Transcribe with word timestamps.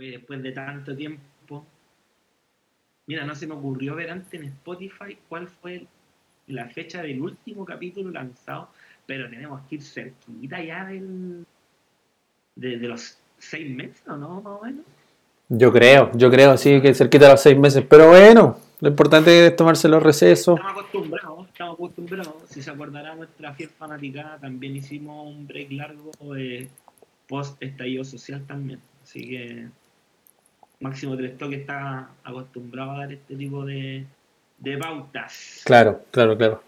Oye, 0.00 0.12
después 0.12 0.42
de 0.42 0.52
tanto 0.52 0.96
tiempo. 0.96 1.66
Mira, 3.06 3.26
no 3.26 3.34
se 3.34 3.46
me 3.46 3.52
ocurrió 3.52 3.94
ver 3.94 4.10
antes 4.10 4.32
en 4.32 4.46
Spotify 4.46 5.18
cuál 5.28 5.46
fue 5.46 5.86
la 6.46 6.68
fecha 6.70 7.02
del 7.02 7.20
último 7.20 7.66
capítulo 7.66 8.10
lanzado, 8.10 8.70
pero 9.04 9.28
tenemos 9.28 9.60
que 9.68 9.74
ir 9.74 9.82
cerquita 9.82 10.62
ya 10.62 10.86
del. 10.86 11.44
de, 12.54 12.78
de 12.78 12.88
los 12.88 13.18
seis 13.36 13.70
meses, 13.70 14.02
¿o 14.08 14.16
no? 14.16 14.40
Más 14.40 14.58
o 14.58 14.64
menos. 14.64 14.84
Yo 15.50 15.70
creo, 15.70 16.10
yo 16.14 16.30
creo, 16.30 16.56
sí, 16.56 16.80
que 16.80 16.94
cerquita 16.94 17.26
de 17.26 17.32
los 17.32 17.42
seis 17.42 17.58
meses. 17.58 17.84
Pero 17.86 18.08
bueno, 18.08 18.56
lo 18.80 18.88
importante 18.88 19.48
es 19.48 19.54
tomarse 19.54 19.86
los 19.86 20.02
recesos. 20.02 20.58
Estamos 20.58 20.82
acostumbrados, 20.82 21.46
estamos 21.46 21.74
acostumbrados. 21.74 22.34
Si 22.48 22.62
se 22.62 22.70
acordará 22.70 23.14
nuestra 23.16 23.52
fiel 23.52 23.68
fanaticada, 23.68 24.38
también 24.38 24.76
hicimos 24.76 25.26
un 25.26 25.46
break 25.46 25.72
largo 25.72 26.10
de 26.34 26.70
post 27.28 27.62
estallido 27.62 28.02
social 28.02 28.46
también. 28.46 28.80
Así 29.02 29.28
que 29.28 29.68
Máximo 30.80 31.16
Tres 31.16 31.36
Toques 31.36 31.60
está 31.60 32.10
acostumbrado 32.24 32.92
a 32.92 32.98
dar 33.00 33.12
este 33.12 33.36
tipo 33.36 33.64
de, 33.64 34.06
de 34.58 34.78
pautas. 34.78 35.62
Claro, 35.64 36.02
claro, 36.10 36.36
claro. 36.36 36.62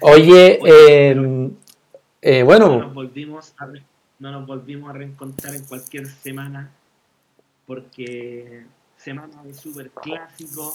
Oye, 0.00 0.60
eh, 0.64 1.50
eh, 2.22 2.40
No 2.40 2.44
bueno, 2.46 2.78
nos, 2.78 2.94
volvimos 2.94 3.54
a 3.58 3.66
re- 3.66 3.82
no 4.20 4.30
nos 4.30 4.46
volvimos 4.46 4.90
a 4.90 4.92
reencontrar 4.92 5.54
en 5.54 5.64
cualquier 5.64 6.06
semana 6.06 6.70
porque 7.66 8.64
semana 8.96 9.42
de 9.42 9.54
super 9.54 9.90
clásico, 9.90 10.72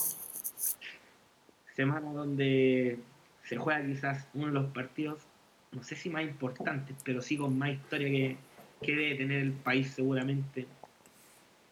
semana 1.76 2.12
donde 2.12 2.99
se 3.45 3.57
juega 3.57 3.85
quizás 3.85 4.27
uno 4.34 4.48
de 4.48 4.52
los 4.54 4.65
partidos, 4.71 5.20
no 5.71 5.84
sé 5.84 5.95
si 5.95 6.09
más 6.09 6.23
importantes, 6.23 6.95
pero 7.04 7.21
sí 7.21 7.38
con 7.38 7.57
más 7.57 7.71
historia 7.71 8.07
que, 8.09 8.38
que 8.81 8.91
debe 8.95 9.15
tener 9.15 9.41
el 9.41 9.52
país 9.54 9.91
seguramente. 9.91 10.68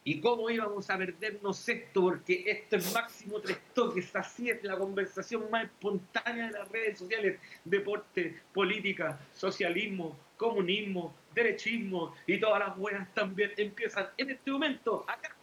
¿Y 0.04 0.20
cómo 0.20 0.50
íbamos 0.50 0.90
a 0.90 0.98
perdernos 0.98 1.70
esto? 1.70 2.02
Porque 2.02 2.44
esto 2.48 2.78
es 2.78 2.94
máximo 2.94 3.40
tres 3.40 3.60
toques, 3.74 4.16
así 4.16 4.50
es 4.50 4.64
la 4.64 4.76
conversación 4.76 5.50
más 5.52 5.66
espontánea 5.66 6.48
de 6.48 6.54
las 6.54 6.68
redes 6.70 6.98
sociales, 6.98 7.40
deporte, 7.64 8.42
política, 8.52 9.20
socialismo, 9.34 10.18
comunismo, 10.38 11.14
derechismo 11.36 12.16
y 12.26 12.40
todas 12.40 12.60
las 12.60 12.78
buenas 12.78 13.14
también 13.14 13.52
empiezan 13.58 14.08
en 14.18 14.32
este 14.32 14.52
momento, 14.52 15.06
acá, 15.08 15.36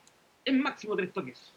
en 0.45 0.61
máximo 0.61 0.97
tres 0.97 1.13
toques. 1.13 1.55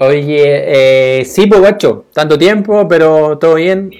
Oye, 0.00 1.20
eh, 1.20 1.24
sí, 1.24 1.46
pues 1.46 1.60
guacho, 1.60 2.06
tanto 2.12 2.38
tiempo, 2.38 2.88
pero 2.88 3.38
todo 3.38 3.54
bien, 3.54 3.90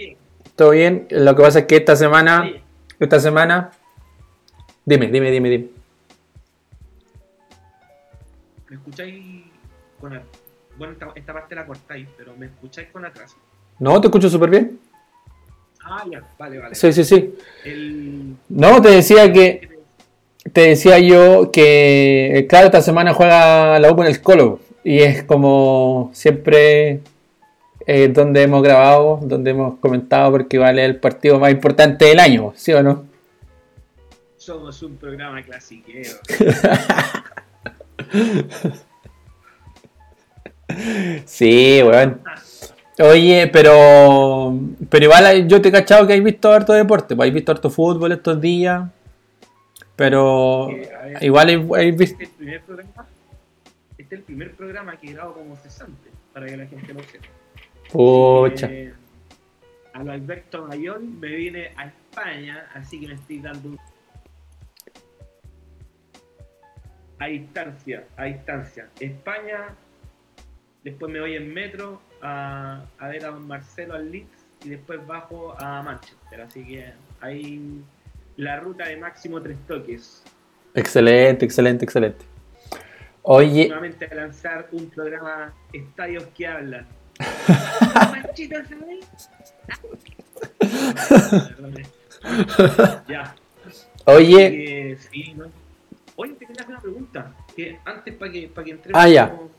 todo 0.56 0.70
bien. 0.70 1.06
Lo 1.10 1.36
que 1.36 1.42
pasa 1.42 1.58
es 1.60 1.64
que 1.66 1.76
esta 1.76 1.94
semana, 1.96 2.44
sí. 2.44 2.60
esta 2.98 3.20
semana, 3.20 3.70
dime, 4.84 5.06
dime, 5.08 5.30
dime, 5.30 5.50
dime. 5.50 5.68
¿Me 8.68 8.76
escucháis 8.76 9.44
con 10.00 10.14
a- 10.14 10.22
Bueno, 10.78 10.92
esta, 10.94 11.08
esta 11.14 11.32
parte 11.32 11.54
la 11.54 11.66
cortáis, 11.66 12.08
pero 12.16 12.34
¿me 12.36 12.46
escucháis 12.46 12.88
con 12.92 13.04
atraso? 13.04 13.36
No, 13.78 14.00
te 14.00 14.06
escucho 14.06 14.28
súper 14.30 14.50
bien. 14.50 14.78
Ah, 15.84 16.04
ya, 16.10 16.22
vale, 16.38 16.58
vale. 16.58 16.74
Sí, 16.74 16.92
sí, 16.92 17.04
sí. 17.04 17.34
El... 17.64 18.36
No, 18.48 18.80
te 18.80 18.90
decía 18.90 19.30
que, 19.32 19.68
te 20.52 20.60
decía 20.68 20.98
yo 20.98 21.50
que, 21.50 22.38
eh, 22.38 22.46
claro, 22.46 22.66
esta 22.66 22.80
semana 22.80 23.12
juega 23.12 23.78
la 23.78 23.92
U 23.92 23.96
con 23.96 24.06
el 24.06 24.22
Colo. 24.22 24.60
Y 24.82 25.00
es 25.00 25.24
como 25.24 26.10
siempre 26.12 27.00
eh, 27.86 28.08
donde 28.08 28.42
hemos 28.42 28.62
grabado, 28.62 29.20
donde 29.22 29.50
hemos 29.50 29.78
comentado, 29.78 30.32
porque 30.32 30.58
vale 30.58 30.84
el 30.84 30.96
partido 30.96 31.38
más 31.38 31.50
importante 31.50 32.06
del 32.06 32.20
año, 32.20 32.52
¿sí 32.56 32.72
o 32.72 32.82
no? 32.82 33.04
Somos 34.36 34.82
un 34.82 34.96
programa 34.96 35.42
clasiquero. 35.42 36.10
Sí, 41.26 41.82
weón. 41.82 42.20
Oye, 43.00 43.50
pero 43.52 44.56
pero 44.88 45.04
igual 45.04 45.48
yo 45.48 45.60
te 45.60 45.68
he 45.68 45.72
cachado 45.72 46.06
que 46.06 46.14
has 46.14 46.22
visto 46.22 46.52
harto 46.52 46.72
deporte, 46.72 47.16
pues 47.16 47.28
has 47.28 47.34
visto 47.34 47.52
harto 47.52 47.70
fútbol 47.70 48.12
estos 48.12 48.40
días, 48.40 48.88
pero 49.96 50.68
igual 51.20 51.48
hay, 51.48 51.68
hay 51.76 51.92
visto... 51.92 52.22
El 52.22 52.28
primer 52.28 52.62
programa. 52.62 53.06
Es 54.10 54.18
el 54.18 54.22
primer 54.24 54.52
programa 54.56 54.98
que 54.98 55.12
grabo 55.12 55.34
como 55.34 55.54
cesante, 55.56 56.10
para 56.32 56.46
que 56.46 56.56
la 56.56 56.66
gente 56.66 56.92
lo 56.92 57.00
sepa. 57.04 57.26
Pucha. 57.92 58.66
Eh, 58.68 58.92
a 59.92 60.02
lo 60.02 60.10
Alberto 60.12 60.66
Mayor 60.66 61.00
me 61.00 61.28
vine 61.28 61.72
a 61.76 61.86
España, 61.86 62.68
así 62.74 63.00
que 63.00 63.06
me 63.08 63.14
estoy 63.14 63.38
dando 63.40 63.68
un- 63.70 63.78
a 67.18 67.26
distancia, 67.26 68.04
a 68.16 68.24
distancia. 68.24 68.88
España, 68.98 69.74
después 70.82 71.12
me 71.12 71.20
voy 71.20 71.34
en 71.34 71.52
metro 71.52 72.00
a, 72.22 72.84
a 72.98 73.08
ver 73.08 73.24
a 73.26 73.30
don 73.30 73.46
Marcelo 73.46 73.94
al 73.94 74.10
Leeds 74.10 74.46
y 74.64 74.70
después 74.70 75.06
bajo 75.06 75.54
a 75.60 75.82
Manchester. 75.82 76.40
Así 76.40 76.64
que 76.66 76.92
ahí 77.20 77.82
la 78.36 78.58
ruta 78.58 78.88
de 78.88 78.96
máximo 78.96 79.40
tres 79.40 79.58
toques. 79.68 80.24
Excelente, 80.74 81.44
excelente, 81.44 81.84
excelente. 81.84 82.24
Oye, 83.32 83.68
Nuevamente 83.68 84.06
a 84.06 84.14
lanzar 84.16 84.66
un 84.72 84.90
programa 84.90 85.52
Estadios 85.72 86.24
que 86.36 86.48
hablan. 86.48 86.84
Ya. 93.08 93.34
oye, 94.06 94.90
Eh, 94.90 94.98
sí, 94.98 95.32
¿no? 95.36 95.44
Oye, 96.16 96.32
te 96.34 96.44
quería 96.44 96.62
hacer 96.62 96.70
una 96.74 96.80
pregunta. 96.80 97.32
Que 97.54 97.78
antes, 97.84 98.14
para 98.16 98.32
que, 98.32 98.48
para 98.48 98.64
que 98.64 98.70
entremos. 98.72 99.00
Ah, 99.00 99.08
ya. 99.08 99.30
como- 99.30 99.50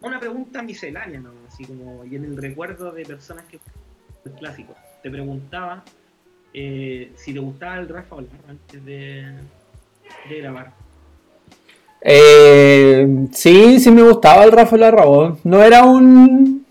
Una 0.00 0.18
pregunta 0.18 0.60
miscelánea, 0.62 1.20
¿no? 1.20 1.30
Así 1.46 1.64
como, 1.64 2.04
y 2.04 2.16
en 2.16 2.24
el 2.24 2.36
recuerdo 2.36 2.90
de 2.90 3.04
personas 3.04 3.44
que. 3.46 3.60
El 4.24 4.32
clásico. 4.32 4.74
Te 5.04 5.10
preguntaba 5.10 5.82
eh, 6.52 7.12
si 7.16 7.32
te 7.32 7.38
gustaba 7.38 7.76
el 7.78 7.88
Rafa 7.88 8.16
Olarra 8.16 8.38
antes 8.48 8.84
de, 8.84 9.34
de 10.28 10.38
grabar. 10.40 10.72
Eh, 12.02 13.26
sí, 13.32 13.78
sí 13.80 13.90
me 13.90 14.02
gustaba 14.02 14.44
el 14.44 14.52
Rafa 14.52 14.76
Larrabón. 14.76 15.38
No 15.44 15.62
era 15.62 15.84
un... 15.84 16.64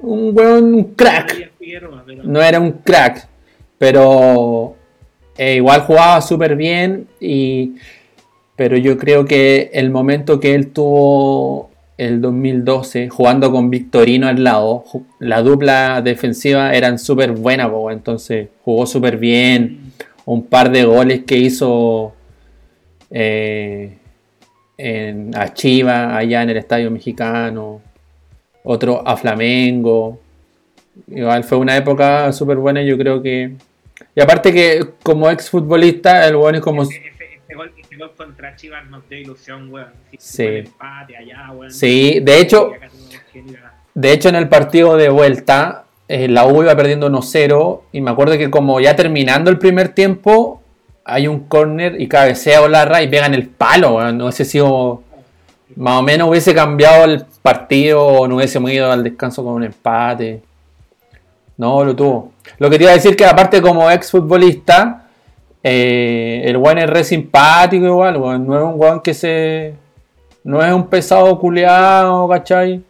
Un 0.00 0.36
weón, 0.36 0.74
un 0.74 0.84
crack. 0.94 1.52
No 2.24 2.42
era 2.42 2.60
un 2.60 2.72
crack, 2.72 3.26
pero 3.78 4.76
eh, 5.36 5.56
igual 5.56 5.80
jugaba 5.82 6.20
súper 6.20 6.56
bien 6.56 7.08
y 7.20 7.74
pero 8.56 8.76
yo 8.76 8.96
creo 8.98 9.24
que 9.24 9.70
el 9.72 9.90
momento 9.90 10.38
que 10.38 10.54
él 10.54 10.68
tuvo 10.68 11.70
el 11.96 12.20
2012 12.20 13.08
jugando 13.08 13.50
con 13.50 13.70
Victorino 13.70 14.28
al 14.28 14.44
lado, 14.44 14.84
la 15.18 15.42
dupla 15.42 16.02
defensiva 16.02 16.72
eran 16.72 16.98
súper 16.98 17.32
buena, 17.32 17.70
entonces 17.90 18.48
jugó 18.64 18.86
súper 18.86 19.16
bien, 19.16 19.92
un 20.24 20.44
par 20.44 20.70
de 20.70 20.84
goles 20.84 21.24
que 21.24 21.36
hizo 21.36 22.13
eh, 23.10 23.96
en, 24.78 25.36
a 25.36 25.52
Chivas 25.54 26.12
allá 26.14 26.42
en 26.42 26.50
el 26.50 26.56
Estadio 26.56 26.90
Mexicano, 26.90 27.80
otro 28.64 29.06
a 29.06 29.16
Flamengo. 29.16 30.20
Igual 31.08 31.44
fue 31.44 31.58
una 31.58 31.76
época 31.76 32.32
súper 32.32 32.56
buena, 32.58 32.82
yo 32.82 32.96
creo 32.98 33.22
que. 33.22 33.52
Y 34.14 34.20
aparte 34.20 34.52
que 34.52 34.84
como 35.02 35.30
ex 35.30 35.50
futbolista, 35.50 36.26
el 36.26 36.36
bueno 36.36 36.58
es 36.58 36.64
como. 36.64 36.82
Ese, 36.82 36.96
ese- 36.96 37.24
ese 37.46 37.54
gol, 37.54 37.72
ese 37.76 37.96
gol 37.96 38.12
contra 38.16 38.56
Chivas 38.56 38.88
nos 38.90 39.08
dio 39.08 39.18
ilusión, 39.18 39.72
weón. 39.72 39.88
Sí. 40.12 40.18
Sí. 40.18 40.36
fue 40.42 40.46
el 40.58 40.66
empate 40.66 41.16
allá, 41.16 41.50
weón. 41.52 41.70
Sí, 41.72 42.20
de 42.20 42.40
hecho, 42.40 42.72
de 43.94 44.12
hecho 44.12 44.28
en 44.28 44.34
el 44.36 44.48
partido 44.48 44.96
de 44.96 45.08
vuelta, 45.08 45.84
eh, 46.08 46.28
la 46.28 46.46
U 46.46 46.62
iba 46.62 46.74
perdiendo 46.76 47.08
1-0 47.08 47.82
y 47.92 48.00
me 48.00 48.10
acuerdo 48.10 48.36
que 48.38 48.50
como 48.50 48.80
ya 48.80 48.96
terminando 48.96 49.50
el 49.50 49.58
primer 49.58 49.90
tiempo, 49.90 50.62
hay 51.04 51.28
un 51.28 51.40
córner 51.40 52.00
y 52.00 52.08
cabecea 52.08 52.62
Olarra 52.62 53.02
y 53.02 53.08
pega 53.08 53.26
en 53.26 53.34
el 53.34 53.48
palo, 53.48 54.12
no 54.12 54.24
hubiese 54.24 54.44
sido... 54.44 55.02
Más 55.76 55.98
o 55.98 56.02
menos 56.02 56.28
hubiese 56.28 56.54
cambiado 56.54 57.04
el 57.04 57.24
partido 57.42 58.06
o 58.06 58.28
no 58.28 58.36
hubiésemos 58.36 58.70
ido 58.70 58.92
al 58.92 59.02
descanso 59.02 59.42
con 59.42 59.54
un 59.54 59.64
empate. 59.64 60.40
No, 61.56 61.84
lo 61.84 61.96
tuvo. 61.96 62.32
Lo 62.58 62.70
que 62.70 62.78
te 62.78 62.84
iba 62.84 62.92
a 62.92 62.94
decir 62.94 63.16
que 63.16 63.24
aparte 63.24 63.60
como 63.60 63.90
ex 63.90 64.10
futbolista, 64.10 65.06
eh, 65.62 66.42
el 66.44 66.56
weón 66.58 66.78
es 66.78 66.88
re 66.88 67.02
simpático 67.02 67.86
igual. 67.86 68.20
No 68.46 68.56
es 68.56 68.62
un 68.62 68.74
weón 68.76 69.00
que 69.00 69.14
se... 69.14 69.74
No 70.44 70.62
es 70.62 70.72
un 70.72 70.86
pesado 70.86 71.36
culeado, 71.40 72.28
¿cachai? 72.28 72.82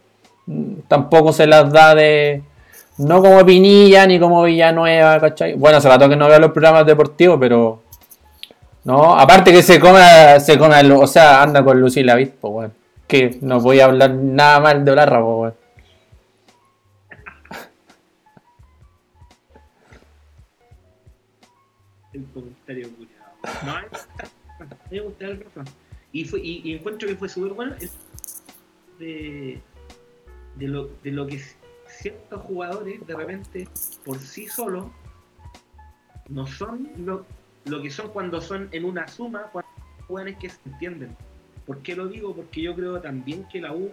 Tampoco 0.87 1.33
se 1.33 1.47
las 1.47 1.71
da 1.71 1.95
de... 1.95 2.43
No 2.97 3.21
como 3.21 3.45
Pinilla 3.45 4.05
ni 4.05 4.19
como 4.19 4.43
Villanueva, 4.43 5.19
¿cachai? 5.19 5.55
Bueno, 5.55 5.81
se 5.81 5.87
la 5.87 5.95
toca 5.95 6.09
que 6.09 6.15
no 6.17 6.27
vea 6.27 6.39
los 6.39 6.51
programas 6.51 6.85
deportivos, 6.85 7.37
pero... 7.39 7.84
No, 8.85 9.15
aparte 9.15 9.51
que 9.51 9.63
se 9.63 9.79
come, 9.79 10.39
se 10.39 10.59
come, 10.59 10.79
o 10.91 11.07
sea, 11.07 11.41
anda 11.41 11.63
con 11.63 11.81
Lucila 11.81 12.15
Vispo, 12.15 12.49
weón. 12.49 12.73
que 13.07 13.39
no 13.41 13.59
voy 13.59 13.79
a 13.79 13.85
hablar 13.85 14.11
nada 14.11 14.59
mal 14.59 14.85
de 14.85 14.91
Olarra, 14.91 15.19
po, 15.21 15.41
weón. 15.41 15.55
El 22.13 22.25
comentario 22.25 22.89
culiado. 22.95 23.25
No, 23.65 24.65
me 24.91 24.99
gusta 24.99 25.25
el 25.25 25.43
Rafa. 25.43 25.71
Y, 26.11 26.25
fue, 26.25 26.39
y, 26.41 26.75
encuentro 26.75 27.07
que 27.07 27.15
fue 27.15 27.27
súper 27.27 27.53
bueno 27.53 27.75
de, 28.99 29.59
de, 30.55 30.67
lo, 30.67 30.89
de 31.03 31.11
lo 31.11 31.25
que 31.25 31.41
ciertos 31.87 32.41
jugadores 32.43 33.05
de 33.05 33.15
repente 33.15 33.67
por 34.05 34.19
sí 34.19 34.47
solos 34.47 34.85
no 36.29 36.45
son 36.45 36.89
lo, 36.97 37.25
lo 37.65 37.81
que 37.81 37.89
son 37.89 38.09
cuando 38.09 38.41
son 38.41 38.69
en 38.71 38.85
una 38.85 39.07
suma, 39.07 39.43
cuando 39.51 39.69
jugadores 40.07 40.37
que 40.37 40.49
se 40.49 40.59
entienden. 40.65 41.15
¿Por 41.65 41.81
qué 41.81 41.95
lo 41.95 42.07
digo? 42.07 42.35
Porque 42.35 42.61
yo 42.61 42.75
creo 42.75 43.01
también 43.01 43.47
que 43.51 43.59
la 43.59 43.73
U, 43.73 43.91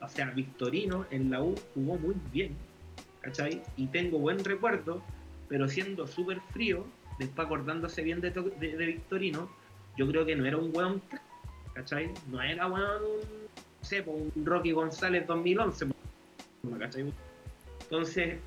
o 0.00 0.08
sea, 0.08 0.26
Victorino 0.30 1.06
en 1.10 1.30
la 1.30 1.42
U 1.42 1.54
jugó 1.74 1.96
muy 1.96 2.14
bien, 2.32 2.54
¿cachai? 3.22 3.62
Y 3.76 3.86
tengo 3.86 4.18
buen 4.18 4.44
recuerdo, 4.44 5.02
pero 5.48 5.68
siendo 5.68 6.06
súper 6.06 6.40
frío, 6.52 6.84
después 7.18 7.46
acordándose 7.46 8.02
bien 8.02 8.20
de, 8.20 8.30
de, 8.30 8.76
de 8.76 8.86
Victorino, 8.86 9.48
yo 9.96 10.06
creo 10.06 10.26
que 10.26 10.36
no 10.36 10.44
era 10.44 10.58
un 10.58 10.70
weón, 10.74 11.02
¿cachai? 11.72 12.12
No 12.30 12.42
era 12.42 12.66
weón 12.66 13.02
un, 13.02 13.20
no 13.80 13.84
sé, 13.84 14.04
un 14.06 14.44
Rocky 14.44 14.72
González 14.72 15.26
2011, 15.26 15.86
po, 15.86 15.94
¿cachai? 16.78 17.12
Entonces, 17.82 18.38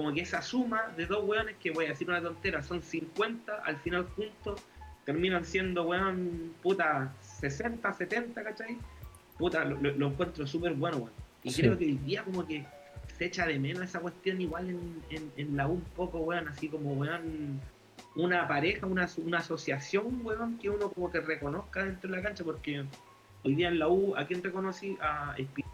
como 0.00 0.14
que 0.14 0.22
esa 0.22 0.40
suma 0.40 0.94
de 0.96 1.04
dos 1.04 1.22
weones 1.28 1.56
que 1.58 1.70
voy 1.72 1.84
a 1.84 1.88
decir 1.90 2.08
una 2.08 2.22
tontera, 2.22 2.62
son 2.62 2.80
50, 2.82 3.54
al 3.62 3.76
final 3.80 4.06
juntos 4.16 4.62
terminan 5.04 5.44
siendo 5.44 5.82
weón, 5.82 6.54
puta, 6.62 7.12
60, 7.20 7.92
70, 7.92 8.42
¿cachai? 8.42 8.78
Puta, 9.36 9.62
lo, 9.66 9.76
lo- 9.78 10.06
encuentro 10.08 10.46
súper 10.46 10.72
bueno, 10.72 10.96
weón. 10.96 11.12
Y 11.42 11.50
Sí. 11.50 11.60
creo 11.60 11.76
que 11.76 11.84
hoy 11.84 11.98
día 11.98 12.22
como 12.24 12.46
que 12.46 12.64
se 13.18 13.26
echa 13.26 13.46
de 13.46 13.58
menos 13.58 13.82
esa 13.82 14.00
cuestión 14.00 14.40
igual 14.40 14.70
en, 14.70 15.02
en, 15.10 15.30
en 15.36 15.54
la 15.54 15.68
U 15.68 15.72
un 15.72 15.84
poco, 15.94 16.20
weón, 16.20 16.48
así 16.48 16.68
como, 16.68 16.94
weón, 16.94 17.60
una 18.16 18.48
pareja, 18.48 18.86
una, 18.86 19.06
una 19.18 19.38
asociación, 19.38 20.20
weón, 20.24 20.56
que 20.56 20.70
uno 20.70 20.90
como 20.90 21.10
que 21.10 21.20
reconozca 21.20 21.84
dentro 21.84 22.10
de 22.10 22.16
la 22.16 22.22
cancha, 22.22 22.42
porque 22.42 22.86
hoy 23.44 23.54
día 23.54 23.68
en 23.68 23.78
la 23.78 23.88
U, 23.88 24.16
¿a 24.16 24.26
quién 24.26 24.42
reconocí? 24.42 24.96
A 25.02 25.34
Espi- 25.36 25.64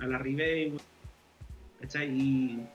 a 0.00 0.06
la 0.08 0.18
Ribey, 0.18 0.66
weón, 0.70 0.80
¿cachai? 1.80 2.08
Y, 2.10 2.66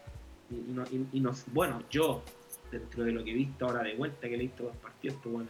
y, 0.49 0.55
no- 0.71 0.85
y- 0.91 1.07
y 1.13 1.19
nos, 1.19 1.45
bueno, 1.53 1.83
yo, 1.89 2.23
dentro 2.71 3.03
de 3.03 3.11
lo 3.11 3.23
que 3.23 3.31
he 3.31 3.35
visto 3.35 3.65
ahora 3.65 3.83
de 3.83 3.95
vuelta, 3.95 4.27
que 4.27 4.35
he 4.35 4.39
visto 4.39 4.63
dos 4.63 4.75
partidos, 4.77 5.17
pues 5.23 5.33
bueno, 5.33 5.49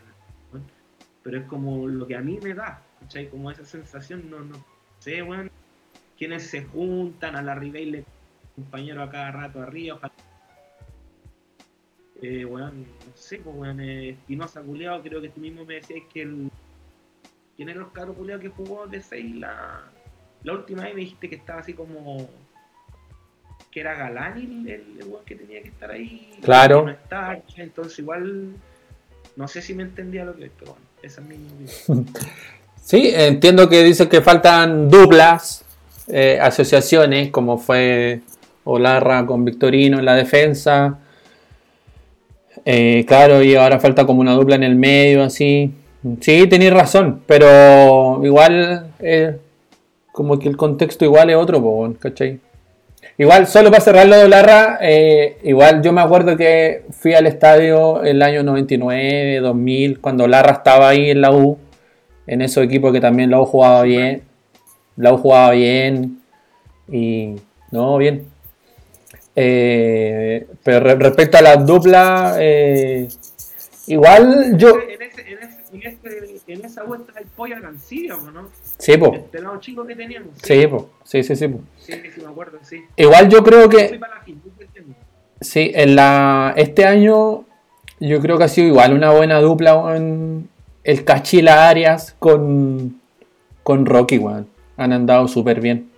weón, 0.51 0.65
pero 1.23 1.37
es 1.39 1.45
como 1.45 1.87
lo 1.87 2.07
que 2.07 2.15
a 2.15 2.21
mí 2.21 2.39
me 2.41 2.53
da, 2.53 2.81
¿cachai? 2.99 3.29
Como 3.29 3.51
esa 3.51 3.65
sensación, 3.65 4.29
no, 4.29 4.39
no 4.41 4.63
sé, 4.99 5.21
weón, 5.23 5.49
quienes 6.17 6.43
se 6.47 6.63
juntan, 6.63 7.35
a 7.35 7.41
la 7.41 7.55
Ribey 7.55 7.85
le 7.85 8.05
compañero 8.55 9.03
a 9.03 9.09
cada 9.09 9.31
rato 9.31 9.61
arriba, 9.61 9.95
ojalá 9.95 10.13
eh, 12.21 12.45
weón, 12.45 12.81
no 13.05 13.15
sé, 13.15 13.37
pues 13.37 13.55
weón, 13.55 13.79
eh, 13.79 14.09
Espinosa 14.09 14.61
culeado, 14.63 15.01
creo 15.03 15.21
que 15.21 15.29
tú 15.29 15.39
mismo 15.39 15.65
me 15.65 15.75
decías 15.75 16.01
que 16.11 16.23
el. 16.23 16.49
¿Quién 17.55 17.69
era 17.69 17.81
el 17.81 17.91
caro 17.91 18.13
culeado 18.13 18.41
que 18.41 18.49
jugó 18.49 18.87
de 18.87 19.01
6 19.01 19.35
la, 19.35 19.83
la 20.43 20.53
última 20.53 20.83
vez? 20.83 20.93
Me 20.95 21.01
dijiste 21.01 21.29
que 21.29 21.35
estaba 21.35 21.59
así 21.59 21.73
como. 21.73 22.27
Que 23.77 23.81
era 23.81 23.93
Galán 23.93 24.39
el, 24.39 24.67
el, 24.67 25.07
que 25.23 25.35
tenía 25.35 25.61
que 25.61 25.67
estar 25.67 25.91
ahí. 25.91 26.31
Claro. 26.41 26.87
entonces 27.57 27.99
igual. 27.99 28.55
No 29.35 29.47
sé 29.47 29.61
si 29.61 29.75
me 29.75 29.83
entendía 29.83 30.25
lo 30.25 30.35
que 30.35 30.45
es, 30.45 30.51
pero 30.57 30.71
bueno, 30.71 30.87
esa 31.03 31.21
es 31.21 31.27
mi 31.27 31.35
opinión. 31.35 32.07
Sí, 32.81 33.11
entiendo 33.13 33.67
que 33.67 33.83
dice 33.83 34.07
que 34.07 34.21
faltan 34.21 34.89
duplas, 34.89 35.65
eh, 36.07 36.39
asociaciones, 36.41 37.31
como 37.31 37.57
fue 37.57 38.21
Olarra 38.63 39.25
con 39.25 39.43
Victorino 39.43 39.99
en 39.99 40.05
la 40.05 40.15
defensa. 40.15 40.97
Eh, 42.63 43.03
claro, 43.05 43.43
y 43.43 43.55
ahora 43.55 43.77
falta 43.81 44.05
como 44.05 44.21
una 44.21 44.33
dupla 44.33 44.55
en 44.55 44.63
el 44.63 44.75
medio, 44.75 45.21
así. 45.21 45.73
Sí, 46.21 46.47
tenéis 46.47 46.71
razón, 46.71 47.23
pero 47.27 48.21
igual, 48.23 48.93
eh, 48.99 49.37
como 50.13 50.39
que 50.39 50.47
el 50.47 50.55
contexto 50.55 51.03
igual 51.03 51.29
es 51.29 51.35
otro, 51.35 51.93
¿cachai? 51.99 52.39
Igual, 53.19 53.47
solo 53.47 53.71
para 53.71 53.81
cerrar 53.83 54.07
lo 54.07 54.15
de 54.15 54.25
Olarra, 54.25 54.77
eh, 54.81 55.37
igual 55.43 55.81
yo 55.81 55.91
me 55.91 56.01
acuerdo 56.01 56.37
que 56.37 56.83
fui 56.91 57.15
al 57.15 57.25
estadio 57.25 58.03
el 58.03 58.21
año 58.21 58.43
99, 58.43 59.39
2000, 59.39 59.99
cuando 59.99 60.25
Olarra 60.25 60.51
estaba 60.53 60.89
ahí 60.89 61.09
en 61.09 61.21
la 61.21 61.31
U 61.31 61.57
en 62.27 62.41
esos 62.43 62.63
equipos 62.63 62.93
que 62.93 63.01
también 63.01 63.31
la 63.31 63.41
U 63.41 63.45
jugaba 63.45 63.81
bien. 63.83 64.21
La 64.97 65.13
U 65.13 65.17
jugaba 65.17 65.51
bien. 65.51 66.19
Y. 66.91 67.35
No, 67.71 67.97
bien. 67.97 68.25
Eh, 69.35 70.47
pero 70.63 70.79
re- 70.81 70.95
respecto 70.95 71.37
a 71.37 71.41
las 71.41 71.65
duplas, 71.65 72.35
eh, 72.39 73.07
igual 73.87 74.57
yo. 74.57 74.79
En, 74.79 75.01
ese, 75.01 75.21
en, 75.31 75.37
ese, 75.39 75.57
en, 75.73 75.83
ese, 75.87 76.41
en 76.53 76.65
esa 76.65 76.83
vuelta 76.83 77.13
el 77.19 77.25
pollo 77.27 77.55
Arancilla, 77.55 78.15
¿o 78.15 78.31
¿no? 78.31 78.49
Sí, 78.77 78.95
po. 78.97 79.13
El 79.13 79.21
pelado 79.21 79.59
chico 79.59 79.85
que 79.85 79.95
teníamos. 79.95 80.29
Sí, 80.43 80.67
po. 80.67 80.89
Sí, 81.03 81.23
sí, 81.23 81.35
sí. 81.35 81.47
po. 81.47 81.59
Sí, 81.79 81.93
sí, 82.13 82.21
me 82.21 82.27
acuerdo, 82.27 82.59
sí. 82.61 82.83
Igual 82.95 83.27
yo 83.29 83.43
creo 83.43 83.63
Yo 83.63 83.69
que. 83.69 83.97
para 83.99 84.15
la 84.15 84.21
fin, 84.21 84.39
¿tú 84.43 84.51
entiendes? 84.61 84.95
Sí, 85.41 85.71
en 85.73 85.95
la, 85.95 86.53
este 86.57 86.85
año 86.85 87.43
yo 87.99 88.19
creo 88.21 88.37
que 88.37 88.43
ha 88.43 88.47
sido 88.47 88.67
igual 88.67 88.93
una 88.93 89.11
buena 89.11 89.39
dupla 89.39 89.75
weón, 89.75 90.47
el 90.83 91.03
Cachila 91.03 91.69
Arias 91.69 92.15
con, 92.19 92.99
con 93.63 93.85
Rocky, 93.85 94.17
weón. 94.19 94.47
Han 94.77 94.93
andado 94.93 95.27
súper 95.27 95.59
bien. 95.61 95.89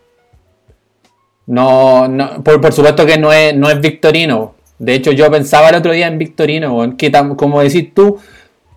No, 1.46 2.08
no 2.08 2.44
por, 2.44 2.62
por 2.62 2.72
supuesto 2.74 3.06
que 3.06 3.18
no 3.18 3.34
es, 3.34 3.56
no 3.56 3.70
es 3.70 3.82
Victorino. 3.82 4.56
De 4.78 4.94
hecho, 4.94 5.12
yo 5.12 5.30
pensaba 5.30 5.70
el 5.70 5.76
otro 5.76 5.92
día 5.92 6.08
en 6.08 6.18
Victorino, 6.18 6.74
weón, 6.78 6.96
que 6.96 7.12
tam- 7.12 7.36
como 7.36 7.60
decís 7.62 7.94
tú, 7.94 8.20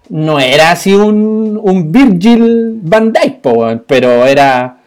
no 0.09 0.41
era 0.41 0.73
así 0.73 0.95
un, 0.95 1.59
un 1.63 1.93
Virgil 1.93 2.81
Van 2.83 3.13
pero 3.87 4.27
era, 4.27 4.79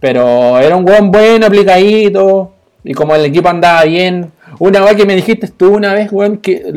pero 0.00 0.58
era 0.58 0.76
un 0.76 0.88
weón 0.88 1.10
bueno, 1.10 1.46
aplicadito, 1.46 2.52
y 2.84 2.92
como 2.94 3.14
el 3.14 3.24
equipo 3.24 3.48
andaba 3.48 3.84
bien. 3.84 4.32
Una 4.58 4.80
vez 4.80 4.96
que 4.96 5.06
me 5.06 5.16
dijiste 5.16 5.48
tú 5.48 5.74
una 5.74 5.92
vez, 5.94 6.12
weón, 6.12 6.38
que 6.38 6.72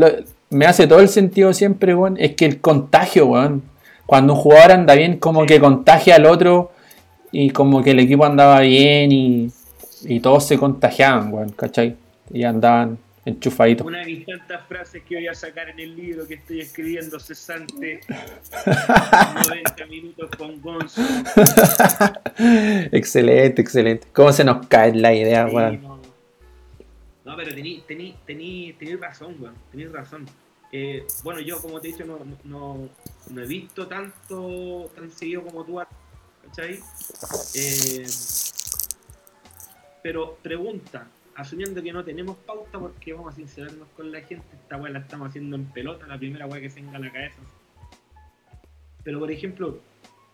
me 0.50 0.66
hace 0.66 0.88
todo 0.88 1.00
el 1.00 1.10
sentido 1.10 1.54
siempre, 1.54 1.96
weón, 1.96 2.18
es 2.20 2.36
que 2.36 2.46
el 2.46 2.60
contagio, 2.62 3.28
weón. 3.28 3.64
Cuando 4.06 4.34
un 4.34 4.40
jugador 4.40 4.72
anda 4.72 4.96
bien, 4.96 5.18
como 5.18 5.46
que 5.46 5.60
contagia 5.60 6.16
al 6.16 6.26
otro, 6.26 6.72
y 7.32 7.52
como 7.52 7.84
que 7.84 7.92
el 7.92 8.00
equipo 8.00 8.26
andaba 8.26 8.62
bien, 8.62 9.12
y, 9.12 9.52
y 10.04 10.20
todos 10.20 10.46
se 10.46 10.58
contagiaban, 10.58 11.32
weón, 11.34 11.50
¿cachai? 11.50 11.96
Y 12.34 12.44
andaban 12.44 12.98
enchufaditos. 13.30 13.86
Una 13.88 14.00
de 14.00 14.06
mis 14.06 14.26
tantas 14.26 14.68
frases 14.68 15.02
que 15.04 15.16
voy 15.16 15.28
a 15.28 15.34
sacar 15.34 15.70
en 15.70 15.80
el 15.80 15.96
libro 15.96 16.28
que 16.28 16.36
estoy 16.36 16.62
escribiendo 16.62 17.20
cesante 17.20 18.02
90 19.48 19.86
minutos 19.88 20.30
con 20.38 20.62
Gonzo. 20.62 21.02
excelente, 22.92 23.62
excelente. 23.62 24.08
¿Cómo 24.14 24.32
se 24.32 24.44
nos 24.44 24.68
cae 24.68 24.94
la 24.96 25.14
idea, 25.14 25.48
Sí, 25.48 25.56
weón? 25.56 25.82
no. 25.82 26.00
No, 27.26 27.36
pero 27.38 27.54
tení, 27.54 27.84
tení, 27.88 28.16
tení, 28.26 28.74
tení 28.74 28.96
razón, 28.96 29.36
weón. 29.40 29.56
Tenís 29.72 29.92
razón. 29.92 30.26
Eh, 30.72 31.06
bueno, 31.24 31.40
yo, 31.40 31.62
como 31.62 31.80
te 31.80 31.90
he 31.90 31.92
dicho, 31.92 32.06
no, 32.06 32.20
no, 32.44 32.90
no 33.30 33.42
he 33.42 33.46
visto 33.48 33.88
tanto, 33.88 34.90
tan 34.96 35.12
seguido 35.12 35.44
como 35.44 35.64
tú, 35.64 35.80
¿cachai? 36.46 36.80
Eh, 37.56 38.06
pero 40.02 40.38
pregunta, 40.42 41.08
asumiendo 41.40 41.82
que 41.82 41.94
no 41.94 42.04
tenemos 42.04 42.36
pauta 42.38 42.78
porque 42.78 43.14
vamos 43.14 43.34
a 43.34 43.36
sincerarnos 43.38 43.88
con 43.96 44.12
la 44.12 44.20
gente, 44.22 44.46
esta 44.54 44.76
weá 44.76 44.92
la 44.92 45.00
estamos 45.00 45.30
haciendo 45.30 45.56
en 45.56 45.66
pelota, 45.66 46.06
la 46.06 46.18
primera 46.18 46.46
weá 46.46 46.60
que 46.60 46.70
se 46.70 46.82
venga 46.82 46.98
a 46.98 47.00
la 47.00 47.12
cabeza. 47.12 47.38
Pero 49.04 49.20
por 49.20 49.32
ejemplo, 49.32 49.80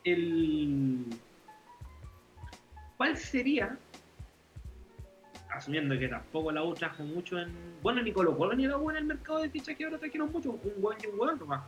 el 0.03 1.05
¿cuál 2.97 3.15
sería? 3.17 3.77
Asumiendo 5.49 5.97
que 5.97 6.07
tampoco 6.07 6.51
la 6.51 6.63
U 6.63 6.73
trajo 6.73 7.03
mucho 7.03 7.39
en. 7.39 7.53
Bueno, 7.83 8.01
ni 8.01 8.11
Colo 8.11 8.35
Colo 8.35 8.55
ni 8.55 8.65
la 8.65 8.77
U 8.77 8.89
en 8.89 8.97
el 8.97 9.05
mercado 9.05 9.39
de 9.39 9.49
fichaje 9.49 9.85
ahora 9.85 9.99
trajeron 9.99 10.31
mucho, 10.31 10.51
un 10.51 10.73
weón 10.79 10.97
y 11.03 11.07
un 11.07 11.19
weón 11.19 11.39
nomás. 11.39 11.63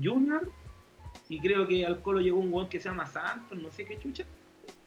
Junior, 0.00 0.48
y 1.28 1.40
creo 1.40 1.66
que 1.66 1.84
al 1.84 2.00
Colo 2.00 2.20
llegó 2.20 2.38
un 2.38 2.52
weón 2.52 2.68
que 2.68 2.78
se 2.78 2.88
llama 2.88 3.04
Santos, 3.04 3.58
no 3.58 3.70
sé 3.72 3.84
qué 3.84 3.98
chucha. 3.98 4.24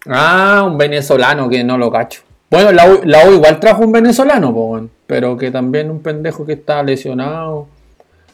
Ah, 0.07 0.63
un 0.65 0.77
venezolano 0.77 1.49
que 1.49 1.63
no 1.63 1.77
lo 1.77 1.91
cacho. 1.91 2.30
Bueno, 2.51 2.71
la 2.73 2.85
U, 2.91 2.99
la 3.05 3.27
U 3.27 3.33
igual 3.33 3.59
trajo 3.59 3.81
un 3.83 3.91
venezolano, 3.93 4.53
po, 4.53 4.79
pero 5.07 5.37
que 5.37 5.49
también 5.51 5.89
un 5.89 6.01
pendejo 6.01 6.45
que 6.45 6.53
está 6.53 6.83
lesionado. 6.83 7.67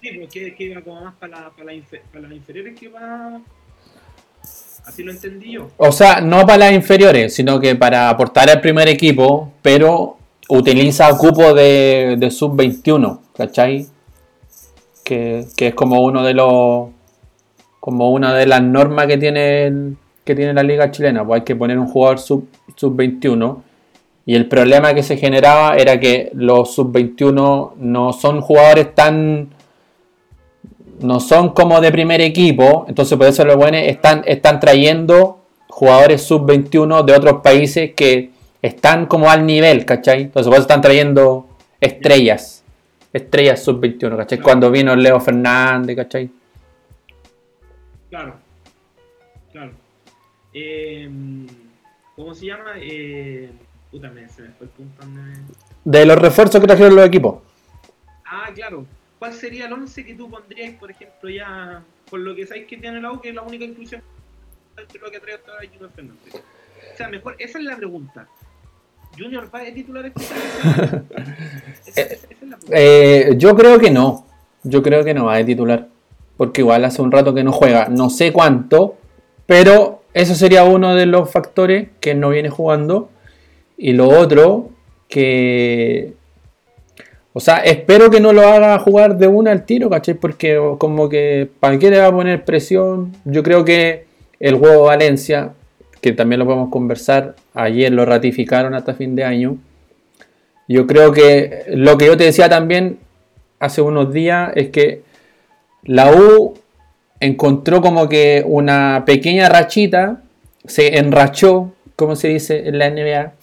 Sí, 0.02 0.10
pero 0.12 0.28
que, 0.30 0.56
que 0.56 0.64
iba 0.66 0.82
como 0.82 1.02
más 1.02 1.14
para 1.16 1.40
la, 1.42 1.50
para, 1.52 1.66
la 1.66 1.74
infe- 1.74 2.02
para 2.12 2.24
las 2.28 2.32
inferiores 2.34 2.78
que 2.80 2.88
va. 2.90 3.40
Así 4.86 5.04
lo 5.04 5.12
entendí 5.12 5.52
yo. 5.54 5.70
O 5.78 5.92
sea, 5.92 6.22
no 6.22 6.46
para 6.46 6.58
las 6.60 6.74
inferiores, 6.74 7.36
sino 7.36 7.60
que 7.60 7.76
para 7.76 8.10
aportar 8.10 8.50
al 8.50 8.62
primer 8.62 8.88
equipo, 8.88 9.52
pero 9.62 10.18
utiliza 10.50 11.16
cupo 11.18 11.54
de, 11.54 12.16
de 12.18 12.32
sub-21, 12.32 13.20
¿cachai? 13.36 13.86
Que, 15.04 15.46
que 15.56 15.68
es 15.68 15.76
como 15.76 16.02
uno 16.02 16.24
de 16.24 16.34
los. 16.34 16.90
como 17.80 18.12
una 18.12 18.34
de 18.34 18.46
las 18.48 18.62
normas 18.62 19.08
que 19.08 19.18
tiene 19.18 19.94
que 20.26 20.36
tiene 20.36 20.54
la 20.54 20.64
liga 20.64 20.92
chilena, 20.92 21.26
pues 21.26 21.40
hay 21.42 21.46
que 21.46 21.56
poner 21.56 21.80
un 21.80 21.88
jugador 21.88 22.20
sub, 22.20 22.50
sub 22.76 22.94
21 22.96 23.64
y 24.28 24.36
el 24.36 24.46
problema 24.46 24.94
que 24.94 25.04
se 25.04 25.16
generaba 25.16 25.78
era 25.78 26.02
que 26.02 26.32
los 26.34 26.76
sub-21 26.76 27.76
no 27.78 28.12
son 28.12 28.42
jugadores 28.42 28.94
tan. 28.94 29.48
no 31.00 31.22
son 31.22 31.54
como 31.54 31.80
de 31.80 31.94
primer 31.94 32.20
equipo. 32.20 32.84
Entonces, 32.90 33.18
por 33.18 33.28
eso 33.28 33.46
los 33.46 33.56
buenos 33.56 33.84
están, 33.86 34.24
están 34.26 34.60
trayendo 34.60 35.40
jugadores 35.70 36.24
sub-21 36.24 37.06
de 37.06 37.14
otros 37.14 37.42
países 37.42 37.94
que 37.94 38.32
están 38.62 39.06
como 39.06 39.30
al 39.32 39.46
nivel, 39.46 39.86
¿cachai? 39.86 40.24
Entonces, 40.24 40.50
por 40.50 40.56
eso 40.56 40.64
están 40.64 40.82
trayendo 40.82 41.48
estrellas. 41.80 42.66
Estrellas 43.14 43.64
sub-21, 43.64 44.18
¿cachai? 44.18 44.40
Cuando 44.42 44.70
vino 44.70 44.94
Leo 44.94 45.22
Fernández, 45.22 45.96
¿cachai? 45.96 46.30
Claro. 48.10 48.34
Claro. 49.54 49.72
Eh, 50.54 51.10
¿Cómo 52.18 52.36
se 52.36 52.48
llama? 52.48 52.74
Eh, 52.76 53.52
Puta, 53.92 54.10
me, 54.10 54.28
se 54.30 54.42
me 54.42 54.50
fue 54.50 54.68
el 54.68 54.72
punto 54.72 55.02
donde... 55.02 55.22
De 55.86 56.06
los 56.06 56.18
refuerzos 56.18 56.60
que 56.60 56.68
trajeron 56.68 56.96
los 56.96 57.06
equipos. 57.06 57.42
Ah, 58.26 58.50
claro. 58.54 58.86
¿Cuál 59.20 59.34
sería 59.34 59.66
el 59.66 59.74
11 59.74 60.06
que 60.06 60.14
tú 60.14 60.30
pondrías, 60.30 60.74
por 60.76 60.92
ejemplo, 60.92 61.30
ya 61.30 61.82
por 62.10 62.20
lo 62.20 62.36
que 62.36 62.46
sabéis 62.46 62.68
que 62.68 62.78
tiene 62.78 63.02
la 63.02 63.12
U, 63.12 63.22
que 63.22 63.30
es 63.30 63.36
la 63.36 63.42
única 63.42 63.66
inclusión 63.66 64.02
entre 64.78 65.00
lo 65.00 65.10
que 65.10 65.20
trae 65.20 65.36
hasta 65.36 65.52
ahora 65.52 65.68
Junior 65.68 65.92
Fernández? 65.96 66.36
O 66.36 66.98
sea, 66.98 67.08
mejor, 67.08 67.36
esa 67.40 67.58
es 67.58 67.66
la 67.66 67.76
pregunta. 67.76 68.28
¿Junior 69.18 69.50
va 69.54 69.62
de 69.62 69.72
titular 69.72 70.06
este 70.06 70.24
esa, 71.88 72.02
esa, 72.02 72.02
esa 72.02 72.28
es 72.30 72.42
la 72.42 72.58
pregunta. 72.58 72.72
Eh, 72.72 73.34
yo 73.38 73.56
creo 73.56 73.80
que 73.80 73.90
no. 73.90 74.28
Yo 74.64 74.84
creo 74.84 75.04
que 75.04 75.14
no 75.14 75.26
va 75.26 75.38
de 75.38 75.46
titular. 75.46 75.88
Porque 76.36 76.62
igual 76.62 76.86
hace 76.86 77.02
un 77.02 77.12
rato 77.12 77.34
que 77.34 77.44
no 77.44 77.52
juega. 77.52 77.88
No 77.90 78.10
sé 78.12 78.32
cuánto. 78.32 78.98
Pero 79.48 80.04
eso 80.14 80.36
sería 80.36 80.64
uno 80.64 80.94
de 80.94 81.08
los 81.08 81.32
factores 81.32 81.90
que 82.00 82.14
no 82.14 82.30
viene 82.30 82.50
jugando. 82.50 83.10
Y 83.78 83.94
lo 83.94 84.10
otro, 84.10 84.72
que. 85.08 86.14
O 87.34 87.40
sea, 87.40 87.58
espero 87.58 88.10
que 88.10 88.20
no 88.20 88.34
lo 88.34 88.42
haga 88.42 88.80
jugar 88.80 89.18
de 89.18 89.28
una 89.28 89.52
al 89.52 89.66
tiro, 89.66 89.90
¿cachai? 89.92 90.16
Porque 90.16 90.60
como 90.80 91.08
que, 91.08 91.48
¿para 91.60 91.78
qué 91.78 91.92
le 91.92 92.00
va 92.00 92.08
a 92.08 92.12
poner 92.12 92.44
presión? 92.44 93.14
Yo 93.26 93.44
creo 93.44 93.64
que 93.64 94.06
el 94.40 94.56
juego 94.56 94.86
Valencia, 94.86 95.54
que 96.02 96.14
también 96.14 96.40
lo 96.40 96.46
podemos 96.46 96.70
conversar, 96.70 97.36
ayer 97.54 97.94
lo 97.94 98.06
ratificaron 98.06 98.74
hasta 98.74 98.96
fin 98.96 99.16
de 99.16 99.24
año. 99.24 99.58
Yo 100.68 100.88
creo 100.88 101.12
que 101.12 101.66
lo 101.68 101.98
que 101.98 102.08
yo 102.08 102.18
te 102.18 102.24
decía 102.24 102.50
también 102.50 102.98
hace 103.60 103.82
unos 103.82 104.12
días 104.12 104.52
es 104.56 104.70
que 104.70 105.04
la 105.84 106.12
U 106.12 106.56
encontró 107.20 107.82
como 107.82 108.10
que 108.10 108.44
una 108.46 109.04
pequeña 109.06 109.50
rachita, 109.50 110.22
se 110.66 110.98
enrachó, 110.98 111.72
como 111.96 112.16
se 112.16 112.28
dice 112.28 112.68
en 112.68 112.78
la 112.78 112.90
NBA, 112.90 113.34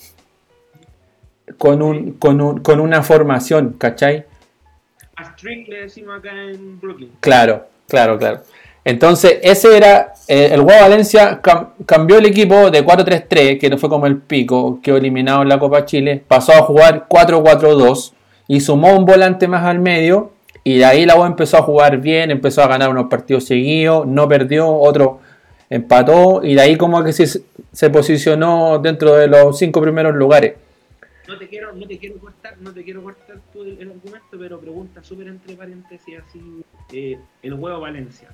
con, 1.59 1.83
un, 1.83 2.13
con, 2.13 2.41
un, 2.41 2.61
con 2.61 2.81
una 2.81 3.03
formación, 3.03 3.75
¿cachai? 3.79 4.25
A 5.17 5.25
Strick 5.33 5.69
le 5.69 5.83
decimos 5.83 6.19
acá 6.19 6.31
en 6.33 6.81
Brooklyn. 6.81 7.11
Claro, 7.21 7.67
claro, 7.89 8.19
claro. 8.19 8.41
Entonces, 8.85 9.39
ese 9.43 9.77
era. 9.77 10.13
eh, 10.29 10.51
el 10.53 10.61
Huevo 10.61 10.81
Valencia 10.81 11.41
cam- 11.41 11.69
cambió 11.87 12.19
el 12.19 12.27
equipo 12.27 12.71
de 12.71 12.85
4-3-3, 12.85 13.59
que 13.59 13.71
no 13.71 13.79
fue 13.79 13.89
como 13.89 14.07
el 14.07 14.19
pico, 14.19 14.81
quedó 14.83 14.97
eliminado 14.99 15.43
en 15.43 15.49
la 15.49 15.59
Copa 15.59 15.85
Chile. 15.87 16.23
Pasó 16.27 16.53
a 16.53 16.63
jugar 16.63 17.07
4-4-2 17.09 18.13
y 18.49 18.61
sumó 18.61 18.95
un 18.97 19.07
volante 19.07 19.49
más 19.49 19.65
al 19.65 19.79
medio. 19.79 20.33
Y 20.65 20.79
de 20.79 20.85
ahí 20.85 21.07
la 21.07 21.17
U 21.17 21.25
empezó 21.25 21.59
a 21.59 21.63
jugar 21.63 21.99
bien, 21.99 22.31
empezó 22.31 22.63
a 22.63 22.67
ganar 22.67 22.89
unos 22.91 23.07
partidos 23.09 23.45
seguidos, 23.45 24.07
no 24.07 24.27
perdió, 24.29 24.69
otro 24.69 25.21
empató. 25.71 26.41
Y 26.43 26.55
de 26.55 26.61
ahí, 26.63 26.77
como 26.77 27.03
que 27.05 27.13
se, 27.13 27.43
se 27.73 27.91
posicionó 27.91 28.79
dentro 28.81 29.15
de 29.15 29.29
los 29.29 29.59
cinco 29.59 29.81
primeros 29.81 30.15
lugares. 30.15 30.55
No 31.26 31.38
te 31.38 31.49
quiero, 31.49 31.73
no 31.73 31.87
te 31.87 31.99
quiero 31.99 32.19
cortar, 32.19 32.59
no 32.61 32.73
te 32.73 32.85
quiero 32.85 33.02
cortar 33.02 33.40
tú 33.52 33.62
el, 33.62 33.90
argumento, 33.90 34.38
pero 34.38 34.61
pregunta 34.61 35.02
súper 35.02 35.28
entre 35.28 35.57
paréntesis 35.57 36.19
así, 36.19 36.62
eh, 36.93 37.19
el 37.43 37.54
huevo 37.54 37.81
Valencia. 37.81 38.28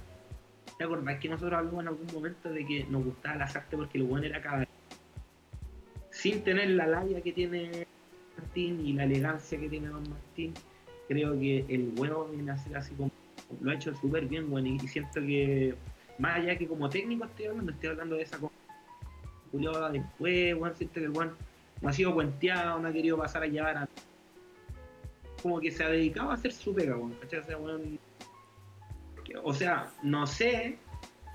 ¿Te 0.76 0.85
acordás 0.85 1.20
que 1.20 1.28
nosotros 1.28 1.59
hablamos 1.59 1.82
en 1.82 1.88
algún 1.88 2.06
momento 2.12 2.50
de 2.50 2.66
que 2.66 2.85
nos 2.85 3.04
gustaba 3.04 3.37
la 3.37 3.47
Sarte 3.47 3.76
porque 3.76 3.99
el 3.99 4.04
hueón 4.04 4.25
era 4.25 4.40
cada 4.40 4.66
sin 6.11 6.42
tener 6.42 6.70
la 6.70 6.87
labia 6.87 7.20
que 7.23 7.32
tiene 7.32 7.87
Martín 8.37 8.85
y 8.85 8.92
la 8.92 9.04
elegancia 9.04 9.59
que 9.59 9.68
tiene 9.68 9.88
Don 9.88 10.09
Martín, 10.11 10.52
creo 11.09 11.38
que 11.38 11.64
el 11.68 11.92
huevo 11.97 12.26
viene 12.26 12.50
a 12.50 12.59
ser 12.59 12.76
así 12.76 12.94
como 12.94 13.11
lo 13.61 13.70
ha 13.70 13.75
hecho 13.75 13.94
súper 13.94 14.26
bien, 14.26 14.50
bueno, 14.50 14.68
y, 14.68 14.78
siento 14.80 15.20
que 15.20 15.75
más 16.18 16.37
allá 16.38 16.56
que 16.59 16.68
como 16.68 16.88
técnico 16.88 17.25
estoy 17.25 17.47
hablando, 17.47 17.73
estoy 17.73 17.88
hablando 17.88 18.16
de 18.16 18.23
esa 18.23 18.38
cosa. 18.38 18.54
Julio 19.50 19.90
después, 19.90 20.59
bueno, 20.59 20.75
siento 20.76 20.94
que 20.94 21.04
el 21.04 21.11
weón 21.11 21.37
no 21.80 21.88
ha 21.88 21.92
sido 21.92 22.14
cuenteado, 22.14 22.78
no 22.78 22.88
ha 22.88 22.92
querido 22.92 23.16
pasar 23.16 23.42
a 23.42 23.46
llevar 23.46 23.76
a. 23.76 23.88
Como 25.42 25.60
que 25.60 25.70
se 25.70 25.82
ha 25.84 25.88
dedicado 25.88 26.30
a 26.30 26.34
hacer 26.34 26.52
su 26.52 26.75
pega, 26.75 26.96
weón, 26.96 27.14
¿cachai? 27.20 27.40
O 27.40 27.44
sea, 27.44 27.56
que- 29.25 29.37
o 29.37 29.54
sea, 29.54 29.90
no 30.02 30.26
sé 30.26 30.76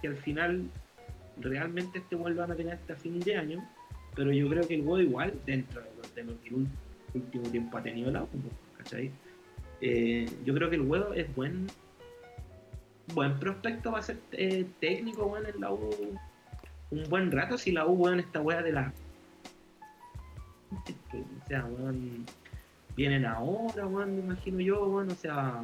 si 0.01 0.07
al 0.07 0.17
final 0.17 0.69
realmente 1.37 1.99
este 1.99 2.15
weón 2.15 2.35
lo 2.35 2.41
van 2.41 2.51
a 2.51 2.55
tener 2.55 2.73
hasta 2.73 2.95
fin 2.95 3.19
de 3.19 3.35
año, 3.35 3.67
pero 4.15 4.31
yo 4.31 4.47
creo 4.49 4.67
que 4.67 4.75
el 4.75 4.81
weón 4.81 5.01
igual, 5.01 5.33
dentro 5.45 5.81
de 5.81 6.23
lo, 6.23 6.41
que 6.41 6.49
el 6.49 6.67
último 7.13 7.49
tiempo 7.49 7.77
ha 7.77 7.83
tenido 7.83 8.11
la 8.11 8.25
¿cachai? 8.77 9.11
Eh, 9.81 10.29
yo 10.45 10.53
creo 10.53 10.69
que 10.69 10.75
el 10.75 10.81
weón 10.83 11.17
es 11.17 11.33
buen 11.35 11.67
buen 13.13 13.39
prospecto 13.39 13.91
va 13.91 13.99
a 13.99 14.01
ser 14.01 14.17
eh, 14.31 14.65
técnico, 14.79 15.25
weón, 15.25 15.45
en 15.45 15.59
la 15.61 15.71
U 15.71 15.89
un 16.91 17.03
buen 17.09 17.31
rato 17.31 17.57
si 17.57 17.71
la 17.71 17.85
U, 17.85 17.93
weón, 17.93 18.19
esta 18.19 18.41
weá 18.41 18.61
de 18.61 18.71
la 18.71 18.93
o 20.71 21.47
sea, 21.47 21.65
weón, 21.65 22.25
vienen 22.95 23.25
ahora, 23.25 23.85
weón, 23.87 24.15
me 24.15 24.21
imagino 24.21 24.59
yo, 24.59 24.85
weón, 24.87 25.11
o 25.11 25.15
sea, 25.15 25.63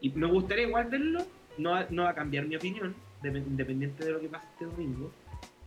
y 0.00 0.10
me 0.10 0.26
gustaría 0.26 0.66
igual 0.66 0.86
verlo, 0.86 1.22
no, 1.58 1.70
va- 1.72 1.86
no 1.90 2.04
va 2.04 2.10
a 2.10 2.14
cambiar 2.14 2.46
mi 2.46 2.56
opinión, 2.56 2.94
dep- 3.22 3.36
independiente 3.46 4.04
de 4.04 4.12
lo 4.12 4.20
que 4.20 4.28
pase 4.28 4.46
este 4.52 4.64
domingo, 4.64 5.10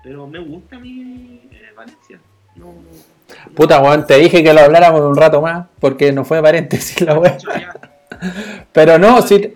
pero 0.03 0.27
me 0.27 0.39
gusta 0.39 0.77
mi 0.79 1.47
eh, 1.51 1.71
Valencia. 1.75 2.19
No, 2.55 2.67
no, 2.67 3.51
Puta, 3.53 3.81
weón, 3.81 4.07
te 4.07 4.15
dije 4.17 4.41
que 4.43 4.53
lo 4.53 4.61
habláramos 4.61 5.01
un 5.01 5.15
rato 5.15 5.41
más, 5.41 5.67
porque 5.79 6.11
no 6.13 6.23
fue 6.23 6.41
paréntesis 6.41 7.01
la 7.01 7.37
ya- 7.37 7.73
Pero 8.71 8.97
no, 8.97 9.21
sí, 9.21 9.53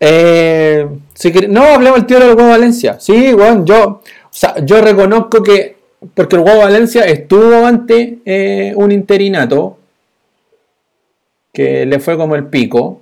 Eh, 0.00 0.86
si 1.14 1.32
quer- 1.32 1.48
no, 1.48 1.62
hablemos 1.62 2.00
el 2.00 2.06
tío 2.06 2.18
del 2.18 2.34
Huevo 2.36 2.50
Valencia. 2.50 2.98
Sí, 3.00 3.32
bueno, 3.32 3.64
yo, 3.64 3.84
o 3.88 4.02
sea, 4.30 4.62
yo 4.64 4.80
reconozco 4.82 5.42
que, 5.42 5.73
porque 6.14 6.36
el 6.36 6.42
Huevo 6.42 6.60
Valencia 6.60 7.04
estuvo 7.04 7.66
ante 7.66 8.18
eh, 8.24 8.72
un 8.76 8.92
interinato 8.92 9.78
que 11.52 11.86
le 11.86 12.00
fue 12.00 12.16
como 12.16 12.34
el 12.34 12.46
pico. 12.46 13.00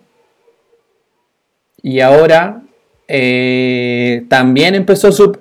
Y 1.82 2.00
ahora 2.00 2.62
eh, 3.08 4.24
también 4.28 4.76
empezó 4.76 5.10
su, 5.10 5.36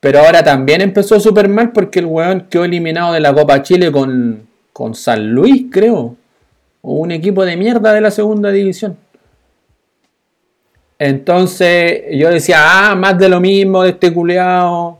pero 0.00 0.20
ahora 0.20 0.42
también 0.42 0.80
empezó 0.80 1.20
súper 1.20 1.48
mal 1.48 1.72
porque 1.72 2.00
el 2.00 2.06
weón 2.06 2.46
quedó 2.50 2.64
eliminado 2.64 3.12
de 3.12 3.20
la 3.20 3.32
Copa 3.32 3.62
Chile 3.62 3.92
con, 3.92 4.46
con 4.72 4.94
San 4.94 5.30
Luis, 5.30 5.66
creo. 5.70 6.16
O 6.82 6.94
un 6.94 7.12
equipo 7.12 7.44
de 7.44 7.56
mierda 7.56 7.92
de 7.92 8.00
la 8.00 8.10
segunda 8.10 8.50
división. 8.50 8.96
Entonces 10.98 12.04
yo 12.12 12.30
decía, 12.30 12.58
ah, 12.60 12.94
más 12.94 13.18
de 13.18 13.28
lo 13.28 13.40
mismo 13.40 13.82
de 13.82 13.90
este 13.90 14.12
culeado. 14.12 14.98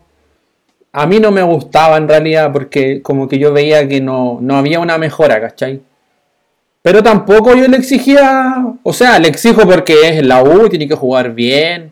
A 0.99 1.07
mí 1.07 1.21
no 1.21 1.31
me 1.31 1.43
gustaba 1.43 1.99
en 1.99 2.09
realidad 2.09 2.51
porque 2.55 3.03
como 3.03 3.29
que 3.29 3.39
yo 3.39 3.53
veía 3.53 3.87
que 3.87 4.01
no, 4.01 4.39
no 4.41 4.57
había 4.57 4.81
una 4.81 4.97
mejora, 4.97 5.39
¿cachai? 5.43 5.83
Pero 6.81 7.03
tampoco 7.03 7.55
yo 7.55 7.69
le 7.69 7.77
exigía, 7.77 8.65
o 8.83 8.93
sea, 8.95 9.19
le 9.19 9.29
exijo 9.29 9.69
porque 9.69 10.09
es 10.09 10.25
la 10.25 10.43
U, 10.43 10.71
tiene 10.71 10.89
que 10.89 10.95
jugar 10.95 11.35
bien. 11.35 11.91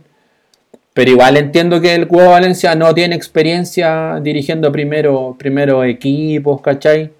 Pero 0.94 1.10
igual 1.10 1.36
entiendo 1.36 1.82
que 1.82 1.94
el 1.94 2.08
Cuba 2.08 2.28
Valencia 2.28 2.74
no 2.76 2.94
tiene 2.94 3.14
experiencia 3.14 4.20
dirigiendo 4.22 4.72
primero, 4.72 5.36
primero 5.38 5.84
equipos, 5.84 6.62
¿cachai? 6.62 7.10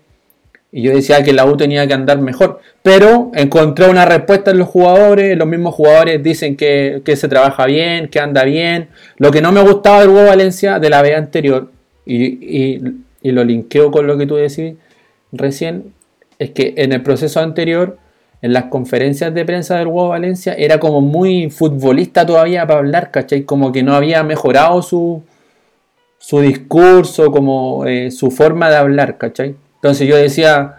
Y 0.72 0.80
yo 0.80 0.92
decía 0.92 1.22
que 1.22 1.34
la 1.34 1.44
U 1.44 1.54
tenía 1.54 1.86
que 1.86 1.92
andar 1.92 2.18
mejor. 2.18 2.60
Pero 2.82 3.30
encontré 3.34 3.90
una 3.90 4.06
respuesta 4.06 4.52
en 4.52 4.58
los 4.58 4.68
jugadores. 4.68 5.36
Los 5.36 5.46
mismos 5.46 5.74
jugadores 5.74 6.22
dicen 6.22 6.56
que, 6.56 7.02
que 7.04 7.14
se 7.14 7.28
trabaja 7.28 7.66
bien, 7.66 8.08
que 8.08 8.20
anda 8.20 8.44
bien. 8.44 8.88
Lo 9.18 9.30
que 9.30 9.42
no 9.42 9.52
me 9.52 9.60
gustaba 9.60 10.00
del 10.00 10.08
Huevo 10.08 10.28
Valencia 10.28 10.78
de 10.78 10.90
la 10.90 11.02
vez 11.02 11.16
anterior, 11.16 11.73
y, 12.06 12.24
y- 12.76 12.82
y 13.22 13.32
lo 13.32 13.42
linkeo 13.44 13.90
con 13.90 14.06
lo 14.06 14.18
que 14.18 14.26
tú 14.26 14.36
decís 14.36 14.74
recién, 15.32 15.92
es 16.38 16.50
que 16.50 16.74
en 16.76 16.92
el 16.92 17.02
proceso 17.02 17.40
anterior, 17.40 17.96
en 18.42 18.52
las 18.52 18.64
conferencias 18.64 19.32
de 19.32 19.44
prensa 19.46 19.78
del 19.78 19.86
Huevo 19.86 20.08
Valencia, 20.10 20.52
era 20.54 20.78
como 20.78 21.00
muy 21.00 21.48
futbolista 21.50 22.26
todavía 22.26 22.66
para 22.66 22.80
hablar, 22.80 23.10
¿cachai? 23.10 23.44
Como 23.44 23.72
que 23.72 23.82
no 23.82 23.94
había 23.94 24.22
mejorado 24.22 24.82
su, 24.82 25.22
su 26.18 26.40
discurso, 26.40 27.30
como 27.30 27.86
eh, 27.86 28.10
su 28.10 28.30
forma 28.30 28.68
de 28.68 28.76
hablar, 28.76 29.16
¿cachai? 29.16 29.54
Entonces 29.76 30.06
yo 30.06 30.16
decía, 30.16 30.76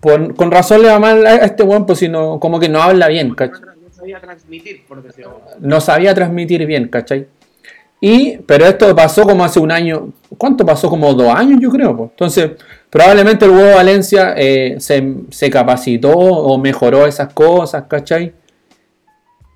por- 0.00 0.34
con 0.34 0.50
razón 0.50 0.82
le 0.82 0.88
va 0.88 0.98
mal 0.98 1.26
a 1.26 1.36
este 1.36 1.62
weón, 1.62 1.86
pues 1.86 1.98
si 1.98 2.08
no, 2.08 2.38
como 2.40 2.58
que 2.60 2.68
no 2.68 2.80
habla 2.82 3.08
bien, 3.08 3.34
¿cachai? 3.34 3.60
No 3.82 3.90
sabía 3.92 4.20
transmitir, 4.20 4.84
por 4.86 5.02
decirlo. 5.02 5.40
no 5.60 5.80
sabía 5.80 6.14
transmitir 6.14 6.64
bien, 6.66 6.88
¿cachai? 6.88 7.26
Y, 8.00 8.38
pero 8.38 8.64
esto 8.66 8.94
pasó 8.94 9.24
como 9.24 9.44
hace 9.44 9.58
un 9.58 9.72
año. 9.72 10.10
¿Cuánto 10.36 10.64
pasó? 10.64 10.88
Como 10.88 11.12
dos 11.14 11.34
años, 11.34 11.58
yo 11.60 11.70
creo. 11.70 11.96
Pues. 11.96 12.10
Entonces, 12.10 12.50
probablemente 12.90 13.44
el 13.44 13.50
huevo 13.50 13.74
Valencia 13.74 14.34
eh, 14.36 14.76
se, 14.78 15.14
se, 15.30 15.50
capacitó 15.50 16.12
o 16.12 16.58
mejoró 16.58 17.06
esas 17.06 17.32
cosas, 17.32 17.84
¿cachai? 17.88 18.32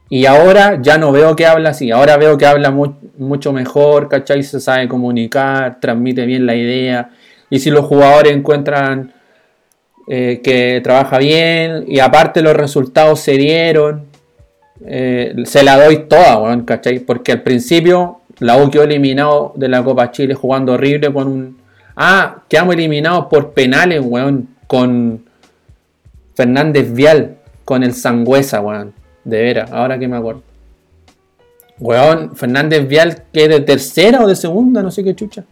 Y 0.08 0.26
ahora 0.26 0.78
ya 0.82 0.98
no 0.98 1.12
veo 1.12 1.34
que 1.36 1.46
habla 1.46 1.70
así. 1.70 1.90
Ahora 1.90 2.16
veo 2.16 2.36
que 2.36 2.44
habla 2.44 2.70
mucho 3.16 3.52
mejor, 3.52 4.08
¿cachai? 4.08 4.42
Se 4.42 4.60
sabe 4.60 4.88
comunicar, 4.88 5.80
transmite 5.80 6.26
bien 6.26 6.44
la 6.44 6.54
idea. 6.54 7.10
Y 7.48 7.60
si 7.60 7.70
los 7.70 7.86
jugadores 7.86 8.32
encuentran 8.32 9.12
eh, 10.08 10.40
que 10.42 10.80
trabaja 10.82 11.18
bien 11.18 11.84
y 11.86 12.00
aparte 12.00 12.42
los 12.42 12.54
resultados 12.54 13.20
se 13.20 13.38
dieron, 13.38 14.06
eh, 14.84 15.34
se 15.44 15.62
la 15.62 15.82
doy 15.82 16.08
toda, 16.08 16.64
¿cachai? 16.64 16.98
Porque 16.98 17.32
al 17.32 17.42
principio 17.42 18.21
la 18.38 18.56
U 18.56 18.70
quedó 18.70 18.84
eliminado 18.84 19.52
de 19.56 19.68
la 19.68 19.82
Copa 19.82 20.10
Chile 20.10 20.34
jugando 20.34 20.72
horrible 20.72 21.12
con 21.12 21.28
un... 21.28 21.58
Ah, 21.96 22.42
quedamos 22.48 22.74
eliminados 22.74 23.26
por 23.26 23.52
penales, 23.52 24.00
weón, 24.02 24.48
con 24.66 25.24
Fernández 26.34 26.92
Vial, 26.92 27.36
con 27.64 27.82
el 27.82 27.94
Sangüesa, 27.94 28.60
weón. 28.60 28.94
De 29.24 29.40
veras, 29.40 29.70
ahora 29.70 29.98
que 29.98 30.08
me 30.08 30.16
acuerdo. 30.16 30.42
Weón, 31.78 32.34
Fernández 32.36 32.86
Vial, 32.88 33.24
que 33.32 33.48
de 33.48 33.60
tercera 33.60 34.22
o 34.22 34.26
de 34.26 34.36
segunda, 34.36 34.82
no 34.82 34.90
sé 34.90 35.04
qué 35.04 35.14
chucha. 35.14 35.44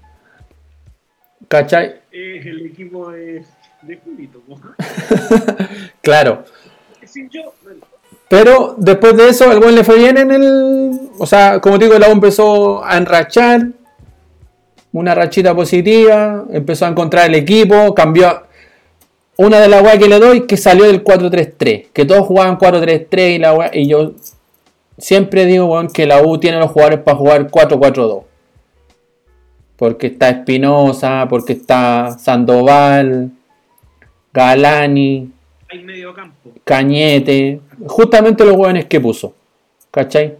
¿Cachai? 1.48 2.00
El 2.12 2.66
equipo 2.66 3.10
de, 3.10 3.44
de 3.82 3.96
Julito, 3.96 4.42
Claro. 6.02 6.44
Pero 8.28 8.76
después 8.78 9.16
de 9.16 9.28
eso, 9.28 9.50
el 9.50 9.58
buen 9.58 9.74
le 9.74 9.84
fue 9.84 9.98
bien 9.98 10.16
en 10.18 10.30
el. 10.30 10.99
O 11.22 11.26
sea, 11.26 11.60
como 11.60 11.76
digo, 11.76 11.92
el 11.92 12.02
agua 12.02 12.14
empezó 12.14 12.82
a 12.82 12.96
enrachar. 12.96 13.66
Una 14.90 15.14
rachita 15.14 15.54
positiva. 15.54 16.46
Empezó 16.50 16.86
a 16.86 16.88
encontrar 16.88 17.28
el 17.28 17.34
equipo. 17.34 17.94
Cambió. 17.94 18.44
Una 19.36 19.60
de 19.60 19.68
las 19.68 19.82
weas 19.82 19.98
que 19.98 20.08
le 20.08 20.18
doy 20.18 20.46
que 20.46 20.56
salió 20.56 20.86
del 20.86 21.04
4-3-3. 21.04 21.88
Que 21.92 22.06
todos 22.06 22.26
jugaban 22.26 22.56
4-3-3 22.56 23.34
y 23.34 23.38
la 23.38 23.52
wea, 23.52 23.70
Y 23.74 23.86
yo 23.86 24.12
siempre 24.96 25.44
digo, 25.44 25.66
weón, 25.66 25.88
que 25.88 26.06
la 26.06 26.22
U 26.22 26.38
tiene 26.38 26.58
los 26.58 26.70
jugadores 26.70 27.00
para 27.00 27.18
jugar 27.18 27.50
4-4-2. 27.50 28.22
Porque 29.76 30.06
está 30.06 30.30
Espinosa, 30.30 31.26
porque 31.28 31.52
está 31.52 32.16
Sandoval, 32.18 33.30
Galani, 34.32 35.30
hay 35.70 35.84
medio 35.84 36.14
campo. 36.14 36.50
Cañete, 36.64 37.60
justamente 37.86 38.42
los 38.44 38.56
hueones 38.56 38.86
que 38.86 39.00
puso. 39.00 39.34
¿Cachai? 39.90 40.39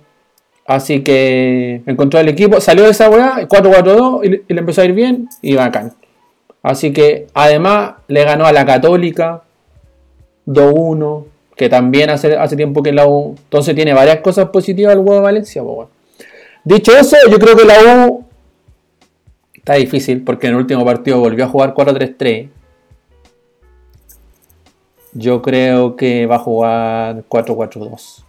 Así 0.66 1.02
que 1.02 1.82
encontró 1.86 2.20
el 2.20 2.28
equipo, 2.28 2.60
salió 2.60 2.84
de 2.84 2.90
esa 2.90 3.10
weá, 3.10 3.48
4-4-2 3.48 4.24
y, 4.24 4.52
le 4.52 4.60
empezó 4.60 4.82
a 4.82 4.84
ir 4.84 4.92
bien 4.92 5.28
y 5.42 5.56
bacán. 5.56 5.92
Así 6.62 6.92
que 6.92 7.26
además 7.34 7.94
le 8.06 8.24
ganó 8.24 8.46
a 8.46 8.52
la 8.52 8.64
Católica 8.64 9.42
2-1, 10.46 11.24
que 11.56 11.68
también 11.68 12.10
hace, 12.10 12.36
hace 12.36 12.56
tiempo 12.56 12.82
que 12.82 12.92
la 12.92 13.06
U. 13.06 13.34
Entonces 13.36 13.74
tiene 13.74 13.94
varias 13.94 14.20
cosas 14.20 14.50
positivas 14.50 14.92
el 14.92 15.00
huevo 15.00 15.14
de 15.14 15.20
Valencia. 15.20 15.62
Dicho 16.64 16.96
eso, 16.96 17.16
yo 17.30 17.38
creo 17.38 17.56
que 17.56 17.64
la 17.64 18.06
U 18.06 18.24
está 19.54 19.74
difícil 19.74 20.22
porque 20.22 20.46
en 20.46 20.54
el 20.54 20.60
último 20.60 20.84
partido 20.84 21.18
volvió 21.18 21.44
a 21.44 21.48
jugar 21.48 21.74
4-3-3 21.74 22.48
yo 25.12 25.42
creo 25.42 25.96
que 25.96 26.26
va 26.26 26.36
a 26.36 26.38
jugar 26.40 27.24
4-4-2. 27.28 28.24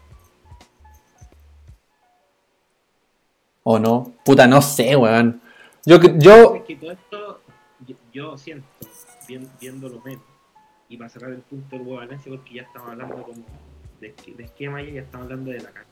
¿O 3.63 3.77
no? 3.77 4.13
Puta, 4.25 4.48
no 4.48 4.62
sé, 4.62 4.96
weón. 4.96 5.41
Yo, 5.86 6.00
yo... 6.18 6.63
yo, 8.13 8.38
siento, 8.38 8.68
viendo 9.60 9.89
lo 9.89 10.01
menos, 10.01 10.24
y 10.89 10.98
para 10.98 11.10
cerrar 11.10 11.32
el 11.32 11.41
punto 11.41 11.78
del 11.78 11.88
Valencia, 11.88 12.32
porque 12.32 12.56
ya 12.56 12.63
estamos 12.63 12.89
hablando 12.89 13.24
como 13.24 13.45
de, 14.00 14.13
esquema 14.43 14.82
y 14.82 14.93
ya 14.93 15.02
estamos 15.02 15.26
hablando 15.26 15.52
de 15.52 15.60
la 15.60 15.71
cancha. 15.71 15.89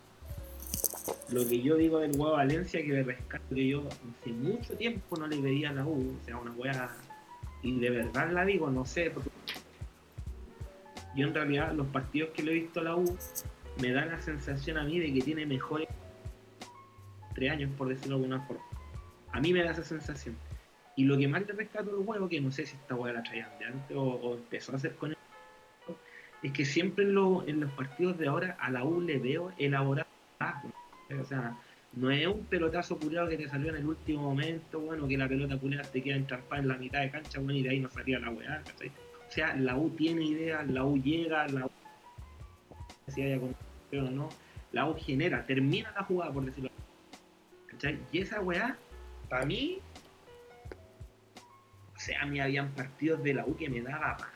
Lo 1.30 1.48
que 1.48 1.62
yo 1.62 1.76
digo 1.76 2.00
del 2.00 2.12
huevo 2.12 2.34
Valencia, 2.34 2.82
que 2.82 2.92
me 2.92 3.04
rescato 3.04 3.56
que 3.56 3.68
yo 3.68 3.84
hace 3.88 4.32
mucho 4.32 4.76
tiempo 4.76 5.18
no 5.18 5.28
le 5.28 5.40
veía 5.40 5.70
a 5.70 5.74
la 5.74 5.86
U, 5.86 6.18
o 6.22 6.26
sea, 6.26 6.38
una 6.38 6.52
hueá, 6.52 6.96
y 7.62 7.80
de 7.80 7.90
verdad 7.90 8.32
la 8.32 8.46
digo, 8.46 8.70
no 8.70 8.86
sé, 8.86 9.12
porque 9.12 9.30
yo 11.16 11.28
en 11.28 11.34
realidad 11.34 11.74
los 11.74 11.88
partidos 11.88 12.30
que 12.32 12.44
le 12.44 12.52
he 12.52 12.56
visto 12.56 12.80
a 12.80 12.84
la 12.84 12.96
U 12.96 13.18
me 13.82 13.92
da 13.92 14.06
la 14.06 14.22
sensación 14.22 14.78
a 14.78 14.84
mí 14.84 15.00
de 15.00 15.14
que 15.14 15.22
tiene 15.22 15.46
mejores 15.46 15.88
tres 17.34 17.52
años, 17.52 17.72
por 17.78 17.90
decirlo 17.90 18.18
de 18.18 18.24
alguna 18.24 18.42
forma. 18.46 18.64
A 19.32 19.40
mí 19.40 19.54
me 19.54 19.64
da 19.64 19.72
esa 19.72 19.84
sensación. 19.84 20.36
Y 20.96 21.06
lo 21.06 21.18
que 21.18 21.28
más 21.28 21.46
le 21.48 21.54
rescato 21.54 21.98
el 21.98 22.06
juego, 22.06 22.28
que 22.28 22.42
no 22.42 22.52
sé 22.52 22.66
si 22.66 22.76
esta 22.76 22.96
hueá 22.96 23.14
la 23.14 23.24
traían 23.24 23.50
de 23.60 23.66
antes 23.66 23.98
o, 23.98 24.36
empezó 24.36 24.74
a 24.74 24.76
hacer 24.76 24.96
con 24.96 25.12
él, 25.12 25.18
es 26.44 26.52
que 26.52 26.66
siempre 26.66 27.06
en, 27.06 27.14
los 27.14 27.72
partidos 27.72 28.18
de 28.18 28.28
ahora 28.28 28.58
a 28.60 28.70
la 28.70 28.84
U 28.84 29.02
le 29.02 29.18
veo 29.18 29.52
elaborar 29.58 30.08
O 31.20 31.26
sea, 31.26 31.58
no 31.94 32.12
es 32.12 32.28
un 32.28 32.46
pelotazo 32.46 32.98
culiado 32.98 33.30
que 33.30 33.38
te 33.38 33.48
salió 33.48 33.70
en 33.70 33.78
el 33.78 33.86
último 33.86 34.24
momento, 34.24 34.80
bueno, 34.80 35.08
que 35.08 35.18
la 35.18 35.28
pelota 35.28 35.58
culiada 35.58 35.90
te 35.90 36.02
queda 36.02 36.16
entrampada 36.16 36.62
en 36.62 36.68
la 36.68 36.78
mitad 36.78 37.02
de 37.02 37.12
cancha, 37.12 37.40
bueno, 37.40 37.60
y 37.60 37.64
de 37.64 37.70
ahí 37.70 37.80
no 37.80 37.90
salía 37.90 38.20
la 38.20 38.30
weá, 38.30 38.64
o 39.28 39.32
sea, 39.32 39.56
la 39.56 39.76
U 39.76 39.90
tiene 39.92 40.24
ideas, 40.24 40.68
la 40.68 40.84
U 40.84 41.02
llega, 41.02 41.48
la 41.48 41.66
U 41.66 41.72
si 43.08 43.22
haya 43.22 43.40
pero 43.90 44.04
no, 44.12 44.30
la 44.72 44.88
U 44.88 44.96
genera, 44.96 45.46
termina 45.46 45.92
la 45.92 46.04
jugada, 46.04 46.32
por 46.32 46.46
decirlo 46.46 46.70
¿Cachai? 47.80 47.98
Y 48.12 48.20
esa 48.20 48.42
weá, 48.42 48.78
para 49.30 49.46
mí, 49.46 49.80
o 51.96 52.00
sea, 52.00 52.24
a 52.24 52.26
mí 52.26 52.42
habían 52.42 52.72
partidos 52.72 53.24
de 53.24 53.36
la 53.36 53.46
U 53.46 53.56
que 53.56 53.70
me 53.70 53.82
daba 53.82 54.18
paz. 54.18 54.34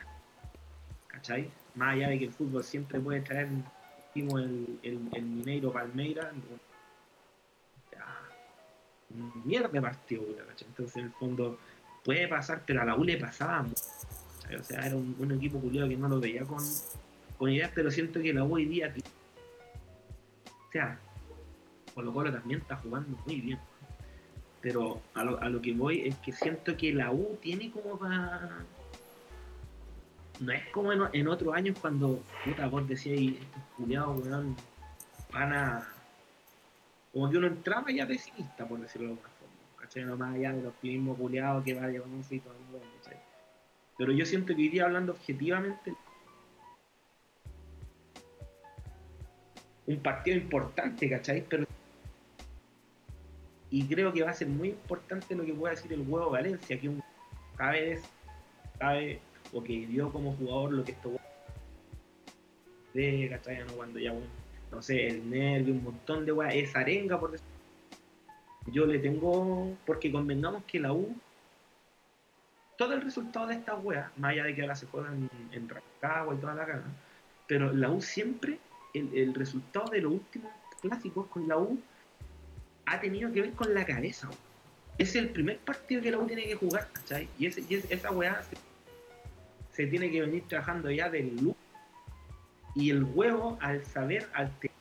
¿Cachai? 1.07 1.51
Más 1.75 1.95
allá 1.95 2.09
de 2.09 2.19
que 2.19 2.25
el 2.25 2.31
fútbol 2.31 2.63
siempre 2.63 3.01
puede 3.01 3.19
traer 3.19 3.49
el, 4.15 4.79
el, 4.81 5.09
el 5.11 5.23
Mineiro 5.23 5.73
Palmeira, 5.73 6.31
mierda 9.43 9.67
de 9.67 9.81
partido, 9.81 10.23
¿cachai? 10.47 10.67
Entonces, 10.69 10.97
en 10.97 11.05
el 11.05 11.11
fondo, 11.11 11.59
puede 12.05 12.27
pasar, 12.29 12.63
pero 12.65 12.81
a 12.81 12.85
la 12.85 12.95
U 12.95 13.03
le 13.03 13.17
pasaba 13.17 13.61
mucho. 13.61 13.83
O 14.57 14.63
sea, 14.63 14.87
era 14.87 14.95
un, 14.95 15.31
equipo 15.35 15.59
culiado 15.59 15.89
que 15.89 15.97
no 15.97 16.07
lo 16.07 16.19
veía 16.19 16.45
con, 16.45 16.63
con 17.37 17.49
ideas, 17.49 17.71
pero 17.75 17.91
siento 17.91 18.21
que 18.21 18.33
la 18.33 18.45
U 18.45 18.55
hoy 18.55 18.65
día. 18.65 18.93
O 20.47 20.71
sea, 20.71 20.97
Colo 21.93 22.13
Colo 22.13 22.31
también 22.31 22.61
está 22.61 22.75
jugando 22.77 23.17
muy 23.25 23.41
bien. 23.41 23.59
Pero 24.61 25.01
a 25.13 25.23
lo, 25.23 25.41
a 25.41 25.49
lo 25.49 25.61
que 25.61 25.73
voy 25.73 26.07
es 26.07 26.15
que 26.17 26.31
siento 26.31 26.77
que 26.77 26.93
la 26.93 27.11
U 27.11 27.37
tiene 27.41 27.71
como 27.71 27.97
para. 27.97 28.65
No 30.39 30.51
es 30.51 30.65
como 30.69 30.91
en, 30.91 31.27
otros 31.27 31.53
años 31.53 31.77
cuando, 31.79 32.21
puta, 32.43 32.67
vos 32.67 32.87
decías, 32.87 33.19
estos 33.19 33.63
culiados, 33.77 34.25
weón, 34.25 34.55
van 35.31 35.53
a. 35.53 35.87
Como 37.11 37.29
que 37.29 37.37
uno 37.37 37.47
entraba 37.47 37.91
ya 37.91 38.07
pesimista, 38.07 38.65
por 38.65 38.79
decirlo 38.79 39.09
de 39.09 39.13
alguna 39.13 39.29
forma. 39.29 39.53
¿Cachai? 39.77 40.05
No 40.05 40.17
más 40.17 40.33
allá 40.33 40.53
de 40.53 40.63
los 40.63 40.73
mismos 40.81 41.17
culiados 41.17 41.63
que 41.63 41.73
va 41.75 41.83
a 41.83 41.89
llevar 41.89 42.07
un 42.07 42.15
mundo, 42.15 42.81
¿cachai? 43.01 43.19
Pero 43.97 44.11
yo 44.11 44.25
siento 44.25 44.55
que 44.55 44.61
iría 44.61 44.85
hablando 44.85 45.11
objetivamente 45.11 45.93
un 49.85 49.99
partido 50.01 50.37
importante, 50.37 51.09
¿cachai? 51.09 51.45
Pero 51.47 51.65
y 53.73 53.87
creo 53.87 54.13
que 54.13 54.21
va 54.21 54.29
a 54.29 54.35
ser 54.35 54.47
muy 54.49 54.69
importante 54.69 55.33
lo 55.33 55.43
que 55.43 55.51
pueda 55.51 55.73
decir 55.73 55.91
el 55.91 56.01
huevo 56.01 56.29
Valencia, 56.29 56.79
que 56.79 56.89
un 56.89 57.03
sabe, 57.57 57.99
sabe 58.77 59.19
o 59.51 59.63
que 59.63 59.87
dio 59.87 60.11
como 60.11 60.33
jugador 60.33 60.73
lo 60.73 60.83
que 60.83 60.91
esto 60.91 61.17
de 62.93 63.27
¿cachai? 63.31 63.65
Cuando 63.75 63.97
ya 63.97 64.13
no 64.71 64.79
sé, 64.79 65.07
el 65.07 65.27
nervio, 65.27 65.73
un 65.73 65.83
montón 65.85 66.23
de 66.23 66.31
weas, 66.31 66.53
es 66.53 66.75
arenga 66.75 67.19
por 67.19 67.31
decir. 67.31 67.47
Yo 68.67 68.85
le 68.85 68.99
tengo, 68.99 69.75
porque 69.87 70.11
convengamos 70.11 70.63
que 70.65 70.79
la 70.79 70.93
U 70.93 71.15
todo 72.77 72.93
el 72.93 73.01
resultado 73.01 73.47
de 73.47 73.55
esta 73.55 73.73
wea, 73.73 74.11
más 74.17 74.33
allá 74.33 74.43
de 74.43 74.53
que 74.53 74.61
ahora 74.61 74.75
se 74.75 74.85
juegan 74.85 75.29
en, 75.31 75.49
en 75.51 75.67
Rancagua 75.67 76.35
y 76.35 76.37
toda 76.37 76.53
la 76.53 76.65
gana, 76.65 76.93
pero 77.47 77.73
la 77.73 77.89
U 77.89 78.01
siempre, 78.01 78.59
el, 78.93 79.33
resultado 79.33 79.89
de 79.89 80.01
los 80.01 80.13
últimos 80.13 80.51
clásicos 80.79 81.25
con 81.27 81.47
la 81.47 81.57
U 81.57 81.79
ha 82.85 82.99
tenido 82.99 83.31
que 83.31 83.41
ver 83.41 83.51
con 83.53 83.73
la 83.73 83.85
cabeza. 83.85 84.29
Es 84.97 85.15
el 85.15 85.29
primer 85.29 85.57
partido 85.59 86.01
que 86.01 86.11
la 86.11 86.19
U 86.19 86.27
tiene 86.27 86.43
que 86.43 86.55
jugar, 86.55 86.87
¿cachai? 86.93 87.27
Y, 87.39 87.47
esa 87.47 88.11
weá 88.11 88.43
se, 89.71 89.87
tiene 89.87 90.11
que 90.11 90.21
venir 90.21 90.43
trabajando 90.47 90.91
ya 90.91 91.09
del 91.09 91.35
luz. 91.37 91.55
Y 92.75 92.89
el 92.89 93.03
huevo, 93.03 93.57
al 93.61 93.85
saber, 93.85 94.27
al 94.33 94.51
tener, 94.59 94.77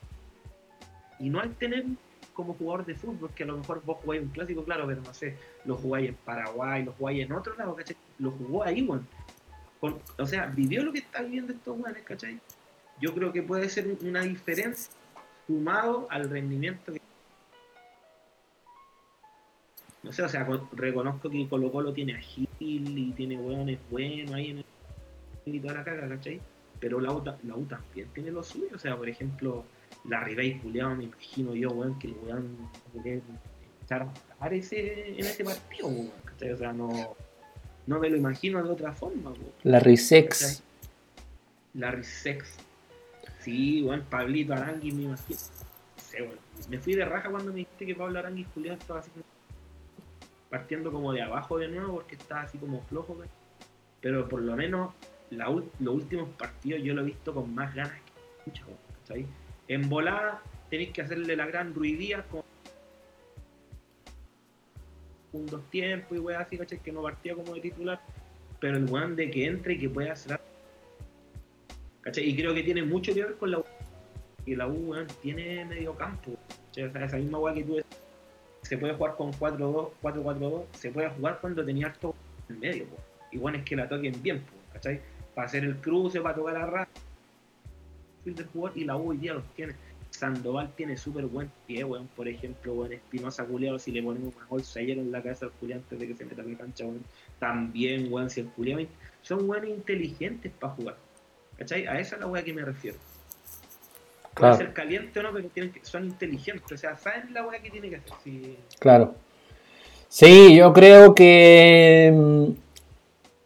y 1.19 1.29
no 1.29 1.39
al 1.39 1.53
tener 1.55 1.85
como 2.33 2.55
jugador 2.55 2.85
de 2.85 2.95
fútbol, 2.95 3.29
que 3.35 3.43
a 3.43 3.47
lo 3.47 3.57
mejor 3.57 3.83
vos 3.85 3.97
jugáis 4.01 4.23
un 4.23 4.29
clásico, 4.29 4.63
claro, 4.63 4.87
pero 4.87 5.01
no 5.01 5.13
sé, 5.13 5.37
lo 5.65 5.75
jugáis 5.75 6.09
en 6.09 6.15
Paraguay, 6.15 6.83
lo 6.83 6.93
jugáis 6.93 7.23
en 7.23 7.31
otro 7.31 7.55
lado, 7.55 7.75
¿cachai? 7.75 7.95
Lo 8.17 8.31
jugó 8.31 8.63
ahí, 8.63 8.81
weón. 8.81 9.07
O 10.17 10.25
sea, 10.25 10.45
vivió 10.47 10.83
lo 10.83 10.93
que 10.93 10.99
está 10.99 11.21
viviendo 11.21 11.53
estos 11.53 11.77
weones, 11.77 12.03
¿cachai? 12.03 12.39
Yo 12.99 13.13
creo 13.13 13.31
que 13.31 13.43
puede 13.43 13.69
ser 13.69 13.95
una 14.01 14.21
diferencia 14.21 14.91
sumado 15.45 16.07
al 16.09 16.29
rendimiento 16.29 16.93
que 16.93 17.01
no 20.03 20.11
sé, 20.11 20.21
o 20.21 20.29
sea, 20.29 20.47
reconozco 20.73 21.29
que 21.29 21.47
Colo 21.47 21.71
Colo 21.71 21.93
tiene 21.93 22.15
a 22.15 22.19
Gil 22.19 22.47
y 22.59 23.11
tiene 23.13 23.37
hueones 23.37 23.79
buenos 23.89 24.33
ahí 24.33 24.51
en 24.51 24.57
el 24.59 24.65
y 25.45 25.59
toda 25.59 25.75
la 25.75 25.83
¿cachai? 25.83 26.41
Pero 26.79 26.99
la 26.99 27.11
U, 27.11 27.23
la 27.23 27.55
U 27.55 27.65
también 27.65 28.07
tiene 28.13 28.31
lo 28.31 28.43
suyo, 28.43 28.75
o 28.75 28.79
sea, 28.79 28.97
por 28.97 29.07
ejemplo, 29.07 29.63
la 30.05 30.21
Ribey 30.21 30.59
Julián, 30.59 30.97
me 30.97 31.05
imagino 31.05 31.55
yo, 31.55 31.69
weón, 31.69 31.97
que 31.99 32.07
el 32.07 32.15
weón 32.23 32.57
echar 33.85 34.07
a 34.39 34.47
ese, 34.47 35.09
en 35.11 35.19
ese 35.19 35.43
partido, 35.43 35.87
weón, 35.87 36.11
¿cachai? 36.25 36.51
O 36.51 36.57
sea, 36.57 36.73
no, 36.73 37.15
no 37.87 37.99
me 37.99 38.09
lo 38.09 38.17
imagino 38.17 38.61
de 38.61 38.69
otra 38.69 38.91
forma, 38.91 39.31
weón. 39.31 39.51
La 39.63 39.79
Risex. 39.79 40.63
La 41.73 41.91
Risex. 41.91 42.57
Sí, 43.39 43.81
weón, 43.83 44.03
Pablito 44.09 44.53
Arangui, 44.53 44.91
me 44.91 45.03
imagino. 45.03 45.39
No 45.39 46.03
sé, 46.03 46.21
weón. 46.21 46.39
Me 46.69 46.79
fui 46.79 46.95
de 46.95 47.05
raja 47.05 47.29
cuando 47.29 47.51
me 47.51 47.59
dijiste 47.59 47.85
que 47.85 47.95
Pablo 47.95 48.19
Arangui 48.19 48.41
y 48.41 48.47
Julián 48.53 48.77
estaba 48.77 48.99
así 48.99 49.09
partiendo 50.53 50.91
como 50.91 51.11
de 51.13 51.23
abajo 51.23 51.57
de 51.57 51.67
nuevo 51.67 51.95
porque 51.95 52.13
estaba 52.13 52.41
así 52.41 52.59
como 52.59 52.79
flojo. 52.83 53.17
Pero 54.01 54.29
por 54.29 54.39
lo 54.39 54.55
menos 54.55 54.93
los 55.31 55.95
últimos 55.95 56.29
partidos 56.37 56.83
yo 56.83 56.93
lo 56.93 57.01
he 57.01 57.05
visto 57.05 57.33
con 57.33 57.55
más 57.55 57.73
ganas 57.73 57.99
que 58.01 58.11
mucho, 58.45 58.65
¿cachai? 58.99 59.25
En 59.67 59.89
volada 59.89 60.43
tenéis 60.69 60.91
que 60.91 61.01
hacerle 61.01 61.35
la 61.35 61.47
gran 61.47 61.73
ruidía 61.73 62.21
con 62.29 62.43
un 65.31 65.47
dos 65.47 65.67
tiempos 65.71 66.15
y 66.15 66.21
weá 66.21 66.41
así, 66.41 66.55
¿cachai? 66.55 66.77
Que 66.77 66.91
no 66.91 67.01
partía 67.01 67.33
como 67.33 67.55
de 67.55 67.61
titular, 67.61 67.99
pero 68.59 68.77
el 68.77 68.85
weón 68.85 69.15
de 69.15 69.31
que 69.31 69.47
entre 69.47 69.73
y 69.73 69.79
que 69.79 69.89
pueda 69.89 70.13
hacer 70.13 70.39
¿cachai? 72.01 72.29
Y 72.29 72.35
creo 72.35 72.53
que 72.53 72.61
tiene 72.61 72.83
mucho 72.83 73.11
que 73.11 73.23
ver 73.23 73.37
con 73.37 73.49
la 73.49 73.57
U. 73.57 73.65
Y 74.45 74.55
la 74.55 74.67
U, 74.67 74.93
tiene 75.19 75.65
medio 75.65 75.95
campo, 75.95 76.37
esa 76.75 77.17
misma 77.17 77.39
weá 77.39 77.55
que 77.55 77.63
tú 77.63 77.77
se 78.63 78.77
puede 78.77 78.93
jugar 78.93 79.15
con 79.15 79.31
4-2, 79.31 79.91
4-4-2, 80.01 80.63
se 80.73 80.91
puede 80.91 81.09
jugar 81.09 81.39
cuando 81.39 81.63
tenía 81.63 81.87
harto 81.87 82.15
en 82.49 82.59
medio, 82.59 82.85
po. 82.85 82.97
Igual 83.31 83.55
es 83.55 83.63
que 83.63 83.75
la 83.75 83.87
toquen 83.87 84.21
bien, 84.21 84.41
¿cachai? 84.73 84.99
Para 85.35 85.47
hacer 85.47 85.63
el 85.63 85.77
cruce, 85.77 86.21
para 86.21 86.35
tocar 86.35 86.53
la 86.53 86.65
raza 86.65 86.89
y 88.75 88.83
la 88.85 88.95
U 88.95 89.09
hoy 89.09 89.17
día 89.17 89.33
los 89.33 89.43
tiene. 89.55 89.73
Sandoval 90.11 90.71
tiene 90.75 90.95
súper 90.95 91.25
buen 91.25 91.51
pie, 91.65 91.83
weón. 91.83 92.07
Por 92.15 92.27
ejemplo, 92.27 92.73
weón, 92.73 92.93
Espinosa 92.93 93.45
culiado, 93.45 93.79
si 93.79 93.91
le 93.91 94.03
ponemos 94.03 94.35
una 94.35 94.45
bolsa 94.45 94.79
ayer 94.79 94.99
en 94.99 95.11
la 95.11 95.21
cabeza 95.21 95.47
al 95.47 95.51
Julián 95.59 95.79
antes 95.79 95.99
de 95.99 96.07
que 96.07 96.15
se 96.15 96.25
meta 96.25 96.41
en 96.43 96.51
la 96.51 96.57
cancha, 96.57 96.85
weón. 96.85 97.03
También, 97.39 98.13
weón, 98.13 98.29
si 98.29 98.41
el 98.41 98.49
Julián. 98.49 98.87
Son 99.23 99.49
weones 99.49 99.71
inteligentes 99.71 100.51
para 100.59 100.73
jugar. 100.73 100.97
¿Cachai? 101.57 101.87
A 101.87 101.99
esa 101.99 102.15
es 102.15 102.21
la 102.21 102.27
weá 102.27 102.43
que 102.43 102.53
me 102.53 102.63
refiero. 102.63 102.97
Puede 104.35 104.57
ser 104.57 104.73
caliente 104.73 105.19
o 105.19 105.23
no, 105.23 105.31
pero 105.31 105.47
tienen 105.49 105.71
que, 105.71 105.85
son 105.85 106.05
inteligentes. 106.05 106.71
O 106.71 106.77
sea, 106.77 106.97
saben 106.97 107.33
la 107.33 107.45
weá 107.45 107.61
que 107.61 107.69
tiene 107.69 107.89
que 107.89 107.97
hacer. 107.97 108.15
Claro. 108.79 109.15
Sí, 110.09 110.55
yo 110.55 110.73
creo 110.73 111.13
que 111.13 112.11
mm, 112.13 112.45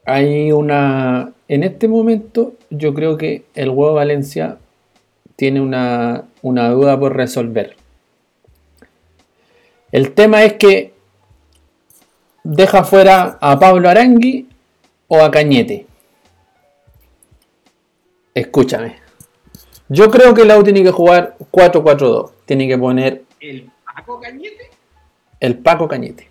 hay 0.05 0.51
una. 0.51 1.33
En 1.47 1.63
este 1.63 1.87
momento, 1.87 2.55
yo 2.69 2.93
creo 2.93 3.17
que 3.17 3.45
el 3.55 3.69
huevo 3.69 3.93
Valencia 3.93 4.57
tiene 5.37 5.61
una, 5.61 6.25
duda 6.41 6.99
por 6.99 7.15
resolver. 7.15 7.77
El 9.91 10.11
tema 10.11 10.43
es 10.43 10.53
que 10.53 10.93
deja 12.43 12.83
fuera 12.83 13.37
a 13.39 13.57
Pablo 13.59 13.89
Arangui 13.89 14.49
o 15.07 15.21
a 15.21 15.31
Cañete. 15.31 15.85
Escúchame. 18.33 19.06
Yo 19.89 20.11
creo 20.11 20.33
que 20.33 20.45
Lau 20.45 20.63
tiene 20.63 20.83
que 20.83 20.91
jugar 20.91 21.35
4-4-2. 21.51 22.31
Tiene 22.45 22.67
que 22.67 22.77
poner. 22.77 23.23
¿El 23.39 23.71
Paco 23.85 24.19
Cañete? 24.19 24.69
El 25.39 25.57
Paco 25.59 25.87
Cañete. 25.87 26.27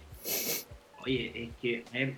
Oye, 1.04 1.32
es 1.34 1.50
que 1.60 2.16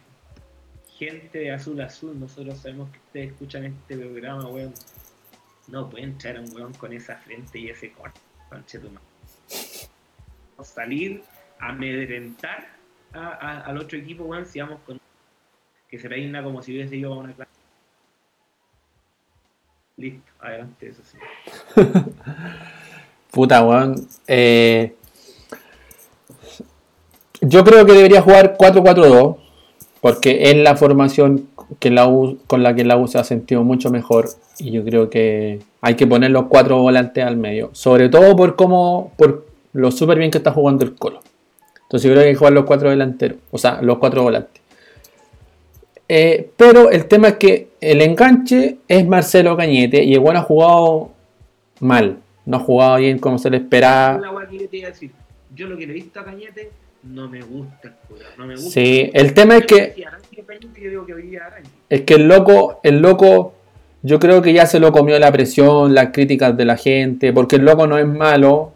gente 0.99 1.39
de 1.39 1.53
Azul 1.53 1.81
Azul, 1.81 2.19
nosotros 2.19 2.59
sabemos 2.59 2.91
que 2.91 2.99
ustedes 2.99 3.31
escuchan 3.33 3.65
este 3.67 3.97
programa, 3.97 4.49
weón 4.49 4.75
no 5.69 5.89
pueden 5.89 6.17
traer 6.19 6.39
a 6.39 6.41
un 6.41 6.53
weón 6.55 6.73
con 6.75 6.93
esa 6.93 7.17
frente 7.17 7.59
y 7.59 7.69
ese 7.69 7.93
corte, 7.93 8.21
Salir 10.63 11.23
a 11.61 11.69
amedrentar 11.69 12.69
al 13.13 13.79
otro 13.79 13.99
equipo, 13.99 14.25
weón, 14.25 14.47
si 14.47 14.61
vamos 14.61 14.81
con. 14.85 15.01
que 15.89 15.99
se 15.99 16.09
peina 16.09 16.43
como 16.43 16.63
si 16.63 16.73
hubiese 16.73 16.97
ido 16.97 17.13
a 17.13 17.19
una 17.19 17.33
clase. 17.33 17.51
Listo, 19.99 20.31
adelante, 20.41 20.89
eso 20.89 21.03
sí. 21.05 21.19
Puta, 23.33 23.65
weón. 23.65 24.07
Eh, 24.29 24.95
yo 27.41 27.65
creo 27.65 27.85
que 27.85 27.93
debería 27.93 28.23
jugar 28.23 28.57
4-4-2, 28.57 29.37
porque 30.01 30.51
es 30.51 30.57
la 30.57 30.77
formación 30.77 31.49
que 31.81 31.95
con 32.47 32.63
la 32.63 32.75
que 32.75 32.85
la 32.85 32.97
U 32.97 33.09
se 33.09 33.19
ha 33.19 33.25
sentido 33.25 33.63
mucho 33.65 33.91
mejor 33.91 34.29
y 34.59 34.71
yo 34.71 34.85
creo 34.85 35.11
que 35.11 35.61
hay 35.81 35.95
que 35.97 36.07
poner 36.07 36.31
los 36.31 36.47
cuatro 36.47 36.79
volantes 36.81 37.25
al 37.25 37.37
medio. 37.37 37.71
Sobre 37.73 38.09
todo 38.09 38.37
por 38.37 38.57
cómo, 38.57 39.13
por 39.17 39.47
lo 39.73 39.91
súper 39.91 40.19
bien 40.19 40.31
que 40.31 40.39
está 40.39 40.53
jugando 40.53 40.85
el 40.85 40.95
Colo. 40.95 41.21
Entonces 41.83 42.09
yo 42.09 42.15
creo 42.15 42.23
que 42.23 42.29
hay 42.29 42.35
que 42.35 42.39
jugar 42.39 42.53
los 42.53 42.65
cuatro 42.65 42.91
delanteros, 42.91 43.39
o 43.51 43.59
sea, 43.59 43.83
los 43.83 43.99
cuatro 43.99 44.23
volantes. 44.23 44.58
Eh, 46.09 46.51
pero 46.57 46.91
el 46.91 47.07
tema 47.07 47.29
es 47.29 47.35
que 47.37 47.69
el 47.81 48.01
enganche 48.01 48.79
es 48.89 49.07
Marcelo 49.07 49.57
Cañete 49.57 50.03
y 50.03 50.15
el 50.15 50.21
bueno 50.21 50.41
ha 50.41 50.43
jugado 50.43 51.11
mal. 51.81 52.19
No 52.47 52.57
ha 52.57 52.61
jugado 52.61 52.97
bien 52.97 53.19
como 53.19 53.39
se 53.39 53.51
le 53.51 53.59
esperaba. 53.59 54.21
Yo 55.55 55.67
lo 55.67 55.77
que 55.77 55.87
le 55.87 55.93
he 55.93 55.95
visto 55.95 56.21
a 56.21 56.25
Cañete 56.25 56.71
no 57.03 57.29
me 57.29 57.43
gusta. 57.43 57.97
No 58.37 58.47
me 58.47 58.55
gusta. 58.55 58.71
Sí, 58.71 59.11
el 59.13 59.35
tema 59.35 59.59
es 59.59 59.67
que 59.67 59.95
es 61.89 62.03
que 62.03 62.15
el 62.15 62.29
loco, 62.29 62.81
el 62.83 63.01
loco, 63.01 63.55
yo 64.03 64.19
creo 64.19 64.43
que 64.43 64.53
ya 64.53 64.67
se 64.67 64.81
lo 64.81 64.93
comió 64.93 65.19
la 65.19 65.33
presión, 65.33 65.95
las 65.95 66.11
críticas 66.13 66.57
de 66.57 66.65
la 66.65 66.77
gente, 66.77 67.33
porque 67.33 67.57
el 67.57 67.65
loco 67.65 67.87
no 67.87 67.99
es 67.99 68.07
malo. 68.07 68.73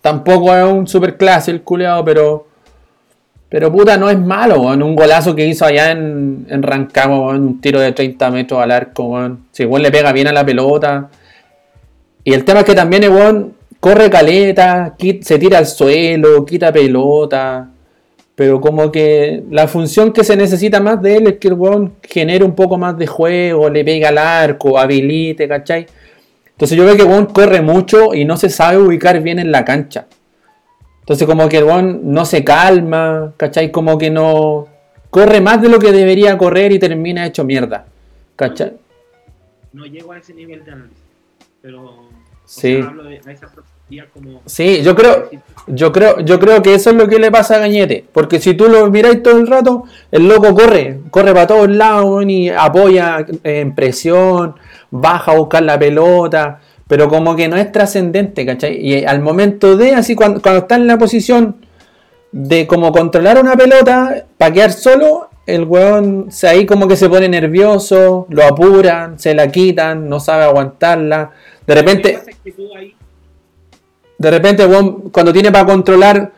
Tampoco 0.00 0.54
es 0.54 0.64
un 0.64 0.86
super 0.86 1.16
clase 1.16 1.50
el 1.50 1.62
culeado, 1.62 2.04
pero. 2.04 2.47
Pero 3.48 3.72
puta, 3.72 3.96
no 3.96 4.10
es 4.10 4.18
malo, 4.18 4.60
un 4.60 4.94
golazo 4.94 5.34
que 5.34 5.46
hizo 5.46 5.64
allá 5.64 5.92
en, 5.92 6.46
en 6.50 6.62
Rancagua, 6.62 7.34
un 7.34 7.60
tiro 7.60 7.80
de 7.80 7.92
30 7.92 8.30
metros 8.30 8.60
al 8.60 8.70
arco, 8.70 9.18
si 9.52 9.62
igual 9.62 9.82
le 9.82 9.90
pega 9.90 10.12
bien 10.12 10.26
a 10.26 10.32
la 10.32 10.44
pelota. 10.44 11.08
Y 12.24 12.34
el 12.34 12.44
tema 12.44 12.60
es 12.60 12.66
que 12.66 12.74
también 12.74 13.04
el 13.04 13.52
corre 13.80 14.10
caleta, 14.10 14.94
se 15.22 15.38
tira 15.38 15.58
al 15.58 15.66
suelo, 15.66 16.44
quita 16.44 16.70
pelota. 16.70 17.70
Pero 18.34 18.60
como 18.60 18.92
que 18.92 19.42
la 19.50 19.66
función 19.66 20.12
que 20.12 20.22
se 20.24 20.36
necesita 20.36 20.78
más 20.78 21.02
de 21.02 21.16
él 21.16 21.26
es 21.26 21.38
que 21.38 21.48
el 21.48 21.54
weón 21.54 21.94
genere 22.02 22.44
un 22.44 22.54
poco 22.54 22.78
más 22.78 22.96
de 22.98 23.06
juego, 23.06 23.68
le 23.70 23.84
pega 23.84 24.10
al 24.10 24.18
arco, 24.18 24.78
habilite, 24.78 25.48
¿cachai? 25.48 25.86
Entonces 26.50 26.76
yo 26.76 26.84
veo 26.84 26.96
que 26.96 27.02
weón 27.02 27.26
corre 27.26 27.62
mucho 27.62 28.14
y 28.14 28.24
no 28.24 28.36
se 28.36 28.50
sabe 28.50 28.78
ubicar 28.78 29.20
bien 29.22 29.38
en 29.38 29.50
la 29.50 29.64
cancha. 29.64 30.06
Entonces 31.08 31.26
como 31.26 31.48
que 31.48 31.56
el 31.56 31.64
weón 31.64 32.00
no 32.12 32.26
se 32.26 32.44
calma, 32.44 33.32
¿cachai? 33.38 33.72
Como 33.72 33.96
que 33.96 34.10
no... 34.10 34.68
Corre 35.08 35.40
más 35.40 35.62
de 35.62 35.70
lo 35.70 35.78
que 35.78 35.90
debería 35.90 36.36
correr 36.36 36.70
y 36.70 36.78
termina 36.78 37.24
hecho 37.24 37.44
mierda. 37.44 37.86
¿Cachai? 38.36 38.74
No 39.72 39.86
llego 39.86 40.12
a 40.12 40.18
ese 40.18 40.34
nivel 40.34 40.62
de 40.66 40.70
análisis, 40.70 41.02
pero... 41.62 42.10
Sí. 42.44 42.82
hablo 42.86 43.04
de, 43.04 43.16
esa 43.16 43.48
Sí, 44.44 44.82
yo 44.82 44.94
creo, 44.94 45.30
yo 45.66 45.92
creo, 45.92 46.20
yo 46.20 46.38
creo 46.38 46.60
que 46.62 46.74
eso 46.74 46.90
es 46.90 46.96
lo 46.96 47.08
que 47.08 47.18
le 47.18 47.30
pasa 47.30 47.56
a 47.56 47.58
Gañete, 47.60 48.04
porque 48.12 48.38
si 48.38 48.52
tú 48.52 48.68
lo 48.68 48.90
miráis 48.90 49.22
todo 49.22 49.38
el 49.38 49.46
rato, 49.46 49.84
el 50.10 50.28
loco 50.28 50.54
corre, 50.54 51.00
corre 51.10 51.32
para 51.32 51.46
todos 51.46 51.70
lados 51.70 52.22
y 52.26 52.50
apoya 52.50 53.24
en 53.44 53.74
presión, 53.74 54.56
baja 54.90 55.32
a 55.32 55.36
buscar 55.36 55.62
la 55.62 55.78
pelota, 55.78 56.60
pero 56.88 57.08
como 57.08 57.36
que 57.36 57.48
no 57.48 57.56
es 57.56 57.70
trascendente, 57.70 58.44
¿cachai? 58.44 58.76
Y 58.76 59.04
al 59.04 59.20
momento 59.20 59.76
de, 59.76 59.94
así 59.94 60.14
cuando, 60.16 60.42
cuando 60.42 60.62
está 60.62 60.74
en 60.74 60.86
la 60.86 60.98
posición 60.98 61.56
de 62.32 62.66
como 62.66 62.90
controlar 62.90 63.40
una 63.40 63.56
pelota, 63.56 64.24
para 64.36 64.52
quedar 64.52 64.72
solo, 64.72 65.28
el 65.46 65.64
weón 65.64 66.26
se, 66.30 66.48
ahí 66.48 66.66
como 66.66 66.88
que 66.88 66.96
se 66.96 67.08
pone 67.08 67.28
nervioso, 67.28 68.26
lo 68.30 68.44
apuran, 68.44 69.18
se 69.18 69.34
la 69.34 69.48
quitan, 69.48 70.08
no 70.08 70.18
sabe 70.18 70.44
aguantarla. 70.44 71.30
De 71.66 71.74
repente 71.74 72.18
de 74.18 74.30
repente, 74.32 74.66
cuando 75.12 75.32
tiene 75.32 75.52
para 75.52 75.64
controlar, 75.64 76.32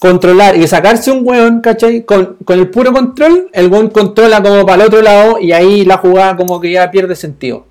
controlar 0.00 0.56
y 0.56 0.66
sacarse 0.66 1.12
un 1.12 1.26
weón, 1.26 1.60
¿cachai? 1.60 2.02
Con, 2.02 2.36
el 2.48 2.68
puro 2.70 2.92
control, 2.92 3.48
el 3.52 3.68
weón 3.68 3.88
controla 3.90 4.42
como 4.42 4.66
para 4.66 4.82
el 4.82 4.88
otro 4.88 5.00
lado 5.00 5.38
y 5.38 5.52
ahí 5.52 5.84
la 5.84 5.98
jugada 5.98 6.36
como 6.36 6.60
que 6.60 6.72
ya 6.72 6.90
pierde 6.90 7.14
sentido. 7.14 7.66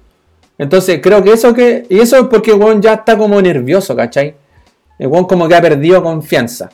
Entonces, 0.59 0.99
creo 1.01 1.23
que 1.23 1.31
eso 1.31 1.53
que. 1.53 1.85
Y 1.89 1.99
eso 1.99 2.17
es 2.17 2.27
porque 2.27 2.53
weón 2.53 2.81
ya 2.81 2.93
está 2.93 3.17
como 3.17 3.41
nervioso, 3.41 3.95
¿cachai? 3.95 4.35
El 4.99 5.07
weón 5.07 5.25
como 5.25 5.47
que 5.47 5.55
ha 5.55 5.61
perdido 5.61 6.03
confianza. 6.03 6.69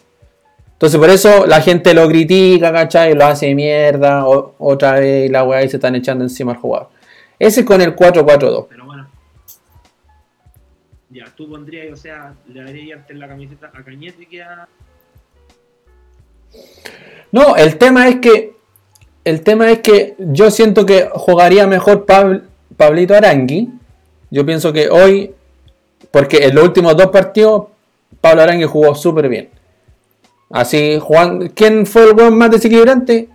Entonces, 0.74 1.00
por 1.00 1.10
eso 1.10 1.46
la 1.46 1.62
gente 1.62 1.94
lo 1.94 2.08
critica, 2.10 2.74
¿cachai? 2.74 3.14
Lo 3.14 3.26
hace 3.28 3.54
mierda. 3.54 4.26
otra 4.26 4.94
vez 4.94 5.32
la 5.32 5.44
weá 5.44 5.64
y 5.64 5.70
se 5.70 5.78
están 5.78 5.96
echando 5.96 6.24
encima 6.26 6.54
al 6.54 6.58
jugador. 6.58 6.90
Ese 7.38 7.62
es 7.62 7.66
con 7.66 7.80
el 7.80 7.96
4-4-2. 7.96 8.68
Ya, 11.12 11.26
tú 11.34 11.48
pondrías, 11.48 11.94
o 11.94 11.96
sea, 11.96 12.34
le 12.52 12.62
darías 12.64 13.10
en 13.10 13.20
la 13.20 13.28
camiseta 13.28 13.72
a 13.74 13.84
Cañete 13.84 14.26
que 14.26 14.42
a. 14.44 14.68
No, 17.32 17.56
el 17.56 17.78
tema 17.78 18.08
es 18.08 18.16
que. 18.16 18.56
El 19.24 19.42
tema 19.42 19.72
es 19.72 19.80
que 19.80 20.16
yo 20.20 20.52
siento 20.52 20.86
que 20.86 21.08
jugaría 21.14 21.68
mejor 21.68 22.06
Pablito 22.76 23.16
Arangui. 23.16 23.75
Yo 24.36 24.46
pienso 24.46 24.74
que 24.74 24.90
hoy. 24.90 25.34
Porque 26.12 26.46
en 26.46 26.56
los 26.56 26.66
últimos 26.66 26.98
dos 26.98 27.08
partidos, 27.08 27.68
Pablo 28.20 28.42
Arangui 28.42 28.66
jugó 28.66 28.94
súper 28.94 29.30
bien. 29.30 29.50
Así, 30.50 31.00
Juan. 31.02 31.54
¿Quién 31.56 31.86
fue 31.86 32.04
el 32.10 32.32
más 32.34 32.52
desequilibrante? 32.52 33.30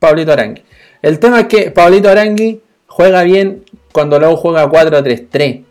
Pablito 0.00 0.32
Arangui. 0.32 0.64
El 1.02 1.20
tema 1.20 1.40
es 1.40 1.46
que 1.46 1.70
Pablito 1.70 2.08
Arangui 2.08 2.62
juega 2.88 3.22
bien 3.22 3.64
cuando 3.92 4.18
luego 4.18 4.36
juega 4.36 4.68
4-3-3. 4.68 5.64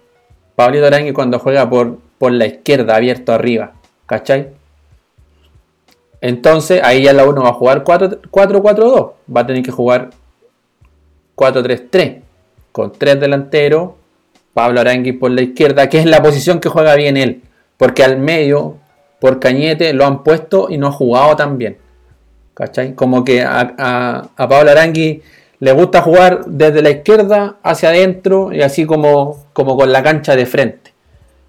Pablito 0.56 0.86
Arangui 0.86 1.12
cuando 1.12 1.38
juega 1.40 1.70
por, 1.70 1.98
por 2.18 2.32
la 2.32 2.46
izquierda, 2.46 2.96
abierto 2.96 3.34
arriba. 3.34 3.74
¿Cachai? 4.06 4.52
Entonces 6.22 6.82
ahí 6.82 7.04
ya 7.04 7.12
la 7.12 7.26
1 7.26 7.44
va 7.44 7.50
a 7.50 7.54
jugar 7.54 7.84
4-4-2. 7.84 9.12
Va 9.36 9.42
a 9.42 9.46
tener 9.46 9.62
que 9.62 9.72
jugar 9.72 10.12
4-3-3. 11.36 12.23
Con 12.74 12.92
tres 12.92 13.18
delanteros. 13.22 13.92
Pablo 14.54 14.82
Arangui 14.82 15.14
por 15.14 15.32
la 15.32 15.42
izquierda, 15.42 15.88
que 15.88 16.00
es 16.00 16.06
la 16.06 16.22
posición 16.22 16.60
que 16.60 16.68
juega 16.68 16.96
bien 16.96 17.16
él. 17.16 17.42
Porque 17.78 18.04
al 18.04 18.18
medio, 18.18 18.76
por 19.22 19.40
Cañete, 19.40 19.94
lo 19.94 20.06
han 20.06 20.24
puesto 20.24 20.68
y 20.70 20.78
no 20.78 20.88
ha 20.88 20.92
jugado 20.92 21.38
tan 21.38 21.58
bien. 21.58 21.78
¿Cachai? 22.54 22.94
Como 22.94 23.24
que 23.24 23.42
a, 23.42 24.28
Pablo 24.36 24.72
Arangui 24.72 25.22
le 25.60 25.72
gusta 25.72 26.02
jugar 26.02 26.46
desde 26.46 26.82
la 26.82 26.90
izquierda 26.90 27.56
hacia 27.64 27.90
adentro 27.90 28.52
y 28.52 28.62
así 28.62 28.86
como, 28.86 29.46
como 29.54 29.78
con 29.78 29.94
la 29.94 30.04
cancha 30.04 30.36
de 30.36 30.46
frente. 30.46 30.92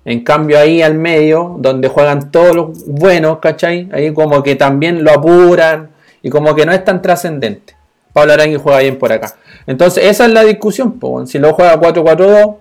En 0.04 0.22
cambio 0.22 0.58
ahí 0.58 0.82
al 0.82 0.94
medio, 0.94 1.56
donde 1.58 1.88
juegan 1.88 2.30
todos 2.30 2.54
los 2.54 2.86
buenos, 2.86 3.38
¿cachai? 3.38 3.88
Ahí 3.92 4.12
como 4.12 4.42
que 4.42 4.54
también 4.54 5.02
lo 5.02 5.12
apuran 5.12 5.90
y 6.22 6.30
como 6.30 6.54
que 6.54 6.66
no 6.66 6.72
es 6.72 6.84
tan 6.84 7.02
trascendente. 7.02 7.74
Pablo 8.14 8.32
Arangui 8.32 8.56
juega 8.56 8.78
bien 8.78 8.98
por 8.98 9.12
acá. 9.12 9.36
Entonces 9.66 10.04
esa 10.04 10.24
es 10.24 10.32
la 10.32 10.44
discusión, 10.44 10.98
si 11.26 11.38
lo 11.38 11.52
juega 11.52 11.78
4-4-2 11.78 12.56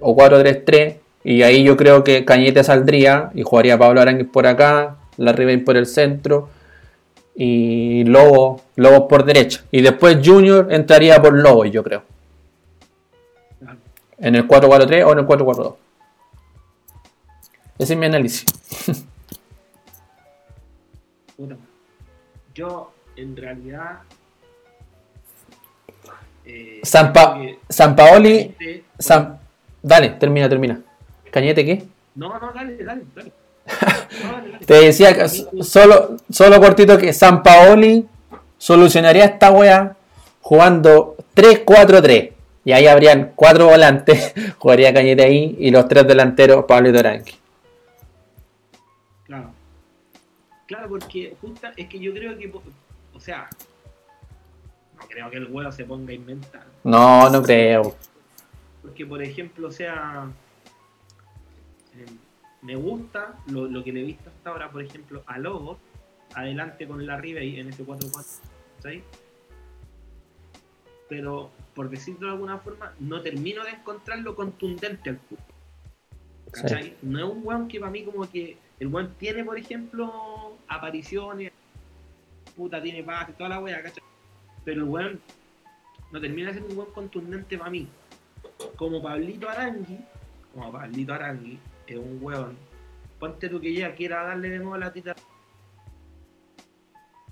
o 0.00 0.16
4-3-3 0.16 0.96
y 1.22 1.42
ahí 1.42 1.62
yo 1.62 1.76
creo 1.76 2.02
que 2.02 2.24
Cañete 2.24 2.64
saldría 2.64 3.30
y 3.34 3.42
jugaría 3.42 3.78
Pablo 3.78 4.00
Arangui 4.00 4.24
por 4.24 4.46
acá, 4.48 4.96
la 5.16 5.32
Ribey 5.32 5.58
por 5.58 5.76
el 5.76 5.86
centro 5.86 6.48
y 7.34 8.04
Lobo, 8.04 8.62
Lobo 8.76 9.06
por 9.06 9.24
derecha. 9.24 9.64
Y 9.70 9.82
después 9.82 10.18
Junior 10.24 10.66
entraría 10.70 11.20
por 11.22 11.34
Lobo, 11.34 11.64
yo 11.66 11.84
creo. 11.84 12.02
En 14.18 14.34
el 14.34 14.48
4-4-3 14.48 15.04
o 15.04 15.12
en 15.12 15.18
el 15.20 15.26
4-4-2. 15.26 15.74
Ese 17.78 17.92
es 17.92 17.98
mi 17.98 18.06
análisis. 18.06 18.44
Yo, 22.54 22.90
en 23.14 23.36
realidad. 23.36 24.00
Eh, 26.48 26.80
San, 26.82 27.12
Paoli. 27.12 28.54
dale, 29.82 30.08
termina, 30.10 30.48
termina. 30.48 30.80
¿Cañete 31.30 31.64
qué? 31.64 31.84
No, 32.14 32.38
no, 32.38 32.52
dale, 32.52 32.82
dale, 32.82 33.02
dale. 33.14 33.32
Te 34.66 34.74
decía 34.74 35.14
que 35.14 35.28
solo, 35.28 36.16
solo 36.30 36.58
cortito 36.58 36.96
que 36.96 37.12
San 37.12 37.42
Paoli 37.42 38.06
solucionaría 38.56 39.26
esta 39.26 39.50
wea 39.50 39.94
jugando 40.40 41.16
3-4-3. 41.36 42.32
Y 42.64 42.72
ahí 42.72 42.86
habrían 42.86 43.32
cuatro 43.36 43.66
volantes, 43.66 44.32
jugaría 44.58 44.92
Cañete 44.92 45.24
ahí, 45.24 45.56
y 45.58 45.70
los 45.70 45.86
tres 45.86 46.06
delanteros, 46.06 46.64
Pablo 46.64 46.88
y 46.88 46.92
Toranqui. 46.92 47.34
Claro, 50.68 50.86
porque 50.86 51.34
justa, 51.40 51.72
es 51.78 51.88
que 51.88 51.98
yo 51.98 52.12
creo 52.12 52.36
que, 52.36 52.52
o 53.14 53.20
sea, 53.20 53.48
creo 55.06 55.30
que 55.30 55.36
el 55.36 55.46
huevo 55.50 55.70
se 55.72 55.84
ponga 55.84 56.12
a 56.12 56.14
inventar. 56.14 56.66
No, 56.84 57.30
no 57.30 57.42
creo. 57.42 57.96
Porque, 58.82 59.04
por 59.06 59.22
ejemplo, 59.22 59.68
o 59.68 59.70
sea, 59.70 60.30
eh, 61.96 62.06
me 62.62 62.76
gusta 62.76 63.36
lo, 63.46 63.84
que 63.84 63.92
le 63.92 64.00
he 64.00 64.04
visto 64.04 64.30
hasta 64.30 64.50
ahora, 64.50 64.70
por 64.70 64.82
ejemplo, 64.82 65.22
a 65.26 65.38
Lobos, 65.38 65.78
adelante 66.34 66.86
con 66.86 67.06
la 67.06 67.16
Ribey 67.16 67.60
en 67.60 67.68
ese 67.68 67.84
4-4, 67.84 68.24
¿sí? 68.82 69.02
Pero, 71.08 71.50
por 71.74 71.88
decirlo 71.88 72.26
de 72.26 72.32
alguna 72.34 72.58
forma, 72.58 72.92
no 72.98 73.20
termino 73.22 73.64
de 73.64 73.70
encontrarlo 73.70 74.34
contundente 74.34 75.10
al 75.10 75.18
club. 75.18 75.40
¿Cachai? 76.50 76.96
No 77.02 77.18
es 77.18 77.24
un 77.24 77.40
weón 77.44 77.68
que 77.68 77.78
para 77.78 77.92
mí 77.92 78.04
como 78.04 78.28
que 78.30 78.56
el 78.80 78.88
weón 78.88 79.14
tiene, 79.18 79.44
por 79.44 79.58
ejemplo, 79.58 80.56
apariciones, 80.66 81.52
puta, 82.56 82.82
tiene 82.82 83.02
paz 83.02 83.28
y 83.30 83.32
toda 83.32 83.50
la 83.50 83.60
wea, 83.60 83.82
¿cachai? 83.82 84.07
Pero 84.68 84.82
el 84.82 84.88
weón 84.90 85.20
no 86.12 86.20
termina 86.20 86.52
ser 86.52 86.62
un 86.62 86.76
weón 86.76 86.92
contundente 86.92 87.56
para 87.56 87.70
mí. 87.70 87.88
Como 88.76 89.02
Pablito 89.02 89.48
Arangui, 89.48 89.98
como 90.52 90.70
Pablito 90.70 91.14
Arangui, 91.14 91.58
es 91.86 91.96
un 91.96 92.18
weón. 92.20 92.54
Ponte 93.18 93.48
tú 93.48 93.62
que 93.62 93.72
ya 93.72 93.94
quiera 93.94 94.24
darle 94.24 94.50
de 94.50 94.58
nuevo 94.58 94.76
la 94.76 94.92
tita. 94.92 95.16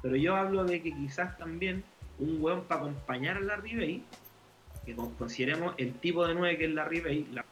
Pero 0.00 0.16
yo 0.16 0.34
hablo 0.34 0.64
de 0.64 0.80
que 0.80 0.94
quizás 0.94 1.36
también 1.36 1.84
un 2.18 2.40
weón 2.40 2.64
para 2.64 2.80
acompañar 2.80 3.36
a 3.36 3.40
la 3.40 3.56
Ribey, 3.56 4.02
que 4.86 4.96
consideremos 4.96 5.74
el 5.76 5.92
tipo 5.92 6.26
de 6.26 6.32
nueve 6.32 6.56
que 6.56 6.64
es 6.64 6.70
la 6.70 6.86
Ribey, 6.86 7.26
la 7.34 7.44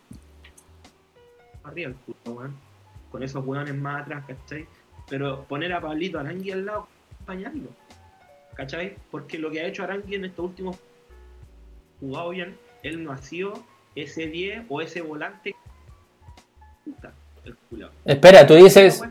arriba 1.63 1.91
el 1.91 1.95
puto 1.97 2.33
weón 2.33 2.55
con 3.11 3.23
esos 3.23 3.45
hueones 3.45 3.75
más 3.75 4.01
atrás, 4.01 4.25
¿cachai? 4.27 4.67
Pero 5.11 5.45
poner 5.45 5.75
a 5.75 5.83
Pablito 5.83 6.19
Arangui 6.19 6.53
al 6.53 6.65
lado, 6.65 6.89
acompañarlo, 7.13 7.69
¿cachai? 8.55 8.97
Porque 9.11 9.39
lo 9.39 9.51
que 9.51 9.61
ha 9.61 9.67
hecho 9.67 9.83
Arangui 9.83 10.15
en 10.15 10.25
estos 10.25 10.45
últimos 10.45 10.77
jugado 12.01 12.31
bien, 12.31 12.57
él 12.83 13.03
no 13.03 13.13
ha 13.13 13.19
sido 13.19 13.63
ese 13.95 14.27
10 14.27 14.65
o 14.69 14.81
ese 14.81 15.01
volante. 15.01 15.55
Espera, 18.05 18.47
tú 18.47 18.55
dices, 18.55 19.03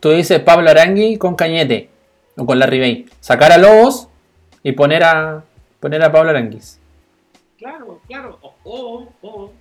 tú 0.00 0.10
dices 0.10 0.40
Pablo 0.40 0.70
Arangui 0.70 1.16
con 1.16 1.34
Cañete 1.34 1.90
o 2.36 2.46
con 2.46 2.58
la 2.58 2.66
Ribey. 2.66 3.06
Sacar 3.20 3.52
a 3.52 3.58
Lobos 3.58 4.08
y 4.62 4.72
poner 4.72 5.04
a 5.04 5.44
poner 5.80 6.02
a 6.02 6.12
Pablo 6.12 6.30
Aranguis. 6.30 6.78
Claro, 7.58 8.00
claro. 8.06 8.38
O, 8.42 9.08
o, 9.22 9.52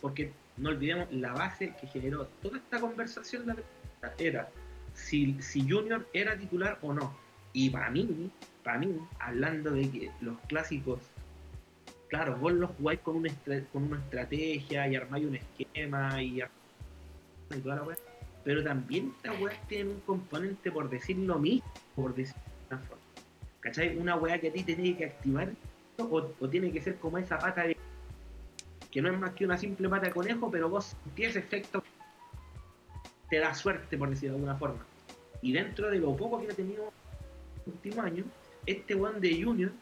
porque 0.00 0.32
no 0.56 0.70
olvidemos 0.70 1.12
la 1.12 1.32
base 1.32 1.74
que 1.80 1.86
generó 1.88 2.26
toda 2.42 2.58
esta 2.58 2.80
conversación 2.80 3.56
era 4.18 4.48
si, 4.94 5.40
si 5.40 5.68
Junior 5.68 6.06
era 6.12 6.36
titular 6.36 6.78
o 6.82 6.92
no. 6.92 7.14
Y 7.52 7.70
para 7.70 7.90
mí, 7.90 8.30
para 8.68 8.80
mí, 8.80 9.00
hablando 9.18 9.70
de 9.70 9.90
que 9.90 10.10
los 10.20 10.38
clásicos, 10.40 11.00
claro, 12.08 12.36
vos 12.36 12.52
los 12.52 12.70
jugáis 12.72 13.00
con 13.00 13.16
una, 13.16 13.30
con 13.72 13.84
una 13.84 13.96
estrategia 13.96 14.86
y 14.86 14.94
armáis 14.94 15.24
un 15.24 15.36
esquema 15.36 16.22
y, 16.22 16.42
la 17.64 17.82
pero 18.44 18.62
también 18.62 19.14
estas 19.16 19.40
weas 19.40 19.56
tienen 19.68 19.88
un 19.94 20.00
componente 20.00 20.70
por 20.70 20.90
decir 20.90 21.16
lo 21.16 21.38
mismo, 21.38 21.66
por 21.96 22.14
decir 22.14 22.36
una 22.70 22.78
forma. 22.80 23.02
¿Cachai? 23.60 23.96
Una 23.96 24.16
wea 24.16 24.38
que 24.38 24.48
a 24.48 24.52
ti 24.52 24.62
te 24.62 24.74
tiene 24.74 24.98
que 24.98 25.06
activar 25.06 25.50
o, 25.96 26.30
o 26.38 26.48
tiene 26.50 26.70
que 26.70 26.82
ser 26.82 26.96
como 26.96 27.16
esa 27.16 27.38
pata 27.38 27.62
de 27.62 27.74
que 28.90 29.00
no 29.00 29.10
es 29.10 29.18
más 29.18 29.32
que 29.32 29.46
una 29.46 29.56
simple 29.56 29.88
pata 29.88 30.08
de 30.08 30.12
conejo, 30.12 30.50
pero 30.50 30.68
vos 30.68 30.94
tienes 31.14 31.36
efecto, 31.36 31.82
te 33.30 33.38
da 33.38 33.54
suerte, 33.54 33.96
por 33.96 34.10
decirlo 34.10 34.34
de 34.34 34.40
alguna 34.40 34.58
forma. 34.58 34.84
Y 35.40 35.54
dentro 35.54 35.90
de 35.90 36.00
lo 36.00 36.14
poco 36.14 36.38
que 36.42 36.52
ha 36.52 36.54
tenido 36.54 36.92
último 37.64 38.02
año, 38.02 38.24
este 38.70 38.94
weón 38.94 39.20
de 39.20 39.42
Junior 39.42 39.72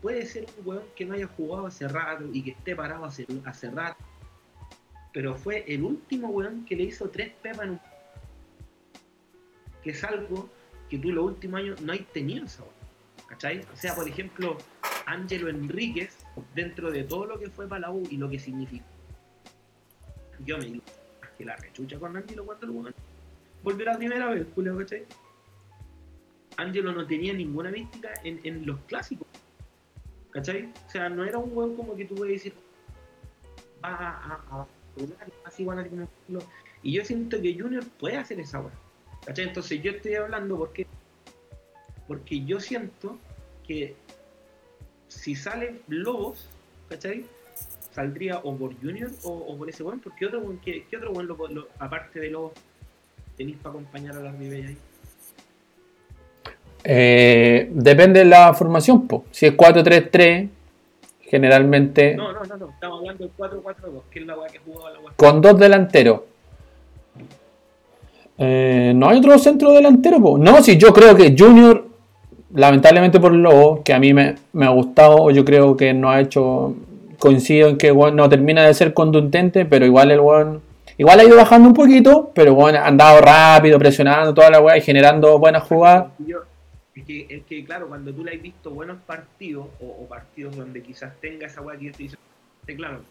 puede 0.00 0.26
ser 0.26 0.46
un 0.58 0.66
weón 0.66 0.84
que 0.96 1.04
no 1.04 1.14
haya 1.14 1.28
jugado 1.28 1.66
hace 1.66 1.86
rato 1.86 2.24
y 2.32 2.42
que 2.42 2.50
esté 2.50 2.74
parado 2.74 3.04
hace, 3.04 3.26
hace 3.44 3.70
rato. 3.70 4.02
Pero 5.12 5.36
fue 5.36 5.64
el 5.68 5.84
último 5.84 6.28
weón 6.28 6.64
que 6.64 6.74
le 6.74 6.84
hizo 6.84 7.08
tres 7.08 7.32
pepas 7.40 7.66
en 7.66 7.70
un. 7.70 7.80
Que 9.82 9.90
es 9.90 10.02
algo 10.04 10.48
que 10.90 10.98
tú 10.98 11.12
los 11.12 11.24
últimos 11.24 11.60
años 11.60 11.80
no 11.80 11.92
hay 11.92 12.00
tenido 12.12 12.46
esa 12.46 12.64
¿Cachai? 13.28 13.64
O 13.72 13.76
sea, 13.76 13.94
por 13.94 14.06
ejemplo, 14.06 14.58
Ángelo 15.06 15.48
Enríquez, 15.48 16.18
dentro 16.54 16.90
de 16.90 17.04
todo 17.04 17.26
lo 17.26 17.38
que 17.38 17.48
fue 17.48 17.66
para 17.66 17.82
la 17.82 17.90
U 17.90 18.02
y 18.10 18.16
lo 18.16 18.28
que 18.28 18.38
significó. 18.38 18.84
Yo 20.44 20.58
me 20.58 20.64
digo, 20.66 20.82
que 21.38 21.44
la 21.44 21.56
rechucha 21.56 21.98
con 21.98 22.16
Ángelo 22.16 22.44
cuando 22.44 22.66
el 22.66 22.94
volvió 23.62 23.86
la 23.86 23.96
primera 23.96 24.28
vez, 24.28 24.46
Julio, 24.54 24.76
¿cachai? 24.76 25.06
Ángelo 26.56 26.92
no 26.92 27.06
tenía 27.06 27.32
ninguna 27.32 27.70
mística 27.70 28.10
en, 28.24 28.66
los 28.66 28.78
clásicos. 28.80 29.26
¿Cachai? 30.30 30.72
O 30.86 30.90
sea, 30.90 31.08
no 31.08 31.24
era 31.24 31.38
un 31.38 31.56
weón 31.56 31.76
como 31.76 31.94
que 31.94 32.06
tú 32.06 32.14
puedes 32.14 32.34
decir, 32.34 32.54
va 33.84 33.90
a, 33.90 34.40
a, 34.50 34.66
así 35.44 35.64
van 35.64 35.78
a 35.80 35.86
Y 36.82 36.92
yo 36.92 37.04
siento 37.04 37.40
que 37.40 37.58
Junior 37.58 37.84
puede 37.98 38.16
hacer 38.16 38.40
esa 38.40 38.60
weón. 38.60 38.72
¿Cachai? 39.24 39.48
Entonces 39.48 39.82
yo 39.82 39.92
estoy 39.92 40.14
hablando 40.14 40.56
porque 40.56 40.86
porque 42.06 42.44
yo 42.44 42.60
siento 42.60 43.18
que 43.66 43.94
si 45.08 45.34
sale 45.34 45.80
Lobos, 45.88 46.46
¿cachai? 46.88 47.24
Saldría 47.92 48.38
o 48.38 48.56
por 48.56 48.74
Junior 48.80 49.10
o, 49.24 49.56
por 49.56 49.68
ese 49.68 49.82
buen, 49.82 50.00
porque 50.00 50.26
otro 50.26 50.40
buen, 50.40 50.58
¿qué, 50.58 50.84
otro 50.96 51.12
buen, 51.12 51.26
lo, 51.26 51.68
aparte 51.78 52.20
de 52.20 52.30
Lobos, 52.30 52.52
tenéis 53.36 53.58
para 53.58 53.70
acompañar 53.70 54.16
a 54.16 54.20
la 54.20 54.32
Ribey 54.32 54.66
ahí? 54.66 54.78
Eh, 56.84 57.68
depende 57.72 58.20
de 58.20 58.24
la 58.26 58.52
formación, 58.54 59.06
po. 59.06 59.24
si 59.30 59.46
es 59.46 59.56
4-3-3, 59.56 60.48
generalmente 61.20 62.14
No, 62.16 62.32
no, 62.32 62.40
no, 62.44 62.56
no. 62.56 62.68
Estamos 62.70 62.98
hablando 63.00 63.24
del 63.24 63.32
4-4-2, 63.36 64.02
que 64.10 64.18
es 64.20 64.26
la 64.26 64.36
weá 64.38 64.48
que 64.50 64.58
jugaba 64.58 64.90
la 64.90 64.98
weá. 65.00 65.12
con 65.16 65.40
dos 65.40 65.58
delanteros. 65.58 66.20
Eh, 68.38 68.92
no 68.96 69.08
hay 69.08 69.18
otro 69.18 69.38
centro 69.38 69.72
delantero, 69.72 70.20
po. 70.20 70.38
no, 70.38 70.60
si 70.62 70.76
yo 70.76 70.92
creo 70.92 71.14
que 71.14 71.34
Junior, 71.38 71.84
lamentablemente 72.54 73.20
por 73.20 73.32
Lobo, 73.32 73.82
que 73.84 73.92
a 73.92 73.98
mí 74.00 74.12
me, 74.12 74.34
me 74.52 74.66
ha 74.66 74.70
gustado, 74.70 75.30
yo 75.30 75.44
creo 75.44 75.76
que 75.76 75.92
no 75.94 76.10
ha 76.10 76.20
hecho, 76.20 76.74
coincido 77.18 77.68
en 77.68 77.78
que 77.78 77.92
weón, 77.92 78.16
no 78.16 78.28
termina 78.28 78.64
de 78.66 78.74
ser 78.74 78.92
contundente, 78.94 79.64
pero 79.64 79.86
igual 79.86 80.10
el 80.10 80.20
weón, 80.20 80.60
igual 80.98 81.20
ha 81.20 81.24
ido 81.24 81.36
bajando 81.36 81.68
un 81.68 81.74
poquito, 81.74 82.32
pero 82.34 82.54
bueno, 82.54 82.78
ha 82.78 82.86
andado 82.88 83.20
rápido, 83.20 83.78
presionando 83.78 84.34
toda 84.34 84.50
la 84.50 84.60
weá 84.60 84.76
y 84.76 84.80
generando 84.80 85.38
buenas 85.38 85.62
jugadas. 85.62 86.06
Yo- 86.26 86.38
es, 86.94 87.04
que, 87.04 87.26
es 87.28 87.44
que, 87.44 87.64
claro, 87.64 87.88
cuando 87.88 88.12
tú 88.12 88.24
le 88.24 88.34
has 88.34 88.42
visto 88.42 88.70
buenos 88.70 89.00
partidos, 89.02 89.66
o, 89.80 89.86
o 89.86 90.08
partidos 90.08 90.56
donde 90.56 90.82
quizás 90.82 91.18
tenga 91.20 91.46
esa 91.46 91.60
weá 91.62 91.78
que 91.78 91.86
yo 91.86 91.92
te 91.92 92.02
dice, 92.02 92.16
claro. 92.76 93.02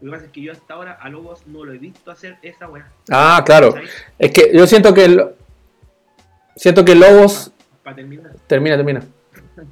Lo 0.00 0.06
que 0.06 0.16
pasa 0.16 0.26
es 0.26 0.32
que 0.32 0.40
yo 0.40 0.52
hasta 0.52 0.74
ahora 0.74 0.92
a 0.92 1.08
Lobos 1.10 1.46
no 1.46 1.64
lo 1.64 1.72
he 1.72 1.78
visto 1.78 2.10
hacer 2.10 2.38
esa 2.42 2.68
weá. 2.68 2.90
Ah, 3.10 3.42
claro. 3.44 3.74
Es 4.18 4.30
que 4.30 4.50
yo 4.56 4.66
siento 4.66 4.94
que 4.94 5.04
el, 5.04 5.24
siento 6.56 6.84
que 6.84 6.94
Lobos 6.94 7.52
Para 7.82 7.96
terminar. 7.96 8.34
termina, 8.46 8.76
termina. 8.76 9.00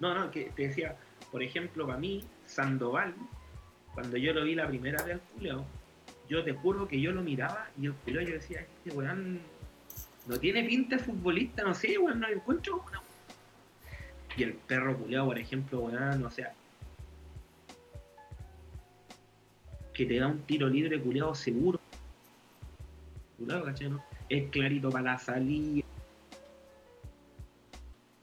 No, 0.00 0.14
no, 0.14 0.30
que 0.30 0.52
te 0.54 0.68
decía, 0.68 0.94
por 1.32 1.42
ejemplo, 1.42 1.84
para 1.84 1.98
mí, 1.98 2.24
Sandoval, 2.46 3.14
cuando 3.94 4.16
yo 4.16 4.32
lo 4.32 4.44
vi 4.44 4.54
la 4.54 4.68
primera 4.68 5.02
vez 5.02 5.14
al 5.14 5.20
culeado, 5.20 5.64
yo 6.28 6.44
te 6.44 6.52
juro 6.52 6.86
que 6.86 7.00
yo 7.00 7.10
lo 7.10 7.20
miraba 7.22 7.68
y 7.76 7.86
el 7.86 7.94
yo 8.06 8.32
decía, 8.32 8.60
este 8.60 8.96
weón 8.96 9.40
no 10.28 10.38
tiene 10.38 10.62
pinta 10.64 10.96
de 10.96 11.02
futbolista, 11.02 11.64
no 11.64 11.74
sé, 11.74 11.98
weón, 11.98 12.20
no 12.20 12.28
encuentro 12.28 12.84
una... 12.86 13.02
Y 14.36 14.42
el 14.42 14.52
perro 14.52 14.96
culeado, 14.96 15.26
por 15.26 15.38
ejemplo, 15.38 15.80
weón, 15.80 16.24
o 16.24 16.30
sea, 16.30 16.52
que 19.94 20.06
te 20.06 20.18
da 20.18 20.28
un 20.28 20.42
tiro 20.42 20.68
libre 20.68 21.00
culeado 21.00 21.34
seguro. 21.34 21.80
Culeado, 23.36 23.64
¿cachai? 23.64 23.88
no? 23.88 24.04
Es 24.28 24.48
clarito 24.50 24.90
para 24.90 25.12
la 25.12 25.18
salida. 25.18 25.84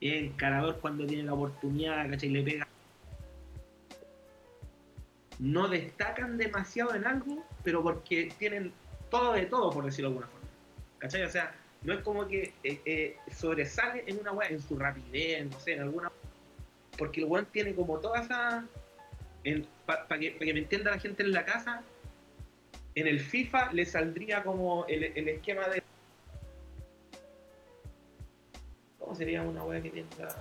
Es 0.00 0.22
encarador 0.22 0.78
cuando 0.80 1.04
tiene 1.06 1.24
la 1.24 1.34
oportunidad, 1.34 2.08
¿cachai? 2.08 2.30
Le 2.30 2.42
pega. 2.42 2.68
No 5.38 5.68
destacan 5.68 6.38
demasiado 6.38 6.94
en 6.94 7.04
algo, 7.04 7.44
pero 7.62 7.82
porque 7.82 8.32
tienen 8.38 8.72
todo 9.10 9.34
de 9.34 9.44
todo, 9.44 9.70
por 9.70 9.84
decirlo 9.84 10.10
de 10.10 10.14
alguna 10.14 10.28
forma. 10.28 10.48
¿Cachai? 10.98 11.24
O 11.24 11.30
sea, 11.30 11.54
no 11.82 11.92
es 11.94 12.00
como 12.00 12.26
que 12.26 12.52
eh, 12.64 12.80
eh, 12.84 13.16
sobresale 13.34 14.04
en 14.06 14.18
una 14.18 14.32
weá, 14.32 14.48
en 14.48 14.60
su 14.60 14.76
rapidez, 14.78 15.46
no 15.50 15.58
sé, 15.60 15.74
en 15.74 15.82
alguna. 15.82 16.10
Porque 16.98 17.20
el 17.20 17.26
weón 17.26 17.46
tiene 17.46 17.74
como 17.74 17.98
toda 17.98 18.22
esa. 18.22 18.64
Para 19.86 20.18
que, 20.18 20.32
pa' 20.32 20.44
que 20.44 20.52
me 20.54 20.60
entienda 20.60 20.90
la 20.90 20.98
gente 20.98 21.22
en 21.22 21.30
la 21.32 21.44
casa, 21.44 21.82
en 22.96 23.06
el 23.06 23.20
FIFA 23.20 23.72
le 23.72 23.84
saldría 23.86 24.42
como 24.42 24.84
el, 24.86 25.04
el 25.04 25.28
esquema 25.28 25.68
de. 25.68 25.82
¿Cómo 28.98 29.14
sería 29.14 29.42
una 29.42 29.62
weá 29.62 29.80
que 29.80 29.90
tenga. 29.90 30.34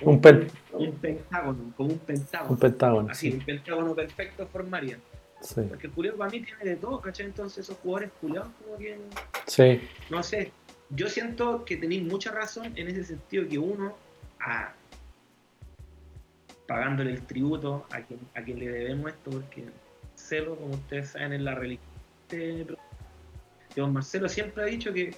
Un 0.00 0.20
pen- 0.20 0.50
un 0.72 0.92
pentágono, 0.96 1.72
como 1.76 1.90
un 1.92 1.98
pentágono. 2.00 2.50
Un 2.50 2.58
pentágono. 2.58 3.08
Así, 3.10 3.30
Sí, 3.30 3.36
un 3.38 3.44
pentágono 3.44 3.94
perfecto 3.94 4.48
formaría. 4.48 4.98
sí, 5.40 5.60
Porque 5.68 5.86
el 5.86 6.12
para 6.14 6.30
mí 6.30 6.40
tiene 6.40 6.64
de 6.64 6.74
todo, 6.76 7.00
¿cachai? 7.00 7.26
Entonces 7.26 7.58
esos 7.58 7.76
jugadores 7.78 8.10
culiados 8.20 8.48
como 8.64 8.76
que, 8.78 8.98
sí. 9.46 9.80
no 10.10 10.20
sé, 10.24 10.50
yo 10.94 11.08
siento 11.08 11.64
que 11.64 11.76
tenéis 11.76 12.02
mucha 12.04 12.30
razón 12.30 12.72
en 12.76 12.88
ese 12.88 13.04
sentido 13.04 13.48
que 13.48 13.58
uno, 13.58 13.96
pagándole 16.66 17.12
el 17.12 17.22
tributo 17.22 17.86
a 17.90 18.00
quien, 18.02 18.20
a 18.34 18.42
quien 18.42 18.58
le 18.58 18.68
debemos 18.68 19.10
esto, 19.10 19.30
porque 19.30 19.64
Marcelo, 20.10 20.56
como 20.56 20.74
ustedes 20.74 21.10
saben, 21.10 21.32
es 21.32 21.40
la 21.40 21.54
religión 21.54 21.92
don 23.76 23.92
Marcelo 23.92 24.28
siempre 24.28 24.62
ha 24.62 24.66
dicho 24.66 24.92
que 24.92 25.14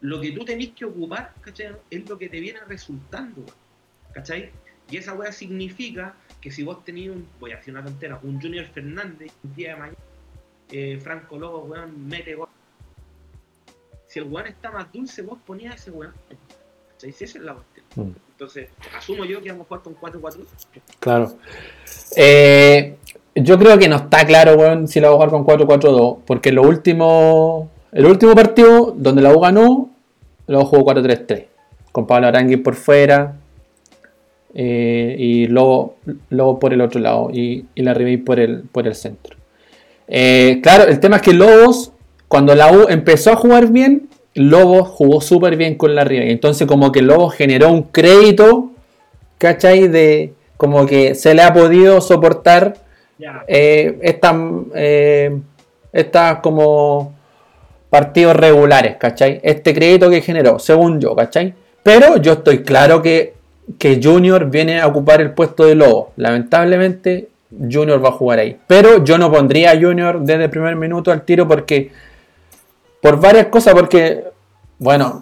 lo 0.00 0.20
que 0.20 0.32
tú 0.32 0.44
tenés 0.44 0.70
que 0.70 0.84
ocupar, 0.84 1.34
¿cachai? 1.40 1.74
Es 1.90 2.08
lo 2.08 2.18
que 2.18 2.28
te 2.28 2.40
viene 2.40 2.60
resultando, 2.68 3.44
¿cachai? 4.12 4.50
Y 4.90 4.96
esa 4.96 5.12
weá 5.14 5.32
significa 5.32 6.14
que 6.40 6.50
si 6.50 6.62
vos 6.62 6.84
tenías 6.84 7.16
un, 7.16 7.28
voy 7.40 7.52
a 7.52 7.56
decir 7.56 7.74
una 7.74 7.84
tontera, 7.84 8.18
un 8.22 8.40
Junior 8.40 8.64
Fernández, 8.66 9.32
un 9.42 9.54
día 9.54 9.74
de 9.74 9.76
mañana, 9.76 9.98
eh, 10.70 10.98
Franco 11.02 11.38
Lobo, 11.38 11.64
weón, 11.64 12.06
mete 12.06 12.34
gol. 12.34 12.47
Si 14.08 14.18
el 14.18 14.24
weón 14.24 14.46
está 14.48 14.70
más 14.72 14.90
dulce, 14.92 15.22
vos 15.22 15.38
ponías 15.46 15.76
ese 15.76 15.90
weón. 15.92 16.12
¿Cachai? 16.92 17.12
Si 17.12 17.24
esa 17.24 17.38
es 17.38 17.44
la 17.44 17.54
cuestión. 17.54 18.08
Mm. 18.08 18.12
Entonces, 18.32 18.68
asumo 18.96 19.24
yo 19.24 19.40
que 19.42 19.50
vamos 19.50 19.66
a 19.66 19.68
jugar 19.68 19.82
con 19.82 19.96
4-4. 19.96 20.38
Claro. 21.00 21.32
Eh, 22.16 22.96
yo 23.34 23.58
creo 23.58 23.78
que 23.78 23.88
no 23.88 23.96
está 23.96 24.26
claro, 24.26 24.54
weón, 24.54 24.88
si 24.88 25.00
la 25.00 25.08
va 25.08 25.14
a 25.14 25.28
jugar 25.28 25.30
con 25.30 25.44
4-4-2. 25.44 26.18
Porque 26.26 26.52
lo 26.52 26.62
último, 26.62 27.70
el 27.92 28.06
último 28.06 28.34
partido 28.34 28.94
donde 28.96 29.22
la 29.22 29.32
U 29.34 29.40
ganó, 29.40 29.90
la 30.46 30.58
U 30.58 30.64
jugó 30.64 30.92
4-3-3. 30.94 31.46
Con 31.92 32.06
Pablo 32.06 32.28
Aranguis 32.28 32.58
por 32.60 32.74
fuera. 32.76 33.34
eh, 34.54 35.16
y 35.18 35.46
luego, 35.46 35.96
luego 36.30 36.58
por 36.58 36.72
el 36.72 36.80
otro 36.80 37.00
lado. 37.00 37.30
Y, 37.32 37.66
y 37.74 37.82
la 37.82 37.92
Ribey 37.94 38.16
por 38.18 38.40
el, 38.40 38.62
por 38.62 38.86
el 38.86 38.94
centro. 38.94 39.36
Eh, 40.06 40.60
claro, 40.62 40.84
el 40.84 41.00
tema 41.00 41.16
es 41.16 41.22
que 41.22 41.34
Lobos, 41.34 41.92
cuando 42.28 42.54
la 42.54 42.70
U 42.70 42.86
empezó 42.88 43.32
a 43.32 43.36
jugar 43.36 43.68
bien, 43.68 44.08
Lobos 44.34 44.88
jugó 44.88 45.20
súper 45.20 45.56
bien 45.56 45.74
con 45.74 45.94
la 45.94 46.04
Ribey. 46.04 46.30
Entonces, 46.30 46.66
como 46.66 46.92
que 46.92 47.02
Lobos 47.02 47.34
generó 47.34 47.72
un 47.72 47.82
crédito, 47.84 48.70
¿cachai? 49.38 49.88
De 49.88 50.32
como 50.56 50.86
que 50.86 51.14
se 51.14 51.34
le 51.34 51.42
ha 51.42 51.52
podido 51.52 52.00
soportar 52.00 52.76
eh, 53.46 53.98
estas 54.02 54.36
eh, 54.74 55.40
como 56.42 57.14
partidos 57.90 58.36
regulares, 58.36 58.96
¿cachai? 58.96 59.40
Este 59.42 59.74
crédito 59.74 60.10
que 60.10 60.20
generó, 60.20 60.58
según 60.58 61.00
yo, 61.00 61.16
¿cachai? 61.16 61.54
Pero 61.82 62.18
yo 62.18 62.34
estoy 62.34 62.62
claro 62.62 63.00
que, 63.00 63.34
que 63.78 64.00
Junior 64.02 64.50
viene 64.50 64.80
a 64.80 64.86
ocupar 64.86 65.20
el 65.20 65.30
puesto 65.30 65.64
de 65.64 65.74
Lobo. 65.74 66.12
Lamentablemente, 66.16 67.28
Junior 67.50 68.04
va 68.04 68.10
a 68.10 68.12
jugar 68.12 68.40
ahí. 68.40 68.56
Pero 68.66 69.02
yo 69.04 69.16
no 69.16 69.32
pondría 69.32 69.72
a 69.72 69.80
Junior 69.80 70.20
desde 70.20 70.44
el 70.44 70.50
primer 70.50 70.76
minuto 70.76 71.10
al 71.10 71.22
tiro 71.22 71.48
porque. 71.48 71.90
Por 73.00 73.20
varias 73.20 73.46
cosas, 73.46 73.74
porque. 73.74 74.24
Bueno, 74.78 75.20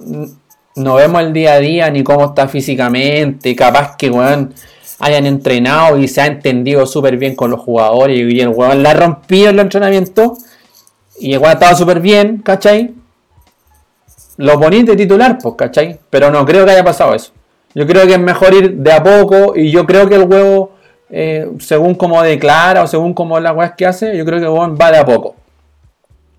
no 0.76 0.94
vemos 0.96 1.22
el 1.22 1.32
día 1.32 1.54
a 1.54 1.58
día 1.58 1.90
ni 1.90 2.04
cómo 2.04 2.26
está 2.26 2.48
físicamente. 2.48 3.56
Capaz 3.56 3.96
que, 3.96 4.10
weón, 4.10 4.54
hayan 4.98 5.26
entrenado 5.26 5.98
y 5.98 6.08
se 6.08 6.20
ha 6.20 6.26
entendido 6.26 6.86
súper 6.86 7.16
bien 7.16 7.34
con 7.34 7.50
los 7.50 7.60
jugadores. 7.60 8.18
Y 8.18 8.40
el 8.40 8.48
weón 8.48 8.82
la 8.82 8.90
ha 8.90 8.94
rompido 8.94 9.48
en 9.48 9.56
el 9.56 9.60
entrenamiento. 9.60 10.36
Y 11.18 11.32
el 11.32 11.38
weón 11.38 11.54
estaba 11.54 11.74
súper 11.74 12.00
bien, 12.00 12.38
¿cachai? 12.38 12.94
Lo 14.36 14.60
ponís 14.60 14.84
de 14.84 14.96
titular, 14.96 15.38
pues, 15.42 15.54
¿cachai? 15.56 15.98
Pero 16.10 16.30
no 16.30 16.44
creo 16.44 16.64
que 16.66 16.72
haya 16.72 16.84
pasado 16.84 17.14
eso. 17.14 17.32
Yo 17.74 17.86
creo 17.86 18.06
que 18.06 18.12
es 18.12 18.20
mejor 18.20 18.54
ir 18.54 18.76
de 18.76 18.92
a 18.92 19.02
poco. 19.02 19.56
Y 19.56 19.70
yo 19.70 19.86
creo 19.86 20.08
que 20.08 20.16
el 20.16 20.24
huevo, 20.24 20.72
eh, 21.08 21.50
según 21.60 21.94
como 21.94 22.22
declara 22.22 22.82
o 22.82 22.86
según 22.86 23.14
como 23.14 23.40
las 23.40 23.56
weas 23.56 23.72
que 23.76 23.86
hace, 23.86 24.16
yo 24.16 24.24
creo 24.26 24.38
que 24.38 24.44
el 24.44 24.50
weón 24.50 24.76
va 24.80 24.90
de 24.90 24.98
a 24.98 25.06
poco. 25.06 25.36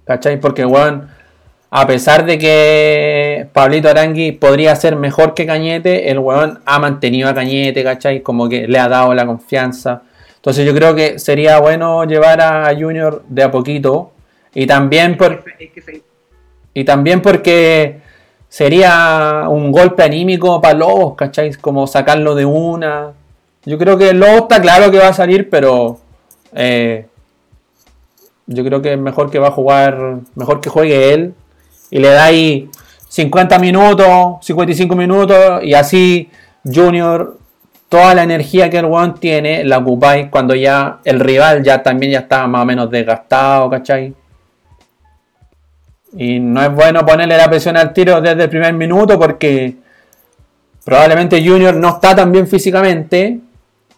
¿Cachai? 0.06 0.39
Porque 0.39 0.62
el 0.62 0.67
weón, 0.67 1.10
a 1.69 1.86
pesar 1.86 2.25
de 2.25 2.38
que 2.38 3.47
Pablito 3.51 3.89
Arangui 3.89 4.32
podría 4.32 4.75
ser 4.75 4.95
mejor 4.95 5.34
que 5.34 5.45
Cañete, 5.45 6.10
el 6.10 6.19
weón 6.19 6.60
ha 6.65 6.80
mantenido 6.80 7.27
a 7.27 7.34
Cañete, 7.34 7.84
¿cachai? 7.84 8.21
Como 8.21 8.47
que 8.47 8.67
le 8.67 8.80
ha 8.80 8.88
dado 8.88 9.13
la 9.13 9.25
confianza. 9.25 10.03
Entonces 10.36 10.65
yo 10.65 10.73
creo 10.73 10.95
que 10.95 11.19
sería 11.19 11.60
bueno 11.60 12.06
llevar 12.06 12.39
a 12.39 12.73
Junior 12.73 13.23
de 13.27 13.43
a 13.43 13.51
poquito. 13.51 14.12
Y 14.53 14.65
también 14.65 15.17
porque 17.21 18.00
sería 18.48 19.46
un 19.50 19.71
golpe 19.71 20.04
anímico 20.04 20.62
para 20.62 20.73
Lobos, 20.73 21.15
¿cachai? 21.15 21.54
Como 21.56 21.85
sacarlo 21.85 22.33
de 22.33 22.46
una. 22.46 23.12
Yo 23.65 23.77
creo 23.77 23.98
que 23.98 24.13
Lobos 24.13 24.44
está 24.44 24.62
claro 24.62 24.89
que 24.89 25.00
va 25.00 25.10
a 25.10 25.13
salir, 25.13 25.50
pero 25.50 26.00
eh, 26.54 27.08
yo 28.46 28.63
creo 28.63 28.81
que 28.81 28.96
mejor 28.96 29.29
que 29.29 29.39
va 29.39 29.50
a 29.50 29.52
jugar, 29.52 30.19
mejor 30.35 30.62
que 30.62 30.69
juegue 30.69 31.13
él. 31.13 31.33
Y 31.90 32.00
le 32.00 32.10
da 32.10 32.25
ahí 32.25 32.69
50 33.10 33.60
minutos, 33.60 34.38
55 34.42 34.96
minutos, 34.96 35.63
y 35.63 35.73
así 35.73 36.29
Junior, 36.63 37.38
toda 37.90 38.13
la 38.13 38.23
energía 38.23 38.69
que 38.69 38.79
el 38.79 38.85
weón 38.85 39.15
tiene, 39.15 39.63
la 39.63 39.77
ocupáis 39.77 40.27
cuando 40.29 40.54
ya 40.56 41.00
el 41.06 41.19
rival 41.19 41.63
ya 41.63 41.81
también 41.81 42.12
ya 42.12 42.19
está 42.19 42.48
más 42.48 42.63
o 42.63 42.65
menos 42.65 42.92
desgastado, 42.92 43.69
¿cachai? 43.69 44.13
Y 46.13 46.40
no 46.40 46.63
es 46.63 46.73
bueno 46.73 47.06
ponerle 47.06 47.38
la 47.38 47.50
presión 47.50 47.77
al 47.77 47.94
tiro 47.94 48.19
desde 48.21 48.44
el 48.44 48.50
primer 48.50 48.73
minuto 48.73 49.19
porque 49.19 49.75
probablemente 50.83 51.46
Junior 51.46 51.75
no 51.75 51.90
está 51.90 52.15
tan 52.15 52.31
bien 52.31 52.48
físicamente. 52.48 53.40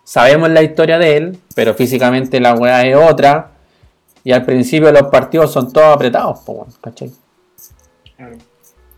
Sabemos 0.04 0.50
la 0.50 0.64
historia 0.64 0.98
de 0.98 1.18
él, 1.18 1.38
pero 1.56 1.74
físicamente 1.74 2.40
la 2.40 2.56
weá 2.56 2.86
es 2.86 2.96
otra. 2.96 3.52
Y 4.24 4.32
al 4.32 4.44
principio 4.44 4.92
los 4.92 5.04
partidos 5.04 5.52
son 5.52 5.72
todos 5.72 5.96
apretados, 5.96 6.40
¿cachai? 6.82 7.12
Claro. 8.20 8.38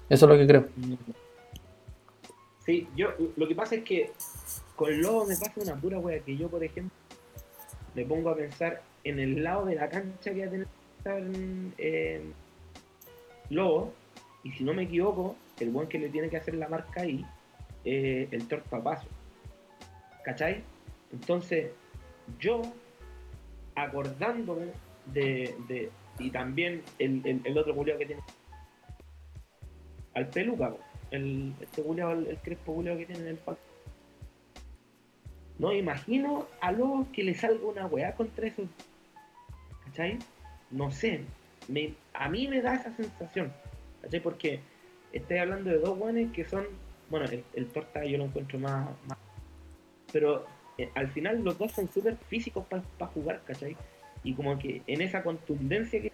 Eso 0.09 0.25
es 0.25 0.29
lo 0.29 0.37
que 0.37 0.47
creo. 0.47 0.67
Sí, 2.65 2.87
yo, 2.95 3.09
lo 3.37 3.47
que 3.47 3.55
pasa 3.55 3.75
es 3.75 3.83
que 3.83 4.11
con 4.75 4.99
Lobo 4.99 5.25
me 5.25 5.35
pasa 5.35 5.53
una 5.57 5.75
pura 5.75 5.99
wea 5.99 6.19
que 6.19 6.35
yo, 6.35 6.49
por 6.49 6.63
ejemplo, 6.63 6.95
me 7.93 8.03
pongo 8.05 8.31
a 8.31 8.35
pensar 8.35 8.81
en 9.03 9.19
el 9.19 9.43
lado 9.43 9.65
de 9.65 9.75
la 9.75 9.89
cancha 9.89 10.33
que 10.33 10.41
va 10.41 10.47
a 10.47 10.49
tener 10.49 10.67
eh, 11.77 12.31
Lobo, 13.49 13.93
y 14.43 14.51
si 14.53 14.63
no 14.63 14.73
me 14.73 14.83
equivoco, 14.83 15.35
el 15.59 15.69
buen 15.69 15.87
que 15.87 15.99
le 15.99 16.09
tiene 16.09 16.29
que 16.29 16.37
hacer 16.37 16.55
la 16.55 16.67
marca 16.67 17.01
ahí, 17.01 17.23
eh, 17.85 18.27
el 18.31 18.47
tortapaso. 18.47 19.07
¿Cachai? 20.23 20.63
Entonces, 21.11 21.71
yo, 22.39 22.61
acordándome 23.75 24.67
de, 25.05 25.55
de 25.67 25.91
y 26.19 26.31
también 26.31 26.83
el, 26.99 27.21
el, 27.25 27.41
el 27.43 27.57
otro 27.57 27.75
culiao 27.75 27.97
que 27.97 28.05
tiene 28.05 28.21
al 30.13 30.27
peluca, 30.27 30.73
el, 31.11 31.53
este 31.61 31.81
culiao, 31.81 32.11
el, 32.11 32.37
crespo 32.37 32.73
culiao 32.73 32.97
que 32.97 33.05
tiene 33.05 33.21
en 33.21 33.27
el 33.27 33.37
pack. 33.37 33.57
No 35.59 35.73
imagino 35.73 36.47
a 36.59 36.71
los 36.71 37.07
que 37.09 37.23
le 37.23 37.35
salga 37.35 37.65
una 37.65 37.85
weá 37.85 38.15
contra 38.15 38.47
esos. 38.47 38.67
¿Cachai? 39.85 40.17
No 40.71 40.89
sé. 40.91 41.21
Me, 41.67 41.93
a 42.13 42.29
mí 42.29 42.47
me 42.47 42.61
da 42.61 42.75
esa 42.75 42.95
sensación. 42.95 43.53
¿Cachai? 44.01 44.21
Porque 44.21 44.59
estoy 45.13 45.37
hablando 45.37 45.69
de 45.69 45.77
dos 45.77 45.97
weones 45.97 46.31
que 46.31 46.45
son. 46.45 46.65
Bueno, 47.09 47.25
el, 47.25 47.43
el 47.53 47.67
torta 47.67 48.03
yo 48.05 48.17
lo 48.17 48.25
encuentro 48.25 48.57
más. 48.57 48.89
pero 50.11 50.47
eh, 50.77 50.89
al 50.95 51.09
final 51.09 51.43
los 51.43 51.57
dos 51.57 51.71
son 51.73 51.91
súper 51.91 52.17
físicos 52.27 52.65
para 52.65 53.11
jugar, 53.11 53.41
¿cachai? 53.45 53.75
Y 54.23 54.33
como 54.33 54.57
que 54.57 54.81
en 54.87 55.01
esa 55.01 55.21
contundencia 55.23 56.01
que, 56.01 56.11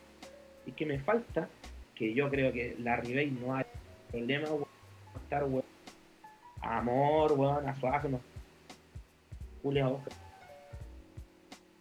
que 0.75 0.85
me 0.85 0.99
falta, 0.99 1.47
que 1.95 2.13
yo 2.13 2.29
creo 2.29 2.51
que 2.51 2.75
la 2.79 2.97
Ribey 2.97 3.31
no 3.31 3.55
hay 3.55 3.65
problema, 4.11 4.49
weón, 4.49 4.67
estar, 5.23 5.43
weón. 5.43 5.63
Amor, 6.61 7.33
weón, 7.33 7.67
a 7.67 7.75
Suazo, 7.75 8.09
no. 8.09 8.21
Julia 9.61 9.87
Oscar. 9.87 10.13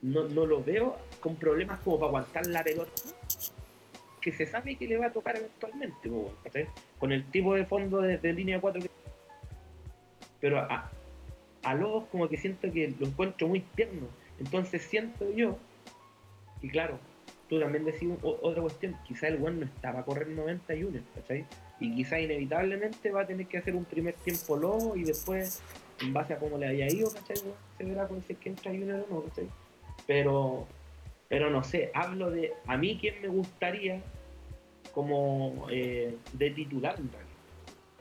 No, 0.02 0.28
no 0.28 0.46
lo 0.46 0.62
veo 0.62 0.96
con 1.20 1.36
problemas 1.36 1.80
como 1.80 1.98
para 1.98 2.08
aguantar 2.08 2.46
la 2.46 2.62
pelota. 2.62 2.92
Que 4.20 4.32
se 4.32 4.46
sabe 4.46 4.76
que 4.76 4.86
le 4.86 4.98
va 4.98 5.06
a 5.06 5.12
tocar 5.12 5.36
eventualmente, 5.36 6.08
weón. 6.08 6.34
Con 6.98 7.12
el 7.12 7.24
tipo 7.30 7.54
de 7.54 7.64
fondo 7.64 8.00
de, 8.00 8.32
línea 8.32 8.60
4 8.60 8.82
que. 8.82 8.90
Pero 10.40 10.60
a, 10.60 10.90
a 11.62 11.74
Lobos 11.74 12.04
como 12.10 12.28
que 12.28 12.36
siento 12.36 12.70
que 12.70 12.94
lo 12.98 13.06
encuentro 13.06 13.48
muy 13.48 13.60
tierno. 13.60 14.06
Entonces 14.38 14.82
siento 14.82 15.30
yo, 15.32 15.58
y 16.62 16.68
claro, 16.68 16.98
tú 17.48 17.60
también 17.60 17.84
decís 17.84 18.08
otra 18.22 18.62
cuestión, 18.62 18.96
quizá 19.06 19.28
el 19.28 19.38
buen 19.38 19.60
no 19.60 19.66
estaba 19.66 20.00
a 20.00 20.04
correr 20.04 20.28
91, 20.28 21.00
¿cachai? 21.14 21.46
Y 21.78 21.94
quizá 21.94 22.18
inevitablemente 22.18 23.10
va 23.10 23.22
a 23.22 23.26
tener 23.26 23.46
que 23.46 23.58
hacer 23.58 23.74
un 23.74 23.84
primer 23.84 24.14
tiempo 24.14 24.56
Lobo 24.56 24.96
y 24.96 25.04
después, 25.04 25.60
en 26.00 26.12
base 26.12 26.32
a 26.32 26.38
cómo 26.38 26.58
le 26.58 26.66
haya 26.66 26.86
ido, 26.88 27.10
¿cachai? 27.10 27.36
Se 27.76 27.84
verá 27.84 28.06
con 28.06 28.22
si 28.22 28.32
es 28.32 28.38
que 28.38 28.48
entra 28.48 28.70
Junior 28.70 29.04
o 29.10 29.14
no, 29.14 29.22
¿cachai? 29.22 29.48
Pero, 30.06 30.66
pero 31.28 31.50
no 31.50 31.62
sé, 31.62 31.90
hablo 31.94 32.30
de 32.30 32.52
a 32.66 32.76
mí 32.76 32.98
quién 33.00 33.20
me 33.20 33.28
gustaría 33.28 34.00
como 34.94 35.66
eh, 35.70 36.16
de 36.32 36.50
titular 36.50 36.94
realidad. 36.94 37.18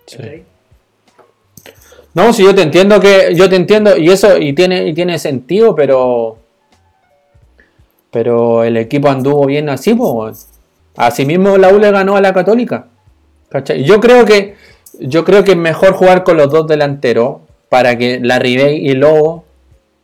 Sí. 0.06 0.18
¿cachai? 0.18 0.46
No, 2.14 2.32
si 2.32 2.44
yo 2.44 2.56
te 2.56 2.62
entiendo 2.62 3.00
que. 3.00 3.34
Yo 3.36 3.50
te 3.50 3.58
entiendo, 3.58 3.98
y 3.98 4.10
eso, 4.10 4.38
y 4.38 4.54
tiene, 4.54 4.88
y 4.88 4.94
tiene 4.94 5.20
sentido, 5.20 5.76
pero. 5.76 6.38
Pero 8.10 8.64
el 8.64 8.78
equipo 8.78 9.10
anduvo 9.10 9.46
bien 9.46 9.68
así, 9.70 9.94
pues. 9.94 10.50
Así 10.96 11.26
mismo 11.26 11.58
la 11.58 11.70
U 11.74 11.80
le 11.80 11.92
ganó 11.92 12.16
a 12.16 12.22
la 12.22 12.34
Católica. 12.34 12.88
¿Cachai? 13.56 13.84
Yo 13.84 14.00
creo 14.00 14.26
que. 14.26 14.56
Yo 15.00 15.26
creo 15.26 15.44
que 15.44 15.52
es 15.52 15.58
mejor 15.58 15.94
jugar 15.94 16.24
con 16.24 16.38
los 16.38 16.50
dos 16.50 16.68
delanteros 16.68 17.40
para 17.68 17.98
que 17.98 18.20
la 18.22 18.40
Ribey 18.40 18.88
y 18.88 18.94
Lobo 18.94 19.44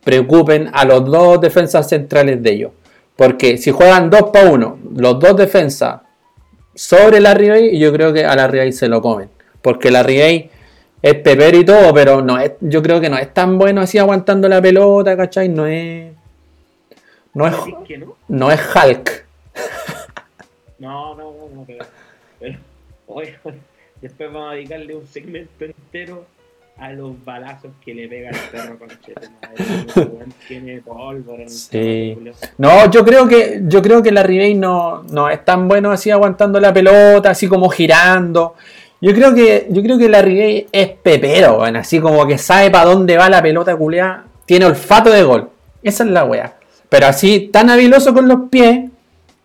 preocupen 0.04 0.68
a 0.72 0.84
los 0.84 1.06
dos 1.06 1.40
defensas 1.40 1.88
centrales 1.88 2.42
de 2.42 2.50
ellos. 2.52 2.72
Porque 3.16 3.56
si 3.56 3.70
juegan 3.70 4.10
2 4.10 4.30
para 4.32 4.50
1, 4.50 4.78
los 4.96 5.18
dos 5.18 5.36
defensas 5.36 6.00
sobre 6.74 7.20
la 7.20 7.32
Ribey, 7.32 7.78
yo 7.78 7.92
creo 7.92 8.12
que 8.12 8.24
a 8.24 8.34
la 8.36 8.48
Ribey 8.48 8.72
se 8.72 8.88
lo 8.88 9.00
comen. 9.00 9.30
Porque 9.62 9.90
la 9.90 10.02
Ribey 10.02 10.50
es 11.00 11.14
pepero 11.14 11.56
y 11.56 11.64
todo, 11.64 11.94
pero 11.94 12.20
no 12.20 12.38
es, 12.38 12.52
yo 12.60 12.82
creo 12.82 13.00
que 13.00 13.08
no 13.08 13.16
es 13.16 13.32
tan 13.32 13.58
bueno 13.58 13.80
así 13.80 13.98
aguantando 13.98 14.48
la 14.48 14.60
pelota, 14.60 15.16
¿cachai? 15.16 15.48
No 15.48 15.66
es. 15.66 16.12
No 17.34 17.46
es, 17.46 17.56
¿Decís 17.56 17.74
que 17.86 18.06
no? 18.28 18.50
es 18.50 18.60
Hulk. 18.74 19.24
No, 20.78 21.14
no, 21.14 21.32
no, 21.32 21.48
no, 21.54 21.66
después 24.00 24.32
vamos 24.32 24.52
a 24.52 24.54
dedicarle 24.54 24.96
un 24.96 25.06
segmento 25.06 25.64
entero 25.64 26.26
a 26.78 26.92
los 26.92 27.22
balazos 27.24 27.70
que 27.84 27.94
le 27.94 28.08
pega 28.08 28.30
el 28.30 28.36
perro 28.50 28.78
con 28.78 28.88
Tiene 30.48 30.80
pólvora 30.80 31.46
Sí. 31.46 32.16
No, 32.58 32.90
yo 32.90 33.04
creo 33.04 33.28
que 33.28 33.60
yo 33.64 33.82
creo 33.82 34.02
que 34.02 34.10
la 34.10 34.22
Ribey 34.22 34.54
no, 34.54 35.02
no 35.04 35.28
es 35.28 35.44
tan 35.44 35.68
bueno 35.68 35.90
así 35.92 36.10
aguantando 36.10 36.58
la 36.58 36.72
pelota, 36.72 37.30
así 37.30 37.46
como 37.46 37.68
girando. 37.68 38.54
Yo 39.00 39.12
creo 39.14 39.34
que 39.34 39.66
yo 39.70 39.82
creo 39.82 39.98
que 39.98 40.08
la 40.08 40.22
Ribey 40.22 40.66
es 40.72 40.88
pepero, 40.88 41.62
así 41.62 42.00
como 42.00 42.26
que 42.26 42.38
sabe 42.38 42.70
para 42.70 42.86
dónde 42.86 43.16
va 43.16 43.28
la 43.28 43.42
pelota 43.42 43.76
culeada, 43.76 44.24
tiene 44.46 44.64
olfato 44.64 45.10
de 45.10 45.22
gol. 45.22 45.50
Esa 45.82 46.04
es 46.04 46.10
la 46.10 46.24
wea. 46.24 46.56
Pero 46.88 47.06
así 47.06 47.50
tan 47.52 47.70
habiloso 47.70 48.14
con 48.14 48.28
los 48.28 48.48
pies 48.50 48.90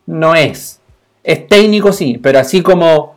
no 0.05 0.35
es. 0.35 0.79
Es 1.23 1.47
técnico 1.47 1.91
sí, 1.91 2.17
pero 2.21 2.39
así 2.39 2.61
como 2.61 3.16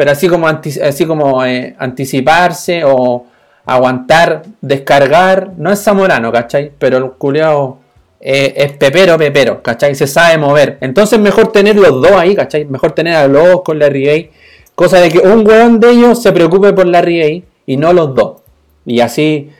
pero 0.00 0.12
así 0.12 0.28
como 0.28 0.48
así 0.48 1.04
como 1.04 1.44
eh, 1.44 1.76
anticiparse 1.78 2.84
o 2.86 3.26
aguantar, 3.66 4.44
descargar, 4.62 5.50
no 5.58 5.70
es 5.70 5.82
Zamorano, 5.82 6.32
¿cachai? 6.32 6.72
Pero 6.78 6.96
el 6.96 7.10
culeado 7.10 7.76
eh, 8.18 8.54
es 8.56 8.72
pepero, 8.72 9.18
pepero, 9.18 9.62
¿cachai? 9.62 9.94
Se 9.94 10.06
sabe 10.06 10.38
mover. 10.38 10.78
Entonces 10.80 11.20
mejor 11.20 11.52
tener 11.52 11.76
los 11.76 12.00
dos 12.00 12.12
ahí, 12.12 12.34
¿cachai? 12.34 12.64
Mejor 12.64 12.92
tener 12.92 13.14
a 13.14 13.28
los 13.28 13.60
con 13.60 13.78
la 13.78 13.90
Ribey. 13.90 14.30
Cosa 14.74 15.00
de 15.00 15.10
que 15.10 15.18
un 15.18 15.46
weón 15.46 15.78
de 15.78 15.90
ellos 15.90 16.22
se 16.22 16.32
preocupe 16.32 16.72
por 16.72 16.86
la 16.86 17.02
Ribey 17.02 17.44
y 17.66 17.76
no 17.76 17.92
los 17.92 18.14
dos. 18.14 18.38
Y 18.86 19.00
así 19.00 19.50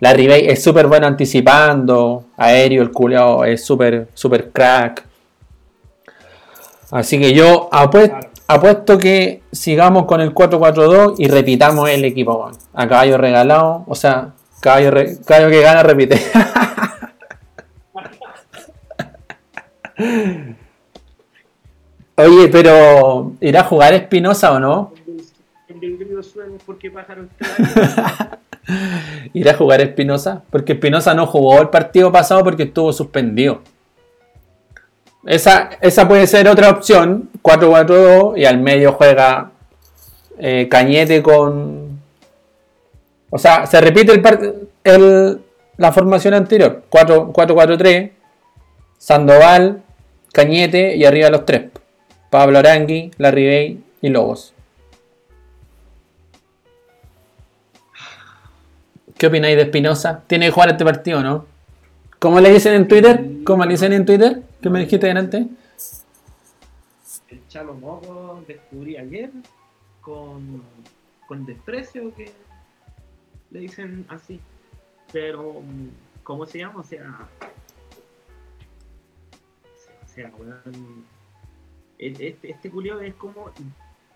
la 0.00 0.12
Ribey 0.12 0.46
es 0.46 0.62
súper 0.62 0.88
bueno 0.88 1.06
anticipando. 1.06 2.24
Aéreo, 2.36 2.82
el 2.82 2.90
culeado 2.90 3.46
es 3.46 3.64
súper, 3.64 4.08
súper 4.12 4.50
crack. 4.50 5.06
Así 6.90 7.18
que 7.18 7.32
yo 7.32 7.70
apuesto. 7.72 8.35
Apuesto 8.48 8.98
que 8.98 9.42
sigamos 9.52 10.06
con 10.06 10.20
el 10.20 10.34
4-4-2 10.34 11.14
y 11.18 11.28
repitamos 11.28 11.88
el 11.90 12.04
equipo. 12.04 12.50
A 12.74 12.88
caballo 12.88 13.18
regalado, 13.18 13.84
o 13.86 13.94
sea, 13.94 14.30
caballo, 14.60 14.90
re- 14.90 15.18
que 15.26 15.60
gana 15.60 15.82
repite. 15.82 16.20
Oye, 22.16 22.48
pero 22.48 23.32
¿irá 23.40 23.60
a 23.60 23.64
jugar 23.64 23.94
Espinosa 23.94 24.52
o 24.52 24.60
no? 24.60 24.92
¿Irá 29.34 29.52
a 29.52 29.56
jugar 29.56 29.80
Espinosa? 29.80 30.42
Porque 30.50 30.72
Espinosa 30.72 31.14
no 31.14 31.26
jugó 31.26 31.60
el 31.60 31.68
partido 31.68 32.10
pasado 32.10 32.42
porque 32.42 32.64
estuvo 32.64 32.92
suspendido. 32.92 33.60
Esa, 35.26 35.70
esa 35.80 36.06
puede 36.08 36.26
ser 36.26 36.48
otra 36.48 36.70
opción. 36.70 37.30
4-4-2 37.42 38.38
y 38.38 38.44
al 38.44 38.58
medio 38.58 38.92
juega 38.92 39.50
eh, 40.38 40.68
Cañete 40.70 41.22
con... 41.22 42.00
O 43.30 43.38
sea, 43.38 43.66
se 43.66 43.80
repite 43.80 44.12
el, 44.12 44.68
el- 44.84 45.40
la 45.76 45.92
formación 45.92 46.32
anterior. 46.34 46.84
4 46.88 47.32
4-4-3. 47.32 48.12
Sandoval, 48.98 49.82
Cañete 50.32 50.96
y 50.96 51.04
arriba 51.04 51.28
los 51.30 51.44
tres. 51.44 51.64
Pablo 52.30 52.58
Arangui, 52.58 53.10
Larribey 53.18 53.80
y 54.00 54.08
Lobos. 54.08 54.52
¿Qué 59.18 59.26
opináis 59.28 59.56
de 59.56 59.62
Espinosa? 59.62 60.22
Tiene 60.26 60.46
que 60.46 60.52
jugar 60.52 60.70
este 60.70 60.84
partido, 60.84 61.22
¿no? 61.22 61.46
¿Cómo 62.18 62.40
le 62.40 62.50
dicen 62.50 62.74
en 62.74 62.88
Twitter? 62.88 63.24
¿Cómo 63.44 63.64
le 63.64 63.72
dicen 63.72 63.92
en 63.92 64.06
Twitter? 64.06 64.42
¿Qué 64.62 64.70
me 64.70 64.80
dijiste 64.80 65.06
delante? 65.06 65.46
El 67.28 67.46
Chalo 67.48 67.74
Moco 67.74 68.42
descubrí 68.46 68.96
ayer 68.96 69.30
con, 70.00 70.62
con 71.26 71.44
desprecio 71.44 72.14
que 72.14 72.32
le 73.50 73.60
dicen 73.60 74.06
así. 74.08 74.40
Pero, 75.12 75.62
¿cómo 76.22 76.46
se 76.46 76.58
llama? 76.58 76.80
O 76.80 76.84
sea, 76.84 77.28
o 80.04 80.08
sea, 80.08 80.32
weón, 80.38 81.04
e- 81.98 82.16
este, 82.18 82.50
este 82.50 82.70
culiao 82.70 83.00
es 83.00 83.14
como. 83.14 83.50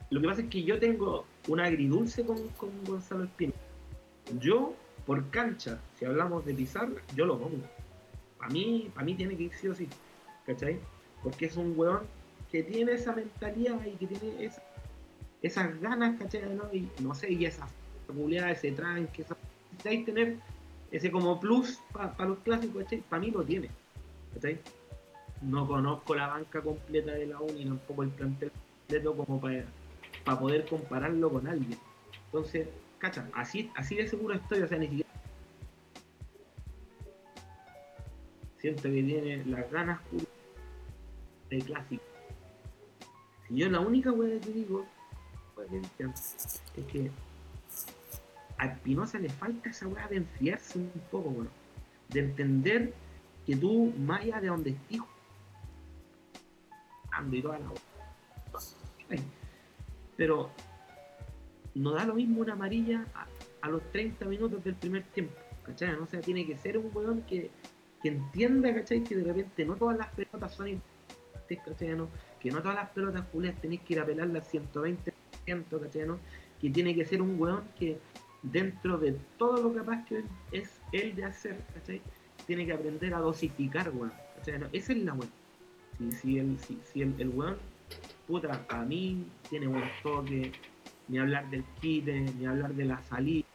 Lo 0.08 0.20
que 0.20 0.26
pasa 0.26 0.40
es 0.42 0.48
que 0.48 0.62
yo 0.64 0.78
tengo 0.80 1.26
un 1.48 1.60
agridulce 1.60 2.24
con, 2.24 2.48
con 2.50 2.70
Gonzalo 2.84 3.24
Espino. 3.24 3.52
Yo, 4.40 4.74
por 5.06 5.28
cancha, 5.30 5.78
si 5.98 6.04
hablamos 6.04 6.44
de 6.46 6.54
Pizarro, 6.54 6.96
yo 7.14 7.26
lo 7.26 7.38
pongo. 7.38 7.62
Para 8.40 8.50
mí, 8.52 8.90
para 8.94 9.04
mí 9.04 9.14
tiene 9.14 9.36
que 9.36 9.44
ir 9.44 9.52
sí 9.54 9.68
o 9.68 9.74
sí. 9.74 9.86
¿Cachai? 10.46 10.80
Porque 11.22 11.46
es 11.46 11.56
un 11.56 11.74
weón 11.76 12.00
que 12.50 12.62
tiene 12.62 12.92
esa 12.92 13.12
mentalidad 13.12 13.78
y 13.84 13.92
que 13.96 14.06
tiene 14.06 14.44
esa- 14.44 14.62
esas 15.42 15.78
ganas, 15.80 16.18
¿cachai? 16.18 16.42
¿no? 16.54 16.72
Y 16.72 16.88
no 16.98 17.14
sé, 17.14 17.30
y 17.30 17.44
esa 17.44 17.68
culiada, 18.06 18.50
ese 18.50 18.72
tranque, 18.72 19.22
esa... 19.22 19.36
necesitáis 19.70 20.06
tener 20.06 20.36
ese 20.90 21.10
como 21.12 21.38
plus 21.38 21.78
para 21.92 22.24
los 22.24 22.38
clásicos, 22.38 22.84
Para 23.08 23.20
mí 23.20 23.30
lo 23.30 23.44
tiene, 23.44 23.68
No 25.42 25.66
conozco 25.66 26.14
la 26.14 26.26
banca 26.28 26.62
completa 26.62 27.12
de 27.12 27.26
la 27.26 27.40
U 27.40 27.52
ni 27.52 27.64
tampoco 27.66 28.02
el 28.02 28.08
plantel 28.10 28.50
completo 28.50 29.16
como 29.16 29.40
para, 29.40 29.64
para 30.24 30.40
poder 30.40 30.66
compararlo 30.66 31.30
con 31.30 31.46
alguien. 31.46 31.78
Entonces, 32.26 32.68
cacha, 32.98 33.28
así, 33.34 33.70
así 33.76 33.96
de 33.96 34.08
seguro 34.08 34.34
estoy, 34.34 34.62
o 34.62 34.66
sea, 34.68 34.78
ni 34.78 34.88
siquiera 34.88 35.09
siento 38.60 38.82
que 38.82 39.02
tiene 39.02 39.44
las 39.46 39.70
ganas 39.70 40.00
de 41.48 41.58
clásico. 41.58 42.02
Y 43.48 43.56
yo 43.56 43.70
la 43.70 43.80
única 43.80 44.12
weá 44.12 44.38
que 44.40 44.50
digo 44.50 44.86
es 46.76 46.84
que 46.86 47.10
a 48.58 48.66
Espinosa 48.66 49.18
le 49.18 49.30
falta 49.30 49.70
esa 49.70 49.88
weá 49.88 50.06
de 50.08 50.16
enfriarse 50.16 50.78
un 50.78 50.90
poco, 51.10 51.30
bueno, 51.30 51.50
de 52.08 52.20
entender 52.20 52.92
que 53.46 53.56
tú, 53.56 53.92
más 53.98 54.20
allá 54.20 54.40
de 54.40 54.48
donde 54.48 54.70
estés, 54.70 55.00
ando 57.10 57.36
y 57.36 57.42
toda 57.42 57.58
la 57.58 57.70
Pero 60.16 60.50
no 61.74 61.92
da 61.92 62.04
lo 62.04 62.14
mismo 62.14 62.42
una 62.42 62.52
amarilla 62.52 63.06
a, 63.62 63.68
los 63.68 63.82
30 63.92 64.24
minutos 64.26 64.62
del 64.64 64.74
primer 64.74 65.04
tiempo, 65.04 65.34
¿cachai? 65.64 65.94
O 65.94 66.06
sea, 66.06 66.20
tiene 66.20 66.46
que 66.46 66.56
ser 66.56 66.78
un 66.78 66.90
weón 66.94 67.22
que, 67.22 67.50
que 68.02 68.08
entienda, 68.08 68.74
¿cachai? 68.74 69.02
Que 69.02 69.16
de 69.16 69.24
repente 69.24 69.64
no 69.64 69.76
todas 69.76 69.98
las 69.98 70.08
pelotas 70.08 70.54
son 70.54 70.68
importantes, 70.68 71.58
¿cachai? 71.64 71.96
Que 72.40 72.50
no 72.50 72.60
todas 72.60 72.76
las 72.76 72.90
pelotas 72.90 73.24
Julián 73.32 73.56
tenéis 73.60 73.82
que 73.82 73.94
ir 73.94 74.00
a 74.00 74.06
pelarlas 74.06 74.52
120%, 74.52 75.04
¿cachai? 75.46 76.06
Que 76.60 76.70
tiene 76.70 76.94
que 76.94 77.04
ser 77.04 77.22
un 77.22 77.40
weón 77.40 77.64
que 77.78 77.98
dentro 78.42 78.98
de 78.98 79.16
todo 79.38 79.62
lo 79.62 79.74
capaz 79.74 80.04
que 80.06 80.22
es 80.52 80.80
él 80.92 81.14
de 81.14 81.24
hacer, 81.24 81.58
¿cachai? 81.74 82.00
Tiene 82.46 82.66
que 82.66 82.72
aprender 82.72 83.14
a 83.14 83.18
dosificar, 83.18 83.90
weón. 83.90 84.12
¿cachai? 84.36 84.60
esa 84.72 84.92
es 84.92 84.98
la 84.98 85.14
weón. 85.14 85.30
Si, 85.98 86.12
si, 86.12 86.38
el, 86.38 86.58
si, 86.58 87.02
el, 87.02 87.28
weón, 87.28 87.56
puta, 88.26 88.64
a 88.68 88.82
mí 88.82 89.26
tiene 89.50 89.66
buen 89.66 89.84
toque, 90.02 90.52
ni 91.08 91.18
hablar 91.18 91.50
del 91.50 91.64
quite, 91.80 92.20
ni 92.20 92.46
hablar 92.46 92.72
de 92.72 92.84
la 92.86 93.02
salida, 93.02 93.46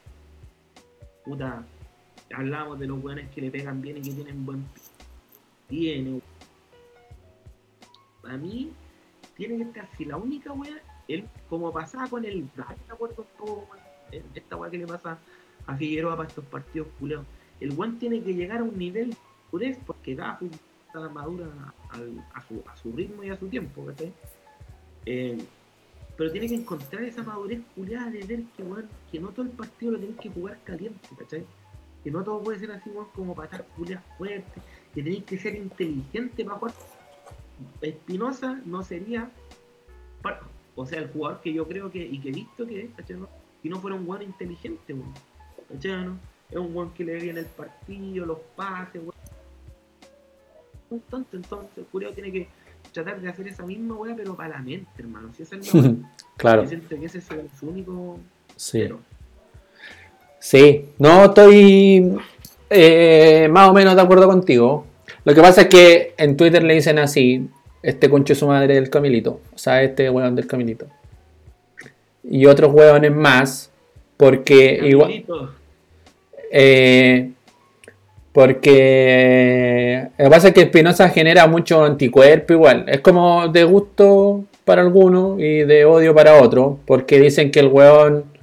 puta, 1.24 1.66
hablamos 2.34 2.80
de 2.80 2.88
los 2.88 3.04
weones 3.04 3.30
que 3.32 3.42
le 3.42 3.52
pegan 3.52 3.82
bien 3.82 3.98
y 3.98 4.02
que 4.02 4.12
tienen 4.12 4.46
buen 4.46 4.66
tiene 5.68 6.22
a 8.24 8.38
mí 8.38 8.72
tiene 9.36 9.58
que 9.58 9.64
estar 9.64 9.88
si 9.98 10.06
la 10.06 10.18
única 10.18 10.52
wea 10.54 10.82
él 11.08 11.26
como 11.50 11.72
pasaba 11.72 12.08
con 12.08 12.26
el 12.26 12.48
¿te 12.50 12.92
acuerdas 12.92 13.28
todo 13.38 13.68
esta 14.34 14.56
wea 14.56 14.72
que 14.72 14.78
le 14.80 14.88
pasa 14.88 15.18
a 15.68 15.76
Figueroa 15.76 16.18
para 16.18 16.30
estos 16.30 16.46
partidos 16.46 16.88
culeados 17.00 17.26
el 17.60 17.72
weón 17.74 18.00
tiene 18.00 18.22
que 18.22 18.34
llegar 18.34 18.60
a 18.60 18.64
un 18.64 18.78
nivel 18.78 19.16
porque 19.86 20.16
da 20.16 20.40
está 20.88 21.10
madura 21.10 21.48
a, 21.90 22.42
su, 22.42 22.64
a 22.68 22.76
su 22.76 22.92
ritmo 22.92 23.24
y 23.24 23.30
a 23.30 23.38
su 23.38 23.48
tiempo 23.48 23.86
eh, 25.06 25.38
pero 26.18 26.32
tiene 26.32 26.48
que 26.48 26.56
encontrar 26.56 27.04
esa 27.04 27.24
madurez 27.24 27.62
culiada 27.76 28.10
de 28.10 28.24
ver 28.24 28.44
que, 28.56 28.64
bueno, 28.64 28.88
que 29.12 29.20
no 29.20 29.30
todo 29.30 29.46
el 29.46 29.52
partido 29.52 29.94
lo 29.94 30.00
tienes 30.00 30.18
que 30.18 30.30
jugar 30.30 30.58
caliente, 30.64 31.10
¿cachai? 31.18 31.46
Que 32.06 32.12
no 32.12 32.24
todo 32.24 32.40
puede 32.40 32.60
ser 32.60 32.72
así 32.72 32.92
como 33.16 33.34
para 33.34 33.46
estar 33.48 33.66
fuerte, 34.16 34.62
que 34.94 35.02
tenéis 35.02 35.24
que 35.24 35.40
ser 35.40 35.56
inteligente 35.56 36.46
para 36.46 36.60
jugar. 36.60 36.76
Espinosa 37.82 38.62
no 38.64 38.84
sería, 38.84 39.32
o 40.76 40.86
sea, 40.86 41.00
el 41.00 41.10
jugador 41.10 41.42
que 41.42 41.52
yo 41.52 41.68
creo 41.68 41.92
que, 41.92 42.06
y 42.06 42.20
que 42.20 42.30
he 42.30 42.32
visto 42.32 42.68
que 42.68 42.84
es, 42.84 42.90
Si 43.64 43.70
no 43.70 43.80
fuera 43.80 43.96
un 43.96 44.06
jugador 44.06 44.24
inteligente, 44.24 44.96
Es 45.74 46.58
un 46.58 46.68
jugador 46.74 46.94
que 46.94 47.06
le 47.06 47.16
viene 47.16 47.40
el 47.40 47.48
partido, 47.48 48.28
los 48.28 48.40
pases, 48.56 49.02
Un 50.92 51.00
tonto, 51.10 51.38
entonces 51.38 51.76
el 51.76 51.86
curioso 51.86 52.14
tiene 52.14 52.32
que 52.32 52.48
tratar 52.92 53.20
de 53.20 53.30
hacer 53.30 53.48
esa 53.48 53.66
misma 53.66 53.96
weá, 53.96 54.16
pero 54.16 54.36
para 54.36 54.50
la 54.50 54.60
mente, 54.60 54.92
hermano. 55.00 55.34
Si 55.34 55.42
esa 55.42 55.56
es 55.56 55.74
la 55.74 55.96
claro. 56.38 56.70
que 56.70 57.04
ese 57.04 57.18
es 57.18 57.28
su 57.60 57.68
único. 57.68 58.20
Sí. 58.56 58.88
Sí, 60.46 60.86
no 61.00 61.26
estoy 61.26 62.20
eh, 62.70 63.48
más 63.50 63.68
o 63.68 63.74
menos 63.74 63.96
de 63.96 64.02
acuerdo 64.04 64.28
contigo. 64.28 64.86
Lo 65.24 65.34
que 65.34 65.42
pasa 65.42 65.62
es 65.62 65.68
que 65.70 66.14
en 66.18 66.38
Twitter 66.38 66.62
le 66.62 66.76
dicen 66.76 67.00
así, 67.00 67.50
este 67.82 68.12
concho 68.12 68.36
su 68.36 68.46
madre 68.46 68.76
del 68.76 68.92
Camilito, 68.92 69.40
o 69.56 69.58
sea, 69.58 69.82
este 69.82 70.08
hueón 70.08 70.36
del 70.36 70.46
Camilito. 70.46 70.86
Y 72.24 72.46
otros 72.46 72.72
hueones 72.76 73.12
más, 73.12 73.72
porque 74.18 74.82
igual... 74.84 75.26
Eh, 76.52 77.32
porque 78.32 80.10
lo 80.20 80.26
que 80.26 80.30
pasa 80.30 80.50
es 80.50 80.54
que 80.54 80.62
Espinosa 80.62 81.10
genera 81.10 81.48
mucho 81.48 81.84
anticuerpo 81.84 82.54
igual. 82.54 82.86
Es 82.88 83.00
como 83.00 83.48
de 83.48 83.64
gusto 83.64 84.44
para 84.64 84.84
algunos 84.84 85.40
y 85.40 85.64
de 85.64 85.86
odio 85.86 86.14
para 86.14 86.40
otros, 86.40 86.78
porque 86.86 87.20
dicen 87.20 87.50
que 87.50 87.62
el 87.62 87.68
hueón 87.70 88.35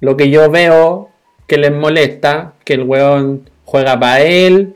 lo 0.00 0.16
que 0.16 0.30
yo 0.30 0.50
veo 0.50 1.10
que 1.46 1.58
les 1.58 1.72
molesta, 1.72 2.54
que 2.64 2.74
el 2.74 2.82
weón 2.82 3.48
juega 3.64 3.98
para 3.98 4.22
él, 4.22 4.74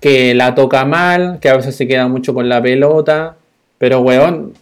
que 0.00 0.34
la 0.34 0.54
toca 0.54 0.84
mal, 0.84 1.38
que 1.40 1.48
a 1.48 1.56
veces 1.56 1.76
se 1.76 1.86
queda 1.86 2.08
mucho 2.08 2.34
con 2.34 2.48
la 2.48 2.62
pelota. 2.62 3.36
Pero 3.78 4.00
weón, 4.00 4.52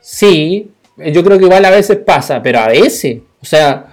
sí, 0.00 0.70
yo 0.96 1.24
creo 1.24 1.38
que 1.38 1.44
igual 1.44 1.64
a 1.64 1.70
veces 1.70 1.98
pasa, 1.98 2.42
pero 2.42 2.60
a 2.60 2.68
veces, 2.68 3.18
o 3.40 3.44
sea, 3.44 3.86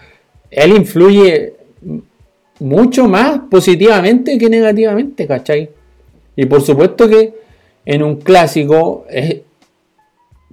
él 0.50 0.76
influye 0.76 1.54
mucho 2.60 3.08
más 3.08 3.42
positivamente 3.50 4.38
que 4.38 4.50
negativamente, 4.50 5.28
¿cachai? 5.28 5.70
Y 6.36 6.46
por 6.46 6.62
supuesto 6.62 7.08
que 7.08 7.34
en 7.86 8.04
un 8.04 8.18
clásico, 8.18 9.06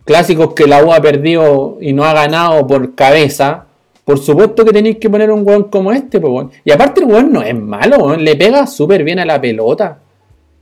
clásicos 0.05 0.55
que 0.55 0.67
la 0.67 0.85
U 0.85 0.93
ha 0.93 1.01
perdido 1.01 1.79
y 1.81 1.93
no 1.93 2.05
ha 2.05 2.13
ganado 2.13 2.67
por 2.67 2.95
cabeza, 2.95 3.67
por 4.05 4.19
supuesto 4.19 4.65
que 4.65 4.73
tenéis 4.73 4.99
que 4.99 5.09
poner 5.09 5.31
un 5.31 5.47
weón 5.47 5.65
como 5.65 5.91
este, 5.91 6.21
pues, 6.21 6.49
Y 6.65 6.71
aparte 6.71 7.01
el 7.01 7.07
weón 7.07 7.33
no 7.33 7.43
es 7.43 7.59
malo, 7.59 8.17
Le 8.17 8.37
pega 8.37 8.67
súper 8.67 9.03
bien 9.03 9.19
a 9.19 9.25
la 9.25 9.41
pelota. 9.41 9.99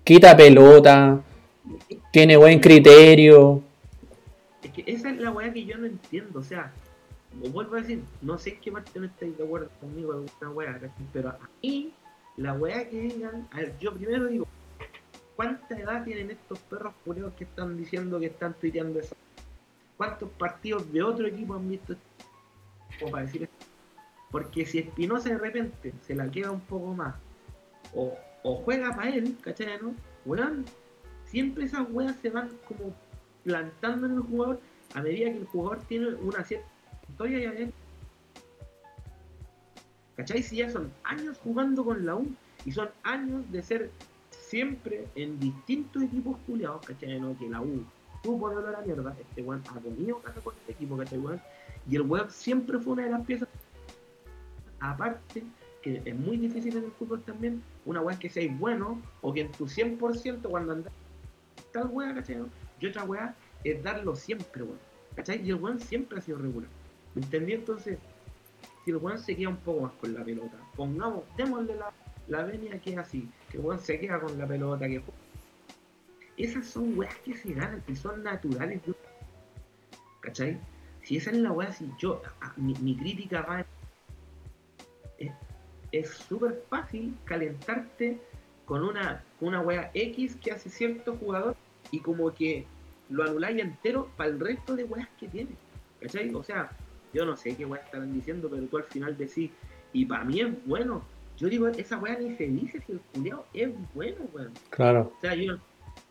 Quita 0.05 0.37
pelota. 0.37 1.21
Tiene 2.13 2.37
buen 2.37 2.61
criterio. 2.61 3.63
Es 4.63 4.71
que 4.71 4.85
esa 4.87 5.11
es 5.11 5.19
la 5.19 5.33
weá 5.33 5.53
que 5.53 5.65
yo 5.65 5.77
no 5.77 5.87
entiendo. 5.87 6.39
O 6.39 6.43
sea, 6.43 6.73
vuelvo 7.53 7.75
a 7.75 7.81
decir, 7.81 8.03
no 8.21 8.39
sé 8.39 8.51
en 8.51 8.61
qué 8.61 8.71
parte 8.71 9.01
no 9.01 9.07
estáis 9.07 9.37
de 9.37 9.45
acuerdo 9.45 9.69
conmigo 9.81 10.13
alguna 10.13 10.51
weá, 10.55 10.81
pero 11.13 11.31
a 11.31 11.39
mí, 11.63 11.93
la 12.37 12.53
weá 12.55 12.89
que 12.89 13.01
digan, 13.01 13.49
a 13.51 13.59
ver, 13.59 13.75
yo 13.81 13.93
primero 13.93 14.27
digo, 14.27 14.47
¿cuánta 15.35 15.79
edad 15.79 16.05
tienen 16.05 16.31
estos 16.31 16.59
perros 16.61 16.95
culeos 17.05 17.33
que 17.35 17.45
están 17.45 17.77
diciendo 17.77 18.21
que 18.21 18.27
están 18.27 18.55
tuiteando 18.55 19.01
eso? 19.01 19.17
¿Cuántos 19.97 20.29
partidos 20.31 20.93
de 20.93 21.03
otro 21.03 21.27
equipo 21.27 21.55
han 21.55 21.69
visto 21.69 21.95
para 23.11 23.25
decir. 23.25 23.49
Porque 24.31 24.65
si 24.65 24.79
Espinosa 24.79 25.29
de 25.29 25.39
repente 25.39 25.93
se 26.07 26.15
la 26.15 26.31
queda 26.31 26.51
un 26.51 26.61
poco 26.61 26.95
más, 26.95 27.15
o, 27.95 28.17
juega 28.65 28.95
para 28.95 29.11
él, 29.11 29.37
¿cachai? 29.43 29.79
¿no? 29.81 29.95
Siempre 31.27 31.65
esas 31.65 31.87
weas 31.91 32.17
se 32.17 32.31
van 32.31 32.51
como 32.67 32.95
plantando 33.45 34.07
en 34.07 34.15
el 34.15 34.21
jugador 34.21 34.61
a 34.95 35.03
medida 35.03 35.31
que 35.31 35.39
el 35.39 35.47
jugador 35.47 35.81
tiene 35.87 36.09
una 36.15 36.45
cierta 36.45 36.67
historia 37.09 37.39
y 37.39 37.45
adentro. 37.47 37.83
¿Cachai? 40.17 40.43
Si 40.43 40.57
ya 40.57 40.71
son 40.71 40.93
años 41.05 41.39
jugando 41.43 41.85
con 41.85 42.05
la 42.05 42.17
U 42.17 42.27
y 42.65 42.73
son 42.73 42.91
años 43.03 43.51
de 43.51 43.63
ser 43.63 43.91
siempre 44.31 45.07
en 45.15 45.41
distintos 45.41 46.03
equipos 46.03 46.37
culiados, 46.47 46.85
¿cachai? 46.85 47.19
¿no? 47.19 47.37
Que 47.39 47.49
la 47.49 47.63
U 47.63 47.85
tuvo 48.23 48.51
de 48.51 48.57
hablar 48.57 48.77
a 48.77 48.83
mierda, 48.83 49.17
este 49.19 49.43
weón 49.43 49.63
ha 49.69 49.81
comido 49.81 50.19
casa 50.21 50.41
con 50.41 50.55
este 50.55 50.73
equipo, 50.73 50.97
¿cachai? 50.97 51.19
Weón? 51.19 51.41
Y 51.89 51.97
el 51.97 52.03
web 52.03 52.31
siempre 52.31 52.79
fue 52.79 52.95
una 52.95 53.05
de 53.05 53.11
las 53.11 53.25
piezas. 53.27 53.49
Aparte, 54.81 55.45
que 55.83 56.03
es 56.05 56.15
muy 56.15 56.37
difícil 56.37 56.77
en 56.77 56.85
el 56.85 56.93
fútbol 56.93 57.23
también, 57.23 57.63
una 57.85 58.01
web 58.01 58.19
que 58.19 58.29
seáis 58.29 58.57
bueno 58.59 59.01
o 59.21 59.33
que 59.33 59.43
en 59.43 59.53
tu 59.53 59.67
100% 59.67 60.43
cuando 60.43 60.73
andas 60.73 60.93
tal 61.73 61.89
web, 61.89 62.15
¿cachai? 62.15 62.43
Y 62.81 62.87
otra 62.87 63.05
web 63.05 63.31
es 63.65 63.83
darlo 63.83 64.15
siempre, 64.15 64.63
weón. 64.63 64.79
¿Cachai? 65.17 65.43
Y 65.45 65.51
el 65.51 65.57
weón 65.57 65.81
siempre 65.81 66.19
ha 66.19 66.21
sido 66.21 66.39
regular. 66.39 66.69
¿Me 67.15 67.23
entendí? 67.23 67.53
Entonces, 67.53 67.99
si 68.85 68.91
el 68.91 68.97
weón 68.99 69.19
se 69.19 69.37
queda 69.37 69.49
un 69.49 69.57
poco 69.57 69.83
más 69.83 69.93
con 69.95 70.15
la 70.15 70.25
pelota, 70.25 70.57
pongamos, 70.77 71.25
démosle 71.37 71.77
la, 71.77 71.93
la 72.29 72.45
venia 72.45 72.79
que 72.81 72.93
es 72.93 72.99
así, 72.99 73.29
que 73.51 73.59
el 73.59 73.65
weón 73.65 73.81
se 73.81 73.99
queda 73.99 74.21
con 74.21 74.37
la 74.39 74.47
pelota, 74.47 74.87
que 74.87 75.03
esas 76.37 76.67
son 76.67 76.97
weas 76.99 77.15
que 77.19 77.35
se 77.35 77.53
ganan, 77.53 77.83
que 77.83 77.95
son 77.95 78.23
naturales. 78.23 78.81
¿Cachai? 80.21 80.59
Si 81.03 81.17
esa 81.17 81.31
es 81.31 81.37
la 81.39 81.53
weá, 81.53 81.73
si 81.73 81.91
yo, 81.99 82.23
mi, 82.57 82.97
crítica 82.97 83.43
va 83.43 83.67
es 85.93 86.09
súper 86.09 86.65
fácil 86.71 87.15
calentarte 87.25 88.19
con 88.65 88.83
una, 88.83 89.23
una 89.41 89.61
weá 89.61 89.91
X 89.93 90.37
que 90.37 90.53
hace 90.53 90.71
cierto 90.71 91.17
jugador 91.17 91.55
y 91.91 92.01
como 92.01 92.33
que 92.33 92.65
lo 93.11 93.25
anuláis 93.25 93.61
entero 93.61 94.11
para 94.17 94.31
el 94.31 94.41
resto 94.41 94.75
de 94.75 94.85
weas 94.85 95.09
que 95.21 95.29
tiene. 95.29 95.51
¿Cachai? 96.01 96.35
O 96.35 96.43
sea, 96.43 96.71
yo 97.13 97.27
no 97.27 97.37
sé 97.37 97.55
qué 97.55 97.67
weá 97.67 97.83
estarán 97.83 98.13
diciendo, 98.13 98.49
pero 98.51 98.67
tú 98.67 98.79
al 98.79 98.85
final 98.85 99.17
decís, 99.17 99.51
y 99.93 100.07
para 100.07 100.25
mí 100.25 100.41
es 100.41 100.67
bueno. 100.67 101.05
Yo 101.37 101.49
digo, 101.49 101.69
esa 101.69 101.99
weá 101.99 102.19
ni 102.19 102.35
se 102.37 102.47
dice 102.47 102.81
si 102.87 102.93
el 102.93 103.01
culiao 103.13 103.45
es 103.53 103.71
bueno, 103.95 104.17
weón. 104.33 104.53
Claro. 104.71 105.13
O 105.19 105.21
sea, 105.21 105.35
yo, 105.35 105.57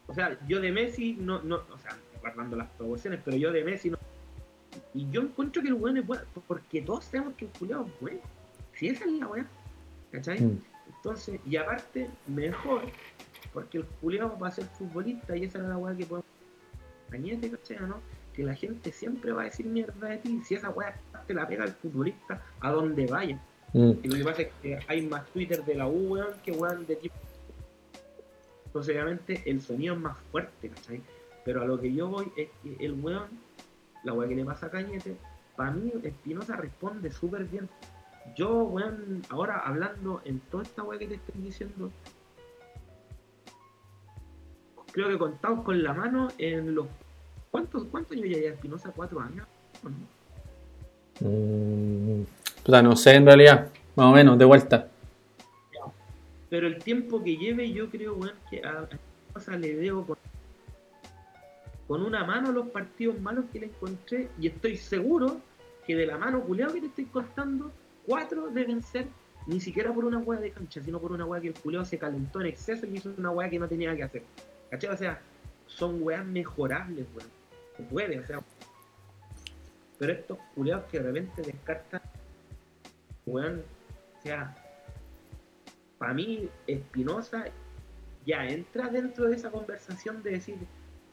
o 0.07 0.13
sea, 0.13 0.37
yo 0.47 0.59
de 0.61 0.71
Messi 0.71 1.13
no, 1.13 1.41
no, 1.41 1.55
o 1.55 1.77
sea, 1.79 1.97
guardando 2.21 2.55
las 2.55 2.69
proporciones, 2.71 3.21
pero 3.25 3.37
yo 3.37 3.51
de 3.51 3.63
Messi 3.63 3.89
no. 3.89 3.97
Y 4.93 5.09
yo 5.09 5.21
encuentro 5.21 5.61
que 5.61 5.69
el 5.69 5.75
weón 5.75 5.97
es 5.97 6.05
bueno, 6.05 6.23
porque 6.47 6.81
todos 6.81 7.05
sabemos 7.05 7.33
que 7.35 7.45
el 7.45 7.51
culiao 7.51 7.85
es 7.85 8.01
bueno. 8.01 8.19
Si 8.73 8.87
esa 8.87 9.05
es 9.05 9.11
la 9.11 9.27
weá, 9.27 9.45
¿cachai? 10.11 10.41
Mm. 10.41 10.59
Entonces, 10.95 11.39
y 11.45 11.55
aparte, 11.55 12.09
mejor, 12.27 12.83
porque 13.53 13.79
el 13.79 13.85
culiao 13.85 14.37
va 14.37 14.49
a 14.49 14.51
ser 14.51 14.65
futbolista 14.65 15.35
y 15.35 15.45
esa 15.45 15.59
es 15.59 15.65
la 15.65 15.77
weá 15.77 15.95
que 15.95 16.05
podemos. 16.05 16.25
Cañete, 17.09 17.49
¿cachai? 17.51 17.77
¿no? 17.87 18.01
Que 18.33 18.43
la 18.43 18.53
gente 18.53 18.91
siempre 18.91 19.31
va 19.31 19.41
a 19.41 19.45
decir 19.45 19.65
mierda 19.65 20.07
de 20.07 20.17
ti. 20.17 20.41
Si 20.43 20.55
esa 20.55 20.69
weá 20.69 20.97
te 21.27 21.33
la 21.33 21.47
pega 21.47 21.65
el 21.65 21.71
futbolista 21.71 22.41
a 22.59 22.71
donde 22.71 23.05
vaya. 23.05 23.39
Mm. 23.73 23.91
Y 24.03 24.07
lo 24.07 24.15
que 24.17 24.23
pasa 24.23 24.41
es 24.41 24.49
que 24.61 24.79
hay 24.87 25.01
más 25.07 25.25
Twitter 25.27 25.63
de 25.63 25.75
la 25.75 25.87
U, 25.87 26.13
weón, 26.13 26.33
que 26.43 26.51
weón 26.51 26.85
de 26.85 26.95
tipo. 26.97 27.15
Entonces, 28.65 28.95
obviamente, 28.95 29.43
el 29.45 29.61
sonido 29.61 29.95
es 29.95 29.99
más 29.99 30.17
fuerte, 30.31 30.69
¿cachai? 30.69 31.01
Pero 31.43 31.61
a 31.61 31.65
lo 31.65 31.79
que 31.79 31.93
yo 31.93 32.07
voy 32.07 32.31
es 32.37 32.49
que 32.63 32.85
el 32.85 32.93
weón, 32.93 33.27
la 34.03 34.13
weá 34.13 34.27
que 34.27 34.35
le 34.35 34.45
pasa 34.45 34.67
a 34.67 34.69
Cañete, 34.69 35.15
para 35.55 35.71
mí 35.71 35.91
Espinosa 36.03 36.55
responde 36.55 37.11
súper 37.11 37.45
bien. 37.45 37.69
Yo, 38.35 38.63
weón, 38.63 39.21
ahora 39.29 39.59
hablando 39.59 40.21
en 40.25 40.39
toda 40.39 40.63
esta 40.63 40.83
weá 40.83 40.99
que 40.99 41.07
te 41.07 41.15
estoy 41.15 41.41
diciendo, 41.41 41.91
creo 44.91 45.09
que 45.09 45.17
contamos 45.17 45.65
con 45.65 45.81
la 45.81 45.93
mano 45.93 46.29
en 46.37 46.75
los. 46.75 46.87
¿Cuántos, 47.49 47.85
cuántos 47.85 48.15
años 48.17 48.29
ya 48.29 48.37
lleva 48.37 48.55
Espinosa? 48.55 48.91
¿Cuatro 48.95 49.19
años? 49.19 49.47
¿O 49.83 49.89
no? 49.89 50.21
Mm, 51.19 52.25
no 52.65 52.95
sé 52.95 53.15
en 53.15 53.25
realidad, 53.25 53.69
más 53.95 54.05
o 54.07 54.11
menos, 54.11 54.37
de 54.37 54.45
vuelta. 54.45 54.87
Pero 56.49 56.67
el 56.67 56.83
tiempo 56.83 57.23
que 57.23 57.37
lleve, 57.37 57.71
yo 57.71 57.89
creo, 57.89 58.15
weón, 58.15 58.35
que 58.49 58.63
a 58.63 58.79
a 58.79 58.83
Espinosa 58.83 59.57
le 59.57 59.75
debo 59.75 60.05
con, 60.05 60.17
con 61.91 62.03
una 62.03 62.23
mano 62.23 62.53
los 62.53 62.69
partidos 62.69 63.19
malos 63.19 63.43
que 63.51 63.59
le 63.59 63.65
encontré. 63.65 64.29
Y 64.39 64.47
estoy 64.47 64.77
seguro 64.77 65.41
que 65.85 65.93
de 65.93 66.05
la 66.05 66.17
mano 66.17 66.39
culeado 66.41 66.73
que 66.73 66.79
te 66.79 66.87
estoy 66.87 67.03
contando, 67.03 67.69
cuatro 68.05 68.47
deben 68.47 68.81
ser 68.81 69.07
ni 69.45 69.59
siquiera 69.59 69.93
por 69.93 70.05
una 70.05 70.19
hueá 70.19 70.39
de 70.39 70.51
cancha, 70.51 70.81
sino 70.81 71.01
por 71.01 71.11
una 71.11 71.25
hueá 71.25 71.41
que 71.41 71.49
el 71.49 71.53
culeado 71.53 71.83
se 71.83 71.97
calentó 71.97 72.39
en 72.39 72.47
exceso 72.47 72.85
y 72.85 72.95
hizo 72.95 73.13
una 73.17 73.31
hueá 73.31 73.49
que 73.49 73.59
no 73.59 73.67
tenía 73.67 73.93
que 73.93 74.03
hacer. 74.03 74.23
¿Cachai? 74.69 74.89
O 74.89 74.95
sea, 74.95 75.19
son 75.67 76.01
weas 76.01 76.25
mejorables, 76.25 77.05
weón. 77.13 77.29
Se 77.75 77.83
puede, 77.83 78.19
o 78.19 78.25
sea. 78.25 78.39
Pero 79.99 80.13
estos 80.13 80.37
culeados 80.55 80.85
que 80.85 80.97
de 80.97 81.03
repente 81.03 81.41
descartan, 81.41 82.01
weón, 83.25 83.63
o 84.17 84.21
sea, 84.21 84.55
para 85.97 86.13
mí 86.13 86.47
Espinosa 86.67 87.47
ya 88.25 88.47
entra 88.47 88.87
dentro 88.87 89.25
de 89.27 89.35
esa 89.35 89.51
conversación 89.51 90.23
de 90.23 90.31
decir 90.31 90.55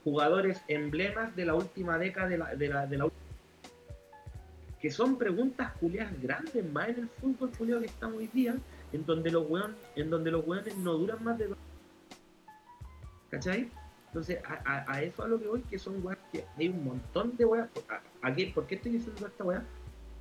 jugadores 0.09 0.61
emblemas 0.69 1.35
de 1.37 1.45
la 1.45 1.55
última 1.55 1.99
década 1.99 2.29
de 2.29 2.39
la, 2.39 2.55
de 2.55 2.69
la, 2.69 2.87
de 2.87 2.97
la 2.99 3.09
que 4.81 4.91
son 4.91 5.19
preguntas 5.19 5.73
culiadas 5.81 6.13
grandes 6.23 6.65
más 6.73 6.89
en 6.89 7.01
el 7.01 7.09
fútbol 7.09 7.51
culiado 7.51 7.81
que 7.81 7.89
estamos 7.89 8.17
hoy 8.19 8.29
día, 8.33 8.55
en 8.93 9.05
donde 9.05 9.31
los 9.31 9.45
weón, 9.51 9.75
en 9.97 10.09
donde 10.09 10.31
los 10.31 10.47
weones 10.47 10.77
no 10.79 10.95
duran 10.95 11.23
más 11.23 11.37
de 11.37 11.49
dos. 11.49 11.59
¿Cachai? 13.31 13.69
Entonces, 14.07 14.39
a, 14.47 15.03
eso 15.03 15.23
a 15.23 15.29
lo 15.29 15.39
que 15.39 15.47
voy, 15.49 15.61
que 15.63 15.79
son 15.79 16.03
weas 16.05 16.17
hay 16.57 16.69
un 16.69 16.83
montón 16.85 17.37
de 17.37 17.45
weas. 17.45 17.69
¿A, 18.23 18.33
¿Por 18.55 18.67
qué 18.67 18.77
estoy 18.77 18.93
diciendo 18.93 19.27
esta 19.27 19.45
wea? 19.45 19.63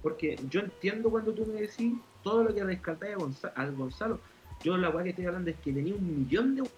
Porque 0.01 0.37
yo 0.49 0.59
entiendo 0.59 1.09
cuando 1.09 1.31
tú 1.31 1.45
me 1.45 1.61
decís 1.61 1.93
todo 2.23 2.43
lo 2.43 2.53
que 2.53 2.63
rescatáis 2.63 3.13
a 3.15 3.17
Gonza- 3.17 3.53
al 3.55 3.73
Gonzalo. 3.75 4.19
Yo 4.63 4.75
la 4.75 4.89
wea 4.89 5.03
que 5.03 5.11
estoy 5.11 5.25
hablando 5.25 5.49
es 5.51 5.55
que 5.57 5.71
tenía 5.71 5.95
un 5.95 6.19
millón 6.19 6.55
de 6.55 6.61
weas. 6.63 6.73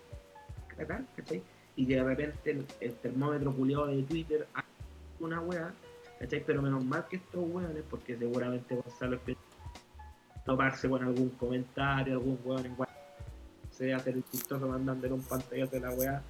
Y 1.80 1.86
de 1.86 2.04
repente 2.04 2.52
el, 2.52 2.66
el 2.82 2.94
termómetro 2.96 3.54
culiado 3.54 3.88
de 3.88 4.04
Twitter 4.04 4.46
hace 4.54 4.68
una 5.22 5.40
wea, 5.40 5.72
¿cachai? 6.20 6.44
Pero 6.46 6.62
menos 6.62 6.84
mal 6.84 7.06
que 7.10 7.16
estos 7.16 7.42
weones, 7.50 7.84
porque 7.90 8.18
seguramente 8.18 8.76
Gonzalo 8.76 9.18
es 9.26 9.38
toparse 10.46 10.90
con 10.90 11.02
algún 11.06 11.30
comentario, 11.30 12.16
algún 12.16 12.38
weón 12.44 12.66
en 12.66 12.74
WhatsApp, 12.78 12.98
se 13.72 13.94
hacer 13.94 14.16
el 14.16 14.24
chistoso 14.30 14.68
mandándole 14.68 15.14
un 15.14 15.22
pantallazo 15.22 15.72
de 15.72 15.80
la 15.80 15.92
weá 15.92 16.22